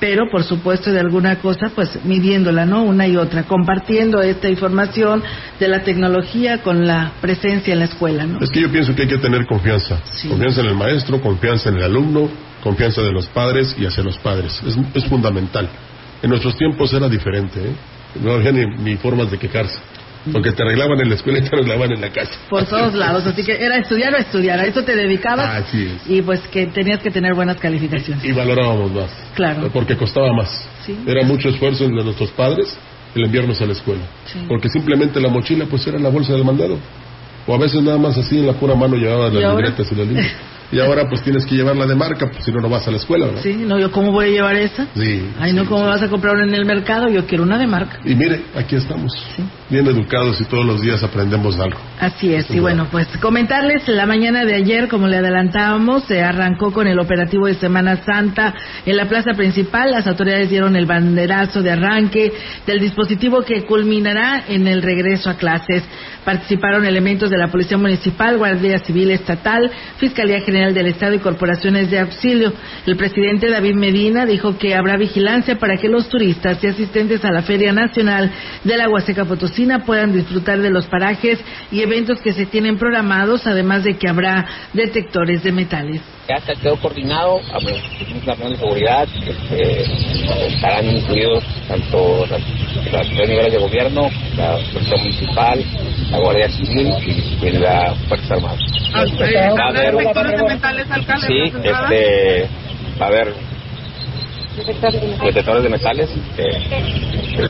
pero 0.00 0.28
por 0.30 0.42
supuesto 0.42 0.90
de 0.90 0.98
alguna 0.98 1.36
cosa, 1.36 1.70
pues 1.74 2.04
midiéndola, 2.04 2.66
¿no? 2.66 2.82
Una 2.82 3.06
y 3.06 3.16
otra, 3.16 3.44
compartiendo 3.44 4.20
esta 4.20 4.48
información 4.48 5.22
de 5.60 5.68
la 5.68 5.84
tecnología 5.84 6.58
con 6.58 6.86
la 6.86 7.12
presencia 7.20 7.72
en 7.72 7.78
la 7.78 7.84
escuela, 7.84 8.26
¿no? 8.26 8.40
Es 8.40 8.50
que 8.50 8.60
yo 8.60 8.70
pienso 8.72 8.94
que 8.96 9.02
hay 9.02 9.08
que 9.08 9.18
tener 9.18 9.46
confianza. 9.46 10.00
Confianza 10.28 10.60
en 10.60 10.66
el 10.66 10.74
maestro, 10.74 11.20
confianza 11.20 11.68
en 11.68 11.76
el 11.76 11.84
alumno, 11.84 12.28
confianza 12.64 13.00
de 13.02 13.12
los 13.12 13.28
padres 13.28 13.76
y 13.78 13.86
hacia 13.86 14.02
los 14.02 14.18
padres. 14.18 14.60
Es, 14.66 14.76
es 14.94 15.04
fundamental. 15.04 15.68
En 16.20 16.30
nuestros 16.30 16.56
tiempos 16.56 16.92
era 16.92 17.08
diferente, 17.08 17.60
¿eh? 17.60 17.72
No 18.20 18.32
había 18.32 18.52
ni, 18.52 18.66
ni 18.82 18.96
formas 18.96 19.30
de 19.30 19.38
quejarse. 19.38 19.78
Porque 20.30 20.52
te 20.52 20.62
arreglaban 20.62 21.00
en 21.00 21.08
la 21.08 21.14
escuela 21.16 21.38
y 21.38 21.42
te 21.42 21.48
arreglaban 21.48 21.90
en 21.92 22.00
la 22.00 22.10
casa. 22.10 22.30
Por 22.48 22.64
todos 22.66 22.94
lados, 22.94 23.26
así 23.26 23.42
que 23.42 23.52
era 23.52 23.78
estudiar 23.78 24.14
o 24.14 24.18
estudiar, 24.18 24.60
a 24.60 24.64
eso 24.66 24.82
te 24.84 24.94
dedicabas 24.94 25.64
Así 25.64 25.86
es. 25.86 26.10
y 26.10 26.22
pues 26.22 26.40
que 26.48 26.66
tenías 26.66 27.00
que 27.00 27.10
tener 27.10 27.34
buenas 27.34 27.56
calificaciones. 27.56 28.24
Y 28.24 28.32
valorábamos 28.32 28.92
más. 28.92 29.10
Claro. 29.34 29.68
Porque 29.72 29.96
costaba 29.96 30.32
más. 30.32 30.64
Sí. 30.86 30.96
Era 31.06 31.24
mucho 31.24 31.48
esfuerzo 31.48 31.84
de 31.84 31.90
nuestros 31.90 32.30
padres 32.30 32.76
el 33.14 33.24
enviarnos 33.24 33.60
a 33.60 33.66
la 33.66 33.72
escuela. 33.72 34.02
Sí. 34.26 34.44
Porque 34.48 34.68
simplemente 34.68 35.20
la 35.20 35.28
mochila 35.28 35.66
pues 35.66 35.86
era 35.86 35.98
la 35.98 36.08
bolsa 36.08 36.32
del 36.32 36.44
mandado. 36.44 36.78
O 37.46 37.54
a 37.54 37.58
veces 37.58 37.82
nada 37.82 37.98
más 37.98 38.16
así 38.16 38.38
en 38.38 38.46
la 38.46 38.52
pura 38.52 38.74
mano 38.74 38.96
llevabas 38.96 39.32
¿Y 39.32 39.36
las 39.36 39.50
libretas 39.56 39.90
y 39.90 39.94
los 39.94 40.06
libros. 40.06 40.26
Y 40.72 40.80
ahora 40.80 41.06
pues 41.06 41.22
tienes 41.22 41.44
que 41.44 41.54
llevarla 41.54 41.86
de 41.86 41.94
marca, 41.94 42.30
pues 42.30 42.44
si 42.44 42.50
no, 42.50 42.60
no 42.60 42.70
vas 42.70 42.88
a 42.88 42.90
la 42.90 42.96
escuela, 42.96 43.26
¿verdad? 43.26 43.42
Sí, 43.42 43.54
no, 43.54 43.78
yo 43.78 43.92
cómo 43.92 44.10
voy 44.10 44.26
a 44.26 44.28
llevar 44.30 44.56
esa. 44.56 44.86
Sí. 44.94 45.28
Ay, 45.38 45.52
no, 45.52 45.66
¿cómo 45.66 45.84
vas 45.84 46.02
a 46.02 46.08
comprar 46.08 46.34
una 46.34 46.46
en 46.46 46.54
el 46.54 46.64
mercado? 46.64 47.08
Yo 47.10 47.26
quiero 47.26 47.44
una 47.44 47.58
de 47.58 47.66
marca. 47.66 47.98
Y 48.04 48.14
mire, 48.14 48.40
aquí 48.56 48.76
estamos. 48.76 49.12
Bien 49.68 49.86
educados 49.86 50.40
y 50.40 50.44
todos 50.44 50.64
los 50.64 50.80
días 50.80 51.02
aprendemos 51.02 51.58
algo. 51.60 51.78
Así 52.00 52.34
es, 52.34 52.50
y 52.50 52.58
bueno, 52.58 52.88
pues 52.90 53.06
comentarles, 53.18 53.86
la 53.86 54.06
mañana 54.06 54.44
de 54.44 54.54
ayer, 54.54 54.88
como 54.88 55.08
le 55.08 55.18
adelantábamos, 55.18 56.04
se 56.04 56.22
arrancó 56.22 56.72
con 56.72 56.86
el 56.86 56.98
operativo 56.98 57.46
de 57.46 57.54
Semana 57.54 57.96
Santa 58.04 58.54
en 58.86 58.96
la 58.96 59.06
plaza 59.08 59.34
principal. 59.34 59.90
Las 59.90 60.06
autoridades 60.06 60.48
dieron 60.48 60.74
el 60.76 60.86
banderazo 60.86 61.62
de 61.62 61.70
arranque 61.70 62.32
del 62.66 62.80
dispositivo 62.80 63.42
que 63.42 63.64
culminará 63.64 64.44
en 64.48 64.66
el 64.66 64.80
regreso 64.82 65.28
a 65.28 65.34
clases. 65.34 65.82
Participaron 66.24 66.86
elementos 66.86 67.30
de 67.30 67.36
la 67.36 67.48
Policía 67.48 67.76
Municipal, 67.76 68.38
Guardia 68.38 68.78
Civil 68.78 69.10
Estatal, 69.10 69.70
Fiscalía 69.98 70.40
General 70.40 70.61
Del 70.62 70.86
Estado 70.86 71.14
y 71.14 71.18
corporaciones 71.18 71.90
de 71.90 71.98
auxilio. 71.98 72.52
El 72.86 72.96
presidente 72.96 73.50
David 73.50 73.74
Medina 73.74 74.24
dijo 74.24 74.56
que 74.56 74.76
habrá 74.76 74.96
vigilancia 74.96 75.58
para 75.58 75.76
que 75.76 75.88
los 75.88 76.08
turistas 76.08 76.62
y 76.62 76.68
asistentes 76.68 77.24
a 77.24 77.32
la 77.32 77.42
Feria 77.42 77.72
Nacional 77.72 78.30
de 78.62 78.76
la 78.76 78.88
Huasteca 78.88 79.24
Potosina 79.24 79.84
puedan 79.84 80.12
disfrutar 80.12 80.60
de 80.60 80.70
los 80.70 80.86
parajes 80.86 81.40
y 81.72 81.82
eventos 81.82 82.20
que 82.20 82.32
se 82.32 82.46
tienen 82.46 82.78
programados, 82.78 83.44
además 83.46 83.82
de 83.82 83.98
que 83.98 84.08
habrá 84.08 84.46
detectores 84.72 85.42
de 85.42 85.50
metales. 85.50 86.00
Ya 86.28 86.40
se 86.40 86.54
quedó 86.54 86.76
coordinado, 86.76 87.36
un 87.36 88.20
plan 88.20 88.38
de 88.38 88.56
seguridad, 88.56 89.08
este, 89.26 89.82
estarán 90.46 90.86
incluidos 90.88 91.42
tanto 91.66 92.24
las, 92.26 92.40
las 92.92 93.08
tres 93.08 93.28
niveles 93.28 93.52
de 93.52 93.58
gobierno, 93.58 94.08
la 94.36 94.56
Policía 94.72 94.96
Municipal, 94.98 95.64
la 96.10 96.18
Guardia 96.18 96.48
Civil 96.50 96.94
y, 97.42 97.50
la 97.58 97.94
Fuerza 98.08 98.34
Armada. 98.34 98.56
¿Va 98.94 99.64
a 99.64 99.68
haber 99.68 99.96
detectores 99.96 100.36
de 100.38 100.44
metales, 100.44 100.90
alcalde? 100.90 101.26
Sí, 101.26 101.52
este, 101.64 102.48
va 103.00 103.06
a 103.06 103.08
haber 103.08 103.34
detectores 105.24 105.62
de 105.64 105.68
metales. 105.68 106.08
Este, 106.10 107.48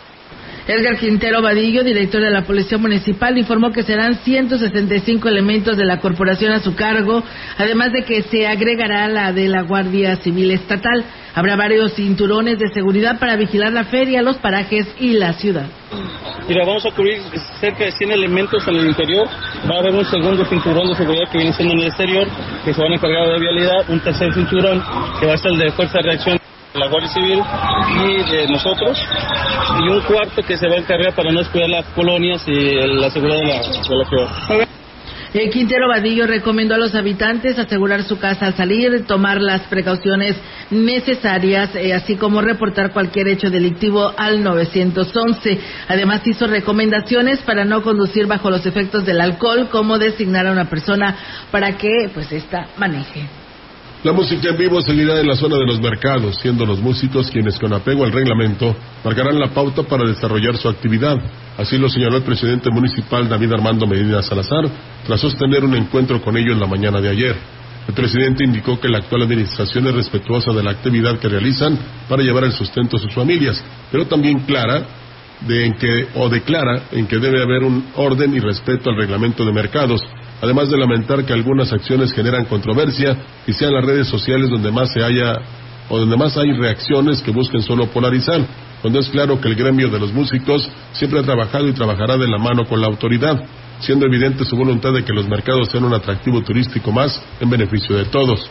Edgar 0.67 0.97
Quintero 0.97 1.43
Vadillo, 1.43 1.83
director 1.83 2.21
de 2.21 2.31
la 2.31 2.45
Policía 2.45 2.79
Municipal, 2.79 3.37
informó 3.37 3.73
que 3.73 3.83
serán 3.83 4.15
165 4.15 5.29
elementos 5.29 5.77
de 5.77 5.85
la 5.85 5.99
corporación 5.99 6.53
a 6.53 6.61
su 6.61 6.77
cargo, 6.77 7.25
además 7.59 7.93
de 7.93 8.05
que 8.05 8.23
se 8.23 8.47
agregará 8.47 9.09
la 9.09 9.33
de 9.33 9.49
la 9.49 9.63
Guardia 9.63 10.17
Civil 10.17 10.53
Estatal. 10.53 11.05
Habrá 11.35 11.57
varios 11.57 11.95
cinturones 11.95 12.59
de 12.61 12.69
seguridad 12.73 13.19
para 13.19 13.37
vigilar 13.37 13.73
la 13.73 13.85
feria, 13.85 14.23
los 14.23 14.37
parajes 14.37 14.87
y 15.01 15.15
la 15.15 15.33
ciudad. 15.33 15.67
Mira, 16.49 16.65
vamos 16.65 16.87
a 16.87 16.91
cubrir 16.91 17.19
cerca 17.61 17.85
de 17.85 17.93
100 17.93 18.13
elementos 18.13 18.67
en 18.69 18.77
el 18.77 18.87
interior. 18.87 19.27
Va 19.69 19.77
a 19.77 19.79
haber 19.81 19.95
un 19.95 20.05
segundo 20.05 20.45
cinturón 20.45 20.89
de 20.89 20.95
seguridad 20.95 21.29
que 21.31 21.39
viene 21.39 21.53
siendo 21.55 21.75
en 21.75 21.81
el 21.81 21.87
exterior, 21.87 22.29
que 22.65 22.73
se 22.73 22.81
van 22.81 22.93
a 22.93 22.95
encargar 22.95 23.27
de 23.27 23.39
vialidad. 23.41 23.89
Un 23.89 23.99
tercer 24.01 24.33
cinturón 24.33 24.81
que 25.19 25.27
va 25.27 25.35
a 25.35 25.39
ser 25.39 25.53
el 25.53 25.59
de 25.59 25.73
fuerza 25.73 25.99
de 25.99 26.03
reacción 26.05 26.43
la 26.75 26.89
Guardia 26.89 27.11
Civil 27.11 27.43
y 28.07 28.31
de 28.31 28.47
nosotros 28.49 28.99
y 29.79 29.89
un 29.89 30.01
cuarto 30.03 30.43
que 30.43 30.57
se 30.57 30.67
va 30.69 30.75
a 30.75 30.79
encargar 30.79 31.15
para 31.15 31.31
no 31.31 31.41
descuidar 31.41 31.69
las 31.69 31.87
colonias 31.87 32.43
y 32.47 32.75
la 32.99 33.11
seguridad 33.11 33.39
de 33.39 33.47
la, 33.47 33.59
de 33.59 34.05
ciudad. 34.09 34.69
El 35.35 35.49
Quintero 35.49 35.89
Vadillo 35.89 36.27
recomendó 36.27 36.75
a 36.75 36.79
los 36.79 36.95
habitantes 36.95 37.59
asegurar 37.59 38.03
su 38.03 38.19
casa 38.19 38.47
al 38.47 38.55
salir, 38.55 39.07
tomar 39.07 39.41
las 39.41 39.63
precauciones 39.63 40.37
necesarias, 40.71 41.75
eh, 41.75 41.95
así 41.95 42.17
como 42.17 42.43
reportar 42.43 42.93
cualquier 42.93 43.29
hecho 43.29 43.49
delictivo 43.49 44.13
al 44.15 44.43
911. 44.43 45.59
Además 45.89 46.27
hizo 46.27 46.47
recomendaciones 46.47 47.39
para 47.41 47.65
no 47.65 47.83
conducir 47.83 48.27
bajo 48.27 48.51
los 48.51 48.67
efectos 48.67 49.07
del 49.07 49.23
alcohol, 49.23 49.69
como 49.71 49.99
designar 49.99 50.47
a 50.47 50.53
una 50.53 50.69
persona 50.69 51.17
para 51.51 51.79
que 51.79 52.11
pues 52.13 52.31
esta 52.31 52.69
maneje. 52.77 53.42
La 54.05 54.13
música 54.13 54.49
en 54.49 54.57
vivo 54.57 54.83
seguirá 54.83 55.21
en 55.21 55.29
la 55.29 55.37
zona 55.37 55.57
de 55.59 55.65
los 55.65 55.81
mercados, 55.81 56.35
siendo 56.43 56.67
los 56.67 56.81
músicos 56.81 57.31
quienes 57.31 57.57
con 57.57 57.73
apego 57.73 58.03
al 58.03 58.11
reglamento 58.11 58.75
marcarán 59.05 59.39
la 59.39 59.55
pauta 59.55 59.85
para 59.85 60.05
desarrollar 60.05 60.57
su 60.57 60.69
actividad. 60.69 61.17
Así 61.57 61.79
lo 61.79 61.89
señaló 61.89 62.17
el 62.17 62.25
presidente 62.25 62.69
municipal 62.73 63.29
David 63.29 63.53
Armando 63.53 63.87
Medina 63.87 64.21
Salazar 64.21 64.69
tras 65.07 65.21
sostener 65.21 65.65
un 65.65 65.77
encuentro 65.77 66.21
con 66.21 66.37
ellos 66.37 66.59
la 66.59 66.67
mañana 66.67 67.01
de 67.01 67.11
ayer. 67.11 67.37
El 67.87 67.95
presidente 67.95 68.43
indicó 68.43 68.81
que 68.81 68.89
la 68.89 68.99
actual 68.99 69.23
administración 69.23 69.87
es 69.87 69.95
respetuosa 69.95 70.53
de 70.53 70.65
la 70.65 70.73
actividad 70.73 71.21
que 71.21 71.29
realizan 71.29 71.79
para 72.09 72.25
llevar 72.25 72.43
el 72.43 72.53
sustento 72.53 72.97
a 72.97 73.01
sus 73.01 73.15
familias, 73.15 73.63
pero 73.93 74.09
también 74.09 74.41
clara 74.41 74.85
de 75.47 75.65
en 75.65 75.75
que 75.75 76.09
o 76.17 76.29
declara 76.29 76.87
en 76.91 77.07
que 77.07 77.19
debe 77.19 77.41
haber 77.41 77.63
un 77.63 77.87
orden 77.95 78.35
y 78.35 78.41
respeto 78.41 78.91
al 78.91 78.97
reglamento 78.97 79.45
de 79.45 79.53
mercados 79.53 80.03
además 80.43 80.69
de 80.69 80.77
lamentar 80.77 81.25
que 81.25 81.33
algunas 81.33 81.73
acciones 81.73 82.13
generan 82.13 82.45
controversia 82.47 83.17
y 83.47 83.53
sean 83.53 83.73
las 83.73 83.85
redes 83.85 84.09
sociales 84.09 84.51
donde 84.51 84.73
más 84.73 84.93
se 84.93 85.03
haya 85.03 85.35
o 85.89 85.99
donde 85.99 86.17
más 86.17 86.37
hay 86.37 86.53
reacciones 86.53 87.23
que 87.23 87.31
busquen 87.31 87.63
solo 87.63 87.87
polarizar, 87.87 88.41
cuando 88.81 88.99
es 88.99 89.09
claro 89.09 89.41
que 89.41 89.49
el 89.49 89.55
gremio 89.55 89.89
de 89.89 90.01
los 90.01 90.13
músicos 90.13 90.69
siempre 90.93 91.21
ha 91.21 91.23
trabajado 91.23 91.69
y 91.69 91.73
trabajará 91.73 92.17
de 92.17 92.27
la 92.29 92.39
mano 92.39 92.65
con 92.67 92.81
la 92.81 92.89
autoridad, 92.89 93.41
siendo 93.79 94.07
evidente 94.07 94.45
su 94.45 94.57
voluntad 94.57 94.93
de 94.93 95.05
que 95.05 95.13
los 95.13 95.29
mercados 95.29 95.69
sean 95.71 95.85
un 95.85 95.95
atractivo 95.95 96.43
turístico 96.43 96.91
más 96.91 97.23
en 97.41 97.49
beneficio 97.49 97.97
de 97.97 98.07
todos. 98.07 98.49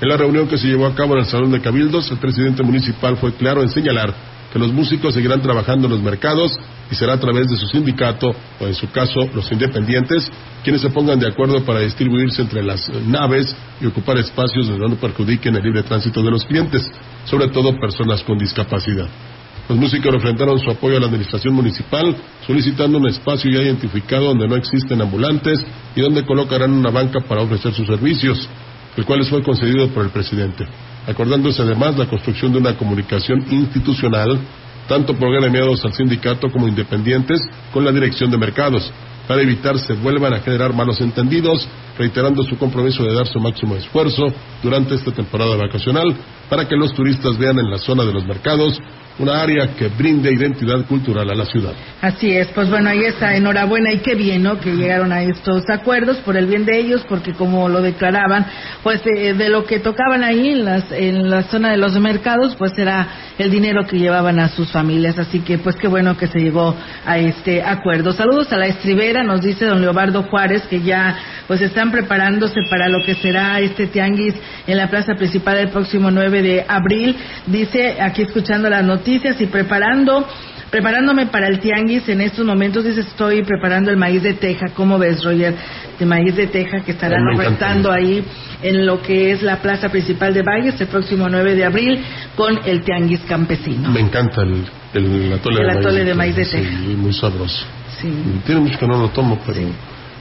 En 0.00 0.08
la 0.08 0.16
reunión 0.16 0.46
que 0.46 0.58
se 0.58 0.68
llevó 0.68 0.86
a 0.86 0.94
cabo 0.94 1.14
en 1.14 1.20
el 1.20 1.26
Salón 1.26 1.50
de 1.50 1.60
Cabildos, 1.60 2.10
el 2.10 2.18
presidente 2.18 2.62
municipal 2.62 3.16
fue 3.16 3.32
claro 3.34 3.62
en 3.62 3.68
señalar 3.68 4.14
que 4.52 4.58
los 4.58 4.72
músicos 4.72 5.14
seguirán 5.14 5.40
trabajando 5.40 5.86
en 5.86 5.94
los 5.94 6.02
mercados 6.02 6.52
y 6.90 6.94
será 6.94 7.14
a 7.14 7.20
través 7.20 7.48
de 7.48 7.56
su 7.56 7.66
sindicato 7.68 8.34
o 8.60 8.66
en 8.66 8.74
su 8.74 8.90
caso 8.90 9.20
los 9.34 9.50
independientes 9.50 10.30
quienes 10.62 10.82
se 10.82 10.90
pongan 10.90 11.18
de 11.18 11.26
acuerdo 11.26 11.64
para 11.64 11.80
distribuirse 11.80 12.42
entre 12.42 12.62
las 12.62 12.88
naves 13.06 13.56
y 13.80 13.86
ocupar 13.86 14.18
espacios 14.18 14.68
donde 14.68 14.88
no 14.88 14.96
perjudiquen 14.96 15.56
el 15.56 15.62
libre 15.62 15.82
tránsito 15.82 16.22
de 16.22 16.30
los 16.30 16.44
clientes, 16.44 16.86
sobre 17.24 17.48
todo 17.48 17.80
personas 17.80 18.22
con 18.22 18.36
discapacidad. 18.36 19.08
Los 19.68 19.78
músicos 19.78 20.12
enfrentaron 20.12 20.58
su 20.58 20.70
apoyo 20.70 20.98
a 20.98 21.00
la 21.00 21.06
administración 21.06 21.54
municipal 21.54 22.14
solicitando 22.46 22.98
un 22.98 23.08
espacio 23.08 23.50
ya 23.50 23.62
identificado 23.62 24.26
donde 24.26 24.48
no 24.48 24.56
existen 24.56 25.00
ambulantes 25.00 25.64
y 25.96 26.00
donde 26.02 26.26
colocarán 26.26 26.72
una 26.72 26.90
banca 26.90 27.20
para 27.20 27.40
ofrecer 27.40 27.72
sus 27.72 27.86
servicios, 27.86 28.46
el 28.96 29.04
cual 29.06 29.20
les 29.20 29.30
fue 29.30 29.42
concedido 29.42 29.88
por 29.88 30.04
el 30.04 30.10
presidente 30.10 30.66
acordándose 31.06 31.62
además 31.62 31.96
la 31.96 32.06
construcción 32.06 32.52
de 32.52 32.58
una 32.58 32.76
comunicación 32.76 33.44
institucional, 33.50 34.38
tanto 34.88 35.14
por 35.14 35.32
gremiados 35.32 35.84
al 35.84 35.92
sindicato 35.92 36.50
como 36.50 36.68
independientes, 36.68 37.40
con 37.72 37.84
la 37.84 37.92
dirección 37.92 38.30
de 38.30 38.38
mercados, 38.38 38.92
para 39.26 39.42
evitar 39.42 39.78
se 39.78 39.94
vuelvan 39.94 40.34
a 40.34 40.40
generar 40.40 40.74
malos 40.74 41.00
entendidos, 41.00 41.68
reiterando 41.96 42.42
su 42.42 42.58
compromiso 42.58 43.04
de 43.04 43.14
dar 43.14 43.26
su 43.26 43.38
máximo 43.38 43.76
esfuerzo 43.76 44.26
durante 44.62 44.94
esta 44.94 45.12
temporada 45.12 45.56
vacacional 45.56 46.14
para 46.48 46.66
que 46.66 46.76
los 46.76 46.92
turistas 46.92 47.38
vean 47.38 47.58
en 47.58 47.70
la 47.70 47.78
zona 47.78 48.04
de 48.04 48.12
los 48.12 48.26
mercados 48.26 48.78
una 49.18 49.42
área 49.42 49.74
que 49.76 49.88
brinde 49.88 50.32
identidad 50.32 50.84
cultural 50.86 51.28
a 51.30 51.34
la 51.34 51.44
ciudad. 51.44 51.72
Así 52.00 52.30
es, 52.32 52.48
pues 52.48 52.68
bueno, 52.68 52.90
ahí 52.90 53.04
está, 53.04 53.36
enhorabuena 53.36 53.92
y 53.92 53.98
qué 53.98 54.14
bien, 54.14 54.42
¿no? 54.42 54.58
Que 54.58 54.74
llegaron 54.74 55.12
a 55.12 55.22
estos 55.22 55.68
acuerdos 55.70 56.16
por 56.18 56.36
el 56.36 56.46
bien 56.46 56.64
de 56.64 56.78
ellos, 56.78 57.04
porque 57.08 57.32
como 57.32 57.68
lo 57.68 57.80
declaraban, 57.80 58.46
pues 58.82 59.02
de, 59.04 59.34
de 59.34 59.48
lo 59.48 59.64
que 59.64 59.78
tocaban 59.78 60.24
ahí 60.24 60.48
en, 60.48 60.64
las, 60.64 60.90
en 60.90 61.30
la 61.30 61.42
zona 61.44 61.70
de 61.70 61.76
los 61.76 61.98
mercados, 62.00 62.56
pues 62.56 62.72
era 62.76 63.06
el 63.38 63.50
dinero 63.50 63.86
que 63.86 63.98
llevaban 63.98 64.40
a 64.40 64.48
sus 64.48 64.70
familias, 64.70 65.18
así 65.18 65.40
que 65.40 65.58
pues 65.58 65.76
qué 65.76 65.88
bueno 65.88 66.16
que 66.16 66.26
se 66.26 66.38
llegó 66.38 66.74
a 67.04 67.18
este 67.18 67.62
acuerdo. 67.62 68.12
Saludos 68.12 68.52
a 68.52 68.58
la 68.58 68.66
estribera, 68.66 69.22
nos 69.22 69.42
dice 69.42 69.66
don 69.66 69.80
Leobardo 69.80 70.24
Juárez, 70.24 70.62
que 70.68 70.80
ya 70.80 71.16
pues 71.46 71.60
están 71.60 71.90
preparándose 71.90 72.60
para 72.70 72.88
lo 72.88 73.04
que 73.04 73.14
será 73.14 73.60
este 73.60 73.86
tianguis 73.86 74.34
en 74.66 74.76
la 74.76 74.88
plaza 74.88 75.14
principal 75.14 75.58
el 75.58 75.68
próximo 75.68 76.10
9 76.10 76.42
de 76.42 76.64
abril. 76.66 77.16
Dice, 77.46 78.00
aquí 78.00 78.22
escuchando 78.22 78.68
las 78.68 78.84
noticias 79.02 79.40
y 79.40 79.46
preparando 79.46 80.24
preparándome 80.70 81.26
para 81.26 81.48
el 81.48 81.58
tianguis 81.58 82.08
en 82.08 82.20
estos 82.20 82.46
momentos 82.46 82.84
dice 82.84 83.00
estoy 83.00 83.42
preparando 83.42 83.90
el 83.90 83.96
maíz 83.96 84.22
de 84.22 84.34
teja 84.34 84.66
¿cómo 84.74 84.96
ves 84.96 85.24
Roger? 85.24 85.54
de 85.98 86.06
maíz 86.06 86.36
de 86.36 86.46
teja 86.46 86.80
que 86.84 86.92
estarán 86.92 87.20
ofertando 87.34 87.90
ahí 87.90 88.24
en 88.62 88.86
lo 88.86 89.02
que 89.02 89.32
es 89.32 89.42
la 89.42 89.56
plaza 89.56 89.88
principal 89.88 90.32
de 90.32 90.42
Valles 90.42 90.80
el 90.80 90.86
próximo 90.86 91.28
9 91.28 91.56
de 91.56 91.64
abril 91.64 92.00
con 92.36 92.60
el 92.64 92.82
tianguis 92.82 93.20
campesino 93.22 93.90
Me 93.90 94.00
encanta 94.00 94.42
el, 94.42 94.64
el 94.94 95.32
atole, 95.32 95.60
El 95.62 95.66
de, 95.66 95.78
atole 95.80 96.04
maíz, 96.04 96.06
de 96.06 96.14
maíz 96.14 96.36
de 96.36 96.44
sí, 96.44 96.56
teja. 96.58 96.78
muy 96.96 97.12
sabroso. 97.12 97.64
Sí. 98.00 98.08
Tiene 98.46 98.60
mucho 98.60 98.78
que 98.78 98.86
no 98.86 98.98
lo 98.98 99.08
tomo, 99.10 99.40
pero 99.44 99.60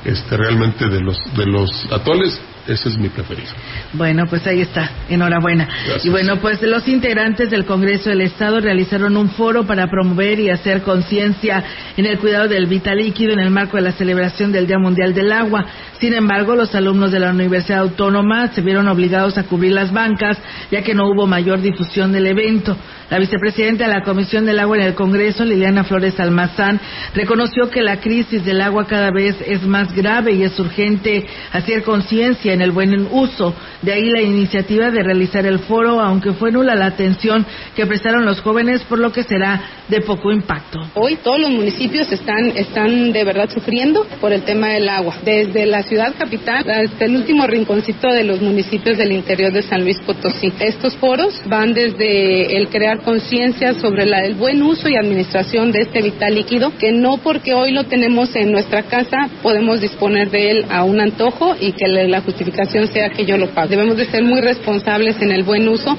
este 0.03 0.35
realmente 0.37 0.89
de 0.89 0.99
los 1.01 1.17
de 1.35 1.45
los 1.45 1.87
atoles 1.91 2.41
ese 2.67 2.89
es 2.89 2.97
mi 2.97 3.09
preferido. 3.09 3.49
Bueno, 3.93 4.25
pues 4.27 4.45
ahí 4.45 4.61
está. 4.61 4.89
Enhorabuena. 5.09 5.65
Gracias. 5.65 6.05
Y 6.05 6.09
bueno, 6.09 6.37
pues 6.39 6.61
los 6.61 6.87
integrantes 6.87 7.49
del 7.49 7.65
Congreso 7.65 8.09
del 8.09 8.21
Estado 8.21 8.59
realizaron 8.59 9.17
un 9.17 9.29
foro 9.29 9.65
para 9.65 9.87
promover 9.87 10.39
y 10.39 10.49
hacer 10.49 10.81
conciencia 10.81 11.63
en 11.97 12.05
el 12.05 12.19
cuidado 12.19 12.47
del 12.47 12.67
vital 12.67 12.97
líquido 12.97 13.33
en 13.33 13.39
el 13.39 13.49
marco 13.49 13.77
de 13.77 13.83
la 13.83 13.91
celebración 13.93 14.51
del 14.51 14.67
Día 14.67 14.77
Mundial 14.77 15.13
del 15.13 15.31
Agua. 15.31 15.65
Sin 15.99 16.13
embargo, 16.13 16.55
los 16.55 16.73
alumnos 16.75 17.11
de 17.11 17.19
la 17.19 17.31
Universidad 17.31 17.79
Autónoma 17.79 18.47
se 18.49 18.61
vieron 18.61 18.87
obligados 18.87 19.37
a 19.37 19.43
cubrir 19.43 19.73
las 19.73 19.91
bancas, 19.91 20.37
ya 20.71 20.81
que 20.81 20.93
no 20.93 21.07
hubo 21.07 21.27
mayor 21.27 21.61
difusión 21.61 22.11
del 22.11 22.27
evento. 22.27 22.77
La 23.09 23.19
vicepresidenta 23.19 23.87
de 23.87 23.93
la 23.93 24.03
Comisión 24.03 24.45
del 24.45 24.59
Agua 24.59 24.77
en 24.77 24.83
el 24.83 24.93
Congreso, 24.95 25.43
Liliana 25.43 25.83
Flores 25.83 26.17
Almazán, 26.19 26.79
reconoció 27.13 27.69
que 27.69 27.81
la 27.81 27.99
crisis 27.99 28.45
del 28.45 28.61
agua 28.61 28.87
cada 28.87 29.11
vez 29.11 29.35
es 29.45 29.63
más 29.63 29.93
grave 29.93 30.31
y 30.31 30.43
es 30.43 30.57
urgente 30.57 31.25
hacer 31.51 31.83
conciencia 31.83 32.50
en 32.53 32.61
el 32.61 32.71
buen 32.71 33.07
uso. 33.11 33.53
De 33.81 33.93
ahí 33.93 34.09
la 34.09 34.21
iniciativa 34.21 34.91
de 34.91 35.03
realizar 35.03 35.45
el 35.45 35.59
foro, 35.59 35.99
aunque 36.01 36.33
fue 36.33 36.51
nula 36.51 36.75
la 36.75 36.85
atención 36.87 37.45
que 37.75 37.85
prestaron 37.85 38.25
los 38.25 38.41
jóvenes, 38.41 38.81
por 38.83 38.99
lo 38.99 39.11
que 39.11 39.23
será 39.23 39.61
de 39.87 40.01
poco 40.01 40.31
impacto. 40.31 40.79
Hoy 40.95 41.17
todos 41.23 41.39
los 41.39 41.49
municipios 41.51 42.11
están, 42.11 42.51
están 42.55 43.11
de 43.11 43.23
verdad 43.23 43.49
sufriendo 43.49 44.05
por 44.19 44.33
el 44.33 44.43
tema 44.43 44.69
del 44.69 44.87
agua. 44.89 45.15
Desde 45.23 45.65
la 45.65 45.83
ciudad 45.83 46.13
capital 46.17 46.63
hasta 46.69 47.05
el 47.05 47.15
último 47.15 47.47
rinconcito 47.47 48.07
de 48.09 48.23
los 48.23 48.41
municipios 48.41 48.97
del 48.97 49.11
interior 49.11 49.51
de 49.51 49.61
San 49.61 49.81
Luis 49.83 49.99
Potosí. 49.99 50.51
Estos 50.59 50.95
foros 50.97 51.41
van 51.47 51.73
desde 51.73 52.57
el 52.57 52.67
crear 52.69 53.01
conciencia 53.01 53.73
sobre 53.73 54.05
la- 54.05 54.21
el 54.25 54.35
buen 54.35 54.61
uso 54.63 54.87
y 54.89 54.95
administración 54.95 55.71
de 55.71 55.81
este 55.81 56.01
vital 56.01 56.35
líquido, 56.35 56.73
que 56.77 56.91
no 56.91 57.17
porque 57.17 57.53
hoy 57.53 57.71
lo 57.71 57.85
tenemos 57.85 58.35
en 58.35 58.51
nuestra 58.51 58.83
casa 58.83 59.29
podemos 59.41 59.81
disponer 59.81 60.29
de 60.29 60.51
él 60.51 60.65
a 60.69 60.83
un 60.83 60.99
antojo 60.99 61.55
y 61.59 61.71
que 61.73 61.87
la 61.87 62.01
la 62.01 62.21
justicia 62.21 62.40
justificación 62.41 62.87
sea 62.87 63.09
que 63.09 63.25
yo 63.25 63.37
lo 63.37 63.49
pague. 63.51 63.75
Debemos 63.75 63.97
de 63.97 64.05
ser 64.05 64.23
muy 64.23 64.41
responsables 64.41 65.21
en 65.21 65.31
el 65.31 65.43
buen 65.43 65.67
uso. 65.67 65.97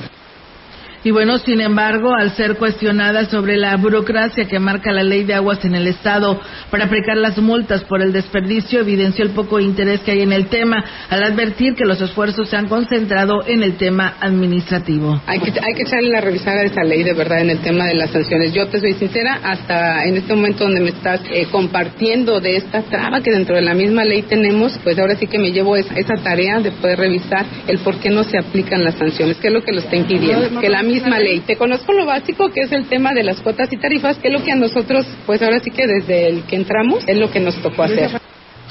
Y 1.05 1.11
bueno, 1.11 1.39
sin 1.39 1.61
embargo, 1.61 2.15
al 2.15 2.37
ser 2.37 2.57
cuestionada 2.57 3.25
sobre 3.25 3.57
la 3.57 3.77
burocracia 3.77 4.45
que 4.45 4.61
marca 4.61 4.93
la 4.93 5.03
ley 5.03 5.25
de 5.25 5.35
aguas 5.35 5.65
en 5.65 5.75
el 5.75 5.89
Estado 5.89 6.41
para 6.71 6.85
aplicar 6.85 7.17
las 7.17 7.39
multas 7.39 7.83
por 7.85 8.01
el 8.01 8.13
desperdicio, 8.13 8.81
evidenció 8.81 9.25
el 9.25 9.31
poco 9.31 9.59
interés 9.59 10.01
que 10.01 10.13
hay 10.13 10.21
en 10.21 10.33
el 10.33 10.47
tema, 10.47 10.85
al 11.11 11.25
advertir 11.25 11.75
que 11.75 11.85
los 11.85 12.01
esfuerzos 12.01 12.49
se 12.49 12.57
han 12.57 12.69
concentrado 12.69 13.45
en 13.47 13.65
el 13.65 13.77
tema 13.77 14.15
administrativo. 14.21 15.21
Hay 15.27 15.41
que, 15.41 15.51
hay 15.51 15.75
que 15.75 15.83
echarle 15.83 16.11
la 16.11 16.21
revisada 16.21 16.61
a 16.61 16.65
esa 16.65 16.85
ley 16.85 17.03
de 17.03 17.15
verdad 17.15 17.41
en 17.41 17.51
el 17.51 17.59
tema 17.59 17.87
de 17.87 17.95
las 17.95 18.11
sanciones. 18.11 18.53
Yo 18.53 18.69
te 18.69 18.79
soy 18.79 18.93
sincera, 18.93 19.41
hasta 19.43 20.05
en 20.05 20.19
este 20.19 20.35
momento 20.35 20.65
donde 20.65 20.81
me 20.81 20.91
estás 20.91 21.21
eh, 21.33 21.49
compartiendo 21.51 22.41
de 22.41 22.59
esta 22.59 22.83
traba 22.83 23.21
que 23.23 23.33
dentro 23.33 23.57
de 23.57 23.63
la 23.63 23.75
misma 23.75 24.05
ley 24.05 24.23
tenemos, 24.23 24.79
pues 24.85 24.97
ahora 25.01 25.17
sí 25.17 25.27
que 25.27 25.39
me 25.39 25.51
llevo 25.51 25.75
esa, 25.75 25.95
esa 25.95 26.15
tarea 26.23 26.61
de 26.61 26.71
poder 26.71 27.01
revisar 27.01 27.45
el 27.67 27.79
por 27.79 27.97
qué 27.99 28.11
no 28.11 28.23
se 28.23 28.39
aplican 28.39 28.85
las 28.85 28.95
sanciones, 28.95 29.39
qué 29.39 29.49
es 29.49 29.53
lo 29.53 29.65
que 29.65 29.73
lo 29.73 29.81
está 29.81 29.97
impidiendo. 29.97 30.61
Que 30.61 30.69
la 30.69 30.92
misma 30.93 31.19
ley. 31.19 31.41
Te 31.41 31.57
conozco 31.57 31.93
lo 31.93 32.07
básico 32.07 32.51
que 32.51 32.63
es 32.63 32.73
el 32.73 32.87
tema 32.87 33.15
de 33.15 33.23
las 33.23 33.41
cuotas 33.41 33.73
y 33.73 33.77
tarifas, 33.77 34.19
que 34.19 34.29
es 34.29 34.35
lo 34.35 34.45
que 34.45 34.53
a 34.53 34.57
nosotros, 34.57 35.07
pues 35.27 35.43
ahora 35.43 35.59
sí 35.61 35.71
que 35.71 35.87
desde 35.87 36.29
el 36.29 36.45
que 36.45 36.57
entramos, 36.57 37.03
es 37.07 37.17
lo 37.17 37.31
que 37.31 37.41
nos 37.41 37.61
tocó 37.63 37.83
hacer 37.85 38.21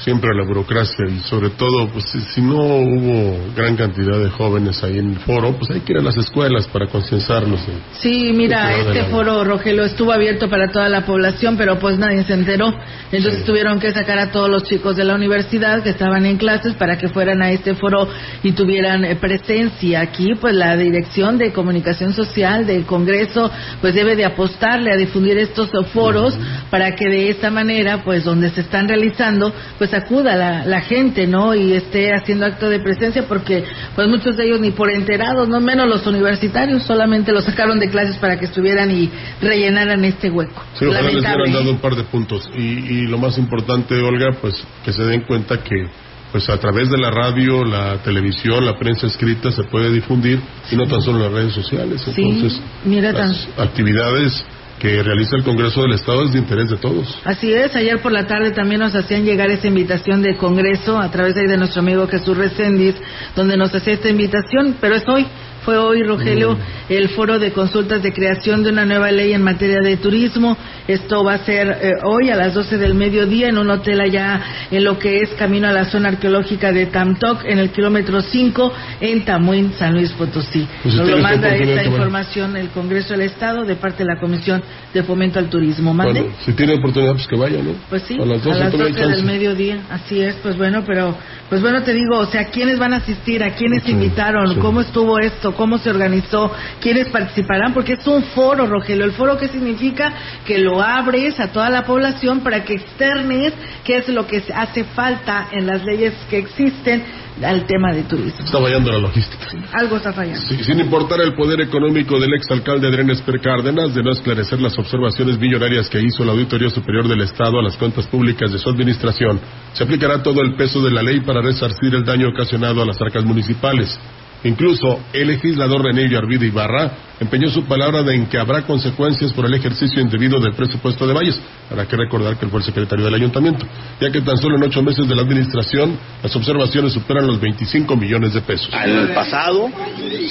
siempre 0.04 0.32
la 0.36 0.44
burocracia 0.46 1.06
y 1.08 1.20
sobre 1.20 1.50
todo, 1.52 1.88
pues 1.88 2.06
si, 2.06 2.20
si, 2.22 2.42
no 2.42 2.58
hubo 2.58 3.54
gran 3.56 3.76
cantidad 3.76 4.18
de 4.20 4.30
jóvenes 4.30 4.84
ahí 4.84 4.98
en 4.98 5.12
el 5.12 5.20
foro, 5.20 5.54
pues 5.54 5.70
hay 5.72 5.82
que 5.82 5.94
ir 5.94 6.00
a 6.00 6.02
las 6.02 6.18
escuelas 6.18 6.68
para 6.68 6.88
concienciarlos. 6.88 7.60
Sí, 7.94 8.32
mira, 8.34 8.76
este 8.78 9.04
foro, 9.06 9.44
Rogelio, 9.44 9.84
estuvo 9.84 10.12
abierto 10.12 10.50
para 10.50 10.72
toda 10.72 10.90
la 10.90 11.06
población, 11.06 11.56
pero 11.56 11.78
pues 11.78 12.00
nadie 12.00 12.24
se 12.24 12.34
enteró. 12.34 12.74
Entonces 13.12 13.44
tuvieron 13.46 13.80
que 13.80 13.92
sacar 13.92 14.18
a 14.18 14.32
todos 14.32 14.50
los 14.50 14.64
chicos 14.64 14.96
de 14.96 15.04
la 15.04 15.16
universidad 15.16 15.84
que 15.84 15.90
estaban 15.90 16.26
en 16.26 16.38
clases 16.38 16.74
para 16.74 16.98
que 16.98 17.10
fueran 17.10 17.42
a 17.42 17.52
este 17.52 17.76
foro 17.76 18.08
y 18.44 18.54
tuvieran 18.54 19.06
eh, 19.06 19.16
presencia 19.16 20.02
aquí. 20.02 20.34
Pues 20.40 20.56
la 20.56 20.76
Dirección 20.76 21.38
de 21.38 21.54
Comunicación 21.54 22.14
Social 22.14 22.66
del 22.66 22.86
Congreso, 22.86 23.52
pues 23.82 23.94
debe 23.94 24.16
de 24.16 24.26
apostarle 24.26 24.92
a 24.92 24.96
difundir 24.96 25.38
estos 25.38 25.70
foros 25.94 26.38
para 26.70 26.96
que 26.96 27.06
de 27.06 27.30
esta 27.30 27.52
manera, 27.52 28.04
pues 28.04 28.24
donde 28.24 28.50
se 28.50 28.62
están 28.62 28.88
realizando, 28.88 29.54
pues 29.78 29.91
acuda 29.98 30.36
la, 30.36 30.66
la, 30.66 30.82
gente, 30.82 31.28
¿no? 31.28 31.54
Y 31.54 31.74
esté 31.74 32.14
haciendo 32.14 32.46
acto 32.46 32.70
de 32.70 32.80
presencia 32.80 33.24
porque 33.28 33.64
pues 33.96 34.08
muchos 34.08 34.38
de 34.38 34.46
ellos 34.46 34.60
ni 34.60 34.72
por 34.72 34.90
enterados, 34.90 35.48
no 35.48 35.60
menos 35.60 35.88
los 35.88 36.06
universitarios, 36.06 36.84
solamente 36.84 37.32
los 37.32 37.46
sacaron 37.46 37.80
de 37.80 37.90
clases 37.90 38.18
para 38.18 38.38
que 38.38 38.46
estuvieran 38.46 38.92
y 38.92 39.10
rellenaran 39.42 40.04
este 40.06 40.30
hueco. 40.30 40.64
Sí, 40.78 40.86
ojalá 40.86 41.10
les 41.10 41.24
hubieran 41.24 41.54
dado 41.54 41.72
un 41.72 41.80
par 41.80 41.96
de 41.96 42.04
puntos. 42.04 42.50
Y, 42.56 42.62
y 42.62 43.08
lo 43.08 43.18
más 43.18 43.38
importante, 43.38 43.96
Olga, 43.96 44.38
pues 44.42 44.56
que 44.84 44.94
se 44.94 45.04
den 45.04 45.22
cuenta 45.22 45.64
que 45.64 45.88
pues 46.32 46.50
a 46.50 46.58
través 46.58 46.90
de 46.90 46.98
la 46.98 47.12
radio, 47.12 47.66
la 47.66 47.98
televisión, 48.04 48.66
la 48.66 48.78
prensa 48.78 49.08
escrita 49.08 49.52
se 49.52 49.64
puede 49.64 49.92
difundir 49.92 50.40
y 50.72 50.76
no 50.76 50.88
tan 50.88 51.02
solo 51.02 51.18
en 51.18 51.24
las 51.24 51.34
redes 51.34 51.54
sociales. 51.54 52.02
Entonces, 52.08 52.62
mira 52.86 53.12
las 53.12 53.48
actividades 53.58 54.46
que 54.82 55.04
realiza 55.04 55.36
el 55.36 55.44
Congreso 55.44 55.84
del 55.84 55.94
Estado 55.94 56.24
es 56.24 56.32
de 56.32 56.40
interés 56.40 56.68
de 56.68 56.78
todos. 56.78 57.22
Así 57.24 57.54
es, 57.54 57.76
ayer 57.76 58.02
por 58.02 58.12
la 58.12 58.26
tarde 58.26 58.50
también 58.50 58.82
nos 58.82 58.96
hacían 58.96 59.24
llegar 59.24 59.52
esa 59.52 59.68
invitación 59.68 60.24
del 60.24 60.38
Congreso 60.38 60.98
a 60.98 61.12
través 61.12 61.36
de, 61.36 61.56
nuestro 61.56 61.82
amigo 61.82 62.08
Jesús 62.08 62.36
Reséndiz, 62.36 62.96
donde 63.36 63.58
nos 63.58 63.74
hacía 63.76 63.94
esta 63.94 64.10
invitación, 64.10 64.78
pero 64.82 64.96
es 64.96 65.08
hoy, 65.08 65.28
fue 65.64 65.78
hoy, 65.78 66.02
Rogelio, 66.04 66.58
el 66.90 67.10
foro 67.10 67.38
de 67.38 67.52
consultas 67.52 68.02
de 68.02 68.12
creación 68.12 68.64
de 68.64 68.72
una 68.72 68.86
nueva 68.86 69.12
ley 69.12 69.34
en 69.34 69.44
materia 69.44 69.80
de 69.80 69.98
turismo. 69.98 70.58
Esto 70.88 71.24
va 71.24 71.36
a 71.36 71.38
ser 71.40 71.78
eh, 71.82 71.92
hoy 72.04 72.30
a 72.30 72.36
las 72.36 72.54
12 72.54 72.78
del 72.78 72.96
mediodía 72.96 73.50
en 73.50 73.58
un 73.58 73.70
hotel 73.70 74.02
allá 74.02 74.42
en 74.72 74.84
lo 74.84 74.98
que 74.98 75.20
es 75.20 75.30
camino 75.32 75.68
a 75.68 75.72
la 75.72 75.86
zona 75.86 76.10
arqueológica 76.10 76.72
de 76.72 76.88
Tamtoc, 76.88 77.46
en 77.46 77.60
el 77.60 77.70
kilómetro 77.70 78.22
5, 78.22 78.74
en 79.02 79.24
Tamuín, 79.24 79.74
San 79.78 79.94
Luis 79.94 80.12
Potosí. 80.14 80.68
Pues 80.82 80.96
Nos 80.96 81.08
lo 81.08 81.18
manda 81.20 81.56
esta 81.56 81.84
información 81.84 82.58
el 82.58 82.70
Congreso 82.70 83.14
del 83.14 83.22
Estado 83.22 83.64
de 83.64 83.76
parte 83.76 84.00
de 84.04 84.14
la 84.14 84.20
Comisión 84.20 84.64
de 84.94 85.04
Fomento 85.04 85.38
al 85.38 85.50
Turismo. 85.50 85.94
¿Mande? 85.94 86.22
Bueno, 86.22 86.36
si 86.44 86.54
tiene 86.54 86.74
oportunidad, 86.74 87.14
pues 87.14 87.28
que 87.28 87.38
vaya, 87.38 87.62
¿no? 87.62 87.74
Pues 87.90 88.04
sí, 88.04 88.18
a 88.20 88.26
las 88.26 88.44
12, 88.44 88.72
todavía 88.72 88.86
hay 88.86 88.94
del 88.94 89.02
chance. 89.12 89.24
mediodía, 89.24 89.82
así 89.90 90.22
es, 90.22 90.36
pues 90.42 90.58
bueno, 90.58 90.84
pero, 90.86 91.16
pues 91.50 91.62
bueno, 91.62 91.84
te 91.84 91.94
digo, 91.94 92.18
o 92.18 92.26
sea, 92.26 92.46
¿quiénes 92.46 92.80
van 92.80 92.94
a 92.94 92.98
asistir? 92.98 93.44
¿A 93.44 93.52
quiénes 93.52 93.88
invitaron? 93.88 94.56
sí. 94.56 94.60
¿Cómo 94.60 94.82
estuvo 94.82 95.20
esto? 95.20 95.51
¿Cómo 95.56 95.78
se 95.78 95.90
organizó? 95.90 96.52
¿Quiénes 96.80 97.10
participarán? 97.10 97.74
Porque 97.74 97.94
es 97.94 98.08
un 98.08 98.24
foro, 98.24 98.68
Rogelio. 98.68 99.06
¿El 99.06 99.14
foro 99.14 99.38
qué 99.38 99.48
significa? 99.48 100.14
Que 100.46 100.60
lo 100.60 100.82
abres 100.82 101.40
a 101.40 101.52
toda 101.52 101.70
la 101.70 101.86
población 101.86 102.42
para 102.42 102.64
que 102.64 102.74
externes 102.74 103.54
qué 103.84 103.98
es 103.98 104.10
lo 104.10 104.28
que 104.28 104.44
hace 104.54 104.84
falta 104.84 105.48
en 105.52 105.68
las 105.68 105.84
leyes 105.84 106.14
que 106.30 106.38
existen 106.38 107.04
al 107.44 107.66
tema 107.66 107.94
de 107.94 108.04
turismo. 108.04 108.46
Está 108.46 108.60
fallando 108.60 108.92
la 108.92 109.00
logística. 109.00 109.48
Algo 109.74 109.98
está 109.98 110.14
fallando. 110.14 110.42
Sí, 110.42 110.64
sin 110.64 110.80
importar 110.80 111.22
el 111.22 111.34
poder 111.34 111.62
económico 111.62 112.20
del 112.20 112.34
exalcalde 112.34 112.88
Adrián 112.88 113.10
Esper 113.10 113.40
Cárdenas 113.40 113.94
de 113.96 114.04
no 114.04 114.12
esclarecer 114.12 114.62
las 114.62 114.78
observaciones 114.78 115.40
millonarias 115.40 115.90
que 115.90 116.00
hizo 116.00 116.24
la 116.24 116.34
Auditoría 116.34 116.70
Superior 116.70 117.08
del 117.08 117.22
Estado 117.22 117.60
a 117.60 117.64
las 117.64 117.78
cuentas 117.78 118.06
públicas 118.08 118.52
de 118.52 118.60
su 118.60 118.70
administración, 118.70 119.40
se 119.74 119.84
aplicará 119.84 120.22
todo 120.22 120.42
el 120.42 120.56
peso 120.56 120.82
de 120.82 120.92
la 120.92 121.02
ley 121.02 121.22
para 121.22 121.42
resarcir 121.42 121.96
el 121.96 122.04
daño 122.04 122.30
ocasionado 122.30 122.82
a 122.82 122.86
las 122.86 123.02
arcas 123.02 123.24
municipales. 123.24 124.00
Incluso 124.44 125.00
el 125.14 125.28
legislador 125.28 125.84
René 125.84 126.16
Arvide 126.16 126.48
Ibarra 126.48 127.11
empeñó 127.22 127.50
su 127.50 127.64
palabra 127.66 128.02
de 128.02 128.16
en 128.16 128.26
que 128.26 128.40
habrá 128.40 128.64
consecuencias 128.64 129.32
por 129.32 129.46
el 129.46 129.54
ejercicio 129.54 130.02
indebido 130.02 130.40
del 130.40 130.54
presupuesto 130.56 131.06
de 131.06 131.14
Valles. 131.14 131.40
Habrá 131.70 131.86
que 131.86 131.96
recordar 131.96 132.36
que 132.36 132.46
él 132.46 132.52
fue 132.52 132.60
el 132.60 132.66
secretario 132.66 133.06
del 133.06 133.14
ayuntamiento, 133.14 133.66
ya 134.02 134.12
que 134.12 134.22
tan 134.22 134.38
solo 134.38 134.58
en 134.58 134.64
ocho 134.64 134.82
meses 134.82 135.08
de 135.08 135.16
la 135.16 135.22
administración 135.22 135.98
las 136.24 136.36
observaciones 136.36 136.92
superan 136.94 137.28
los 137.28 137.40
25 137.40 137.96
millones 137.96 138.34
de 138.34 138.42
pesos. 138.42 138.70
En 138.74 138.98
el 138.98 139.10
pasado 139.10 139.70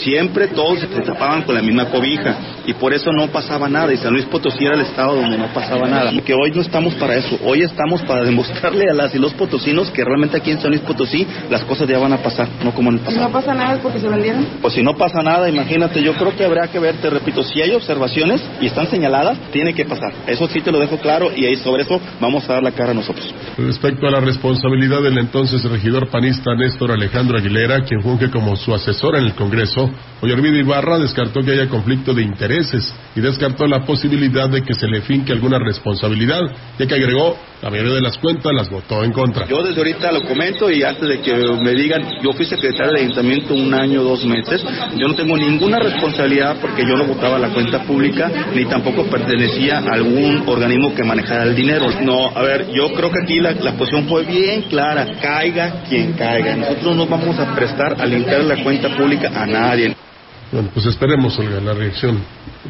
siempre 0.03 0.49
todos 0.49 0.81
se 0.81 0.87
tapaban 1.03 1.43
con 1.43 1.55
la 1.55 1.63
misma 1.63 1.87
cobija 1.87 2.37
y 2.67 2.75
por 2.75 2.93
eso 2.93 3.13
no 3.13 3.29
pasaba 3.29 3.69
nada 3.69 3.93
y 3.93 3.97
San 3.97 4.13
Luis 4.13 4.25
Potosí 4.27 4.65
era 4.65 4.75
el 4.75 4.83
estado 4.83 5.15
donde 5.15 5.39
no 5.39 5.47
pasaba 5.55 5.89
nada. 5.89 6.11
Que 6.25 6.35
hoy 6.35 6.51
no 6.55 6.61
estamos 6.61 6.95
para 6.95 7.15
eso, 7.17 7.39
hoy 7.45 7.63
estamos 7.63 8.03
para 8.03 8.25
demostrarle 8.25 8.91
a 8.91 8.95
las 8.95 9.15
y 9.15 9.19
los 9.19 9.33
potosinos 9.35 9.91
que 9.91 10.05
realmente 10.05 10.37
aquí 10.37 10.51
en 10.51 10.61
San 10.61 10.71
Luis 10.71 10.83
Potosí 10.83 11.25
las 11.49 11.63
cosas 11.65 11.89
ya 11.89 11.99
van 11.99 12.13
a 12.13 12.19
pasar, 12.19 12.49
no 12.65 12.73
como 12.73 12.91
en 12.91 12.97
el 12.97 13.01
Si 13.01 13.07
pasado. 13.07 13.27
no 13.29 13.33
pasa 13.33 13.55
nada 13.55 13.75
es 13.75 13.81
porque 13.81 14.01
se 14.01 14.09
vendieron. 14.09 14.45
Pues 14.61 14.75
si 14.75 14.83
no 14.83 14.97
pasa 14.97 15.23
nada, 15.23 15.49
imagínate, 15.49 16.03
yo 16.03 16.15
creo 16.15 16.37
que 16.37 16.45
habrá 16.45 16.67
que 16.69 16.80
ver, 16.81 16.97
te 16.97 17.11
repito, 17.11 17.43
si 17.43 17.61
hay 17.61 17.73
observaciones 17.73 18.43
y 18.61 18.67
están 18.67 18.89
señaladas, 18.89 19.39
tiene 19.53 19.75
que 19.75 19.85
pasar. 19.85 20.13
Eso 20.27 20.47
sí 20.49 20.61
te 20.61 20.73
lo 20.73 20.79
dejo 20.79 20.99
claro 20.99 21.31
y 21.35 21.45
ahí 21.47 21.57
sobre 21.57 21.83
eso 21.83 22.01
vamos 22.21 22.49
a 22.49 22.55
dar 22.55 22.63
la 22.63 22.73
cara 22.73 22.95
nosotros. 22.95 23.35
Respecto 23.57 24.07
a 24.07 24.11
la 24.11 24.21
responsabilidad 24.21 25.03
del 25.03 25.19
entonces 25.19 25.63
regidor 25.65 26.09
panista 26.09 26.55
Néstor 26.55 26.93
Alejandro 26.93 27.39
Aguilera, 27.39 27.83
quien 27.83 28.03
funge 28.03 28.31
como 28.31 28.57
su 28.57 28.75
asesor 28.75 29.17
en 29.17 29.25
el 29.25 29.35
Congreso, 29.35 29.91
Ollarvide 30.21 30.61
Ibarra 30.61 30.99
descartó 30.99 31.41
que 31.43 31.53
haya 31.53 31.69
conflicto 31.69 32.15
de 32.15 32.23
intereses 32.23 32.93
y 33.15 33.21
descartó 33.21 33.67
la 33.67 33.85
posibilidad 33.85 34.49
de 34.49 34.63
que 34.63 34.75
se 34.75 34.87
le 34.87 35.03
finque 35.03 35.33
alguna 35.33 35.59
responsabilidad, 35.59 36.41
ya 36.79 36.87
que 36.87 36.95
agregó, 36.95 37.37
la 37.63 37.71
mayoría 37.71 37.95
de 37.95 38.01
las 38.01 38.17
cuentas 38.19 38.53
las 38.55 38.71
votó 38.71 39.05
en 39.05 39.13
contra. 39.13 39.47
Yo 39.47 39.63
desde 39.63 39.79
ahorita 39.79 40.13
lo 40.13 40.23
comento 40.23 40.71
y 40.71 40.83
antes 40.83 41.09
de 41.09 41.21
que 41.21 41.35
me 41.63 41.73
digan, 41.73 42.03
yo 42.23 42.33
fui 42.33 42.47
secretario 42.47 42.93
del 42.93 43.03
ayuntamiento 43.03 43.55
un 43.55 43.73
año, 43.75 44.03
dos 44.03 44.25
meses, 44.25 44.65
yo 44.97 45.09
no 45.09 45.15
tengo 45.15 45.37
ninguna 45.37 45.79
responsabilidad 45.79 46.57
porque 46.71 46.87
yo 46.87 46.97
no 46.97 47.05
votaba 47.05 47.39
la 47.39 47.49
cuenta 47.49 47.83
pública 47.83 48.31
ni 48.55 48.65
tampoco 48.65 49.05
pertenecía 49.05 49.79
a 49.79 49.95
algún 49.95 50.45
organismo 50.47 50.95
que 50.95 51.03
manejara 51.03 51.45
el 51.45 51.57
dinero. 51.57 51.87
No, 52.03 52.29
a 52.29 52.43
ver, 52.43 52.71
yo 52.73 52.93
creo 52.93 53.11
que 53.11 53.23
aquí 53.23 53.41
la, 53.41 53.53
la 53.53 53.73
posición 53.73 54.07
fue 54.09 54.25
bien 54.25 54.63
clara, 54.63 55.07
caiga 55.21 55.83
quien 55.89 56.13
caiga. 56.13 56.57
Nosotros 56.57 56.97
no 56.97 57.07
vamos 57.07 57.39
a 57.39 57.55
prestar 57.55 58.01
a 58.01 58.07
limpiar 58.07 58.45
la 58.45 58.63
cuenta 58.63 58.97
pública 58.97 59.31
a 59.35 59.47
nadie. 59.47 59.97
Bueno, 60.53 60.71
pues 60.73 60.87
esperemos, 60.87 61.39
Olga, 61.39 61.61
la 61.61 61.75
reacción, 61.75 62.23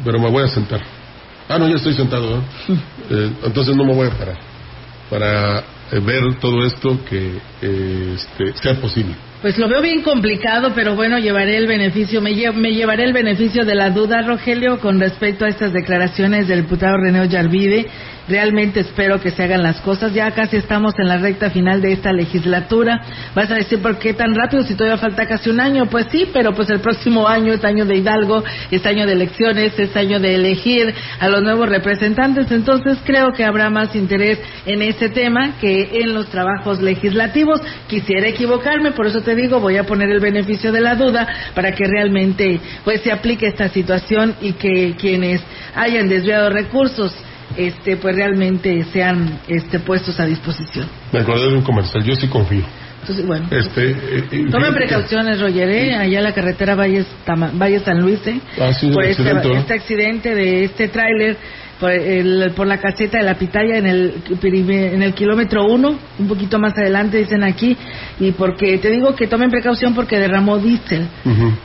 pero 0.03 0.19
me 0.19 0.29
voy 0.29 0.43
a 0.43 0.47
sentar. 0.47 0.81
Ah, 1.47 1.57
no, 1.57 1.67
ya 1.67 1.75
estoy 1.75 1.93
sentado, 1.93 2.37
¿eh? 2.37 2.41
Eh, 3.13 3.29
entonces 3.43 3.75
no 3.75 3.83
me 3.83 3.93
voy 3.93 4.07
a 4.07 4.11
parar 4.11 4.37
para 5.09 5.59
eh, 5.91 5.99
ver 5.99 6.39
todo 6.39 6.65
esto 6.65 6.97
que 7.03 7.39
eh, 7.61 8.15
este, 8.15 8.53
sea 8.61 8.75
posible. 8.75 9.15
Pues 9.41 9.57
lo 9.57 9.67
veo 9.67 9.81
bien 9.81 10.03
complicado, 10.03 10.71
pero 10.75 10.95
bueno, 10.95 11.17
llevaré 11.17 11.57
el 11.57 11.65
beneficio, 11.65 12.21
me, 12.21 12.31
me 12.51 12.73
llevaré 12.73 13.05
el 13.05 13.13
beneficio 13.13 13.65
de 13.65 13.73
la 13.73 13.89
duda, 13.89 14.21
Rogelio, 14.21 14.79
con 14.79 14.99
respecto 14.99 15.45
a 15.45 15.49
estas 15.49 15.73
declaraciones 15.73 16.47
del 16.47 16.61
diputado 16.61 16.97
René 16.97 17.21
Ollarvide. 17.21 17.87
Realmente 18.31 18.79
espero 18.79 19.19
que 19.19 19.29
se 19.29 19.43
hagan 19.43 19.61
las 19.61 19.81
cosas. 19.81 20.13
Ya 20.13 20.31
casi 20.31 20.55
estamos 20.55 20.97
en 20.97 21.09
la 21.09 21.17
recta 21.17 21.49
final 21.49 21.81
de 21.81 21.91
esta 21.91 22.13
legislatura. 22.13 23.01
Vas 23.35 23.51
a 23.51 23.55
decir, 23.55 23.81
¿por 23.81 23.99
qué 23.99 24.13
tan 24.13 24.33
rápido 24.33 24.63
si 24.63 24.73
todavía 24.73 24.97
falta 24.97 25.27
casi 25.27 25.49
un 25.49 25.59
año? 25.59 25.87
Pues 25.87 26.05
sí, 26.09 26.29
pero 26.31 26.53
pues 26.53 26.69
el 26.69 26.79
próximo 26.79 27.27
año 27.27 27.51
es 27.51 27.65
año 27.65 27.83
de 27.85 27.97
Hidalgo, 27.97 28.41
es 28.71 28.85
año 28.85 29.05
de 29.05 29.11
elecciones, 29.11 29.77
es 29.77 29.93
año 29.97 30.17
de 30.21 30.35
elegir 30.35 30.93
a 31.19 31.27
los 31.27 31.43
nuevos 31.43 31.67
representantes. 31.67 32.49
Entonces 32.51 32.99
creo 33.03 33.33
que 33.33 33.43
habrá 33.43 33.69
más 33.69 33.93
interés 33.97 34.39
en 34.65 34.81
ese 34.81 35.09
tema 35.09 35.55
que 35.59 35.99
en 36.01 36.13
los 36.13 36.27
trabajos 36.27 36.81
legislativos. 36.81 37.59
Quisiera 37.87 38.29
equivocarme, 38.29 38.93
por 38.93 39.07
eso 39.07 39.19
te 39.19 39.35
digo, 39.35 39.59
voy 39.59 39.75
a 39.75 39.83
poner 39.83 40.09
el 40.09 40.21
beneficio 40.21 40.71
de 40.71 40.79
la 40.79 40.95
duda 40.95 41.27
para 41.53 41.73
que 41.73 41.83
realmente 41.83 42.61
pues 42.85 43.01
se 43.01 43.11
aplique 43.11 43.47
esta 43.47 43.67
situación 43.67 44.35
y 44.39 44.53
que 44.53 44.95
quienes 44.97 45.41
hayan 45.75 46.07
desviado 46.07 46.49
recursos 46.49 47.13
este 47.57 47.97
pues 47.97 48.15
realmente 48.15 48.83
sean 48.91 49.39
este 49.47 49.79
puestos 49.79 50.19
a 50.19 50.25
disposición. 50.25 50.87
Me 51.11 51.19
acordé 51.19 51.49
de 51.49 51.57
un 51.57 51.63
comercial, 51.63 52.03
yo 52.03 52.15
sí 52.15 52.27
confío. 52.27 52.65
Entonces, 53.01 53.25
bueno. 53.25 53.47
Este, 53.49 53.91
eh, 53.91 54.23
eh, 54.31 54.45
Tomen 54.51 54.73
precauciones, 54.75 55.41
Roger, 55.41 55.69
¿eh? 55.69 55.95
allá 55.95 56.19
en 56.19 56.23
la 56.23 56.33
carretera 56.33 56.75
Valle, 56.75 57.03
Valle 57.25 57.79
San 57.79 57.99
Luis, 57.99 58.19
¿eh? 58.27 58.39
Ah, 58.59 58.71
sí, 58.73 58.91
por 58.91 59.03
este, 59.03 59.23
accidente, 59.23 59.47
¿no? 59.47 59.59
este 59.59 59.73
accidente 59.73 60.35
de 60.35 60.63
este 60.65 60.87
tráiler 60.87 61.37
por, 61.81 61.91
el- 61.91 62.51
por 62.55 62.65
la 62.67 62.77
caseta 62.77 63.17
de 63.17 63.23
la 63.25 63.33
pitaya 63.35 63.77
en 63.77 63.85
el, 63.87 64.13
en 64.41 65.01
el 65.03 65.13
kilómetro 65.13 65.65
uno, 65.65 65.97
un 66.19 66.27
poquito 66.27 66.59
más 66.59 66.73
adelante, 66.77 67.17
dicen 67.17 67.43
aquí, 67.43 67.75
y 68.19 68.31
porque 68.31 68.77
te 68.77 68.89
digo 68.91 69.15
que 69.15 69.27
tomen 69.27 69.49
precaución 69.49 69.93
porque 69.93 70.17
derramó 70.19 70.57
diésel. 70.59 71.07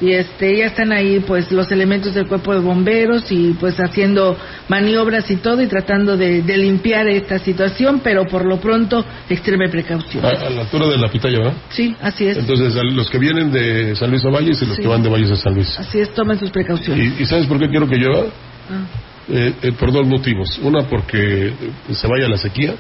y 0.00 0.10
este 0.12 0.56
ya 0.56 0.66
están 0.66 0.90
ahí 0.92 1.20
pues 1.20 1.52
los 1.52 1.70
elementos 1.70 2.14
del 2.14 2.26
cuerpo 2.26 2.54
de 2.54 2.60
bomberos 2.60 3.30
y 3.30 3.52
pues 3.60 3.76
haciendo 3.78 4.36
maniobras 4.68 5.30
y 5.30 5.36
todo 5.36 5.60
y 5.62 5.66
tratando 5.66 6.16
de, 6.16 6.42
de 6.42 6.56
limpiar 6.58 7.06
esta 7.08 7.38
situación 7.38 8.00
pero 8.02 8.24
por 8.24 8.44
lo 8.46 8.58
pronto 8.58 9.04
extreme 9.28 9.68
precaución 9.68 10.24
A, 10.24 10.28
a 10.30 10.50
la 10.50 10.62
altura 10.62 10.86
de 10.88 10.96
la 10.98 11.08
pitaya, 11.08 11.38
¿verdad? 11.38 11.54
sí 11.68 11.94
así 12.00 12.26
es 12.26 12.38
Entonces, 12.38 12.74
los 12.94 13.10
que 13.10 13.18
vienen 13.18 13.52
de 13.52 13.94
San 13.96 14.10
Luis 14.10 14.24
a 14.24 14.30
Valles 14.30 14.60
y 14.62 14.66
los 14.66 14.76
Sí. 14.76 14.82
que 14.82 14.88
van 14.88 15.02
de 15.02 15.10
Valles 15.10 15.30
a 15.30 15.36
San 15.36 15.54
Luis. 15.54 15.78
así 15.78 16.00
es 16.00 16.10
tomen 16.14 16.38
sus 16.38 16.50
precauciones 16.50 17.12
¿Y, 17.18 17.22
y 17.22 17.26
sabes 17.26 17.46
por 17.46 17.58
qué 17.58 17.68
quiero 17.68 17.86
que 17.86 17.96
llueva? 17.96 18.24
Ah. 18.70 18.84
Eh, 19.28 19.54
eh, 19.62 19.72
por 19.72 19.90
dos 19.92 20.06
motivos. 20.06 20.58
Una, 20.62 20.82
porque 20.88 21.52
se 21.90 22.06
vaya 22.06 22.28
la 22.28 22.36
sequía. 22.38 22.74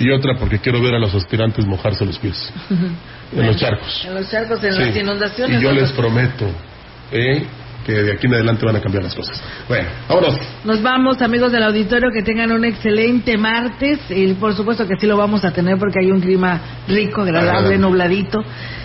Y 0.00 0.10
otra, 0.10 0.34
porque 0.36 0.58
quiero 0.58 0.80
ver 0.82 0.94
a 0.94 0.98
los 0.98 1.14
aspirantes 1.14 1.64
mojarse 1.66 2.04
los 2.04 2.18
pies 2.18 2.50
en 3.36 3.46
los 3.46 3.56
charcos. 3.56 4.04
en 4.06 4.14
los 4.14 4.28
charcos 4.30 4.64
en 4.64 4.72
Sí. 4.72 4.80
las 4.80 4.96
inundaciones 4.96 5.60
Y 5.60 5.62
yo 5.62 5.70
les 5.72 5.92
prometo 5.92 6.46
eh, 7.12 7.44
que 7.86 7.92
de 7.92 8.12
aquí 8.12 8.26
en 8.26 8.34
adelante 8.34 8.64
van 8.64 8.76
a 8.76 8.80
cambiar 8.80 9.04
las 9.04 9.14
cosas. 9.14 9.42
Bueno, 9.68 9.88
vámonos. 10.08 10.38
Nos 10.64 10.82
vamos, 10.82 11.20
amigos 11.22 11.52
del 11.52 11.62
auditorio, 11.64 12.10
que 12.14 12.22
tengan 12.22 12.52
un 12.52 12.64
excelente 12.64 13.36
martes. 13.36 13.98
Y 14.10 14.34
por 14.34 14.54
supuesto 14.54 14.86
que 14.86 14.96
sí 14.98 15.06
lo 15.06 15.16
vamos 15.16 15.44
a 15.44 15.52
tener 15.52 15.78
porque 15.78 16.00
hay 16.00 16.10
un 16.10 16.20
clima 16.20 16.60
rico, 16.88 17.22
agradable, 17.22 17.78
nubladito. 17.78 18.38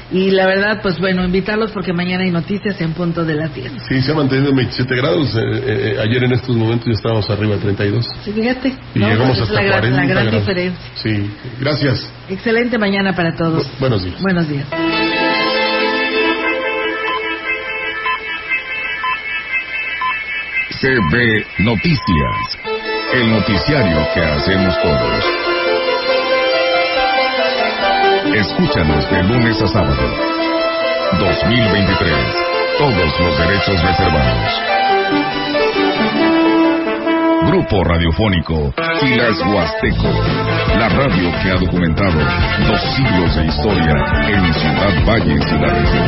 Y 0.09 0.31
la 0.31 0.45
verdad, 0.47 0.79
pues 0.81 0.97
bueno, 0.99 1.25
invitarlos 1.25 1.71
porque 1.73 1.91
mañana 1.91 2.23
hay 2.23 2.31
noticias 2.31 2.79
en 2.79 2.93
punto 2.93 3.25
de 3.25 3.35
las 3.35 3.53
10. 3.53 3.73
Sí, 3.89 4.01
se 4.01 4.11
ha 4.13 4.15
mantenido 4.15 4.51
en 4.51 4.55
27 4.55 4.95
grados. 4.95 5.35
eh, 5.35 5.39
eh, 5.43 5.97
ayer 6.01 6.23
en 6.23 6.31
estos 6.31 6.55
momentos 6.55 6.85
ya 6.87 6.93
estábamos 6.93 7.29
arriba 7.29 7.55
de 7.55 7.61
32. 7.61 8.07
Sí, 8.23 8.31
fíjate. 8.31 8.73
Y 8.95 8.99
¿no? 8.99 9.09
llegamos 9.09 9.37
Pues 9.37 9.49
es 9.49 9.49
hasta 9.49 9.53
la 9.55 9.63
gran, 9.63 9.79
40 9.81 9.97
la 9.99 10.07
gran 10.07 10.25
grados. 10.27 10.39
diferencia. 10.47 10.91
Sí, 10.95 11.29
gracias. 11.59 12.09
Excelente 12.29 12.77
mañana 12.77 13.13
para 13.13 13.35
todos. 13.35 13.69
buenos 13.81 14.01
días. 14.03 14.21
Buenos 14.21 14.47
días. 14.47 14.65
CB 20.79 21.63
Noticias, 21.63 22.57
el 23.11 23.31
noticiario 23.31 24.07
que 24.13 24.21
hacemos 24.21 24.79
todos. 24.83 25.25
Escúchanos 28.35 29.09
de 29.09 29.23
lunes 29.23 29.59
a 29.59 29.67
sábado. 29.69 30.07
2023. 31.19 32.13
Todos 32.77 33.19
los 33.19 33.39
derechos 33.39 33.81
reservados. 33.81 34.61
Grupo 37.47 37.83
Radiofónico 37.83 38.71
Filas 38.99 39.39
Huasteco. 39.47 40.11
La 40.77 40.89
radio 40.89 41.31
que 41.41 41.49
ha 41.49 41.55
documentado 41.55 42.19
dos 42.67 42.81
siglos 42.95 43.35
de 43.35 43.45
historia 43.47 43.95
en 44.27 44.53
Ciudad 44.53 45.05
Valles 45.07 45.51
y 45.51 45.57
la 45.57 45.73
región. 45.73 46.07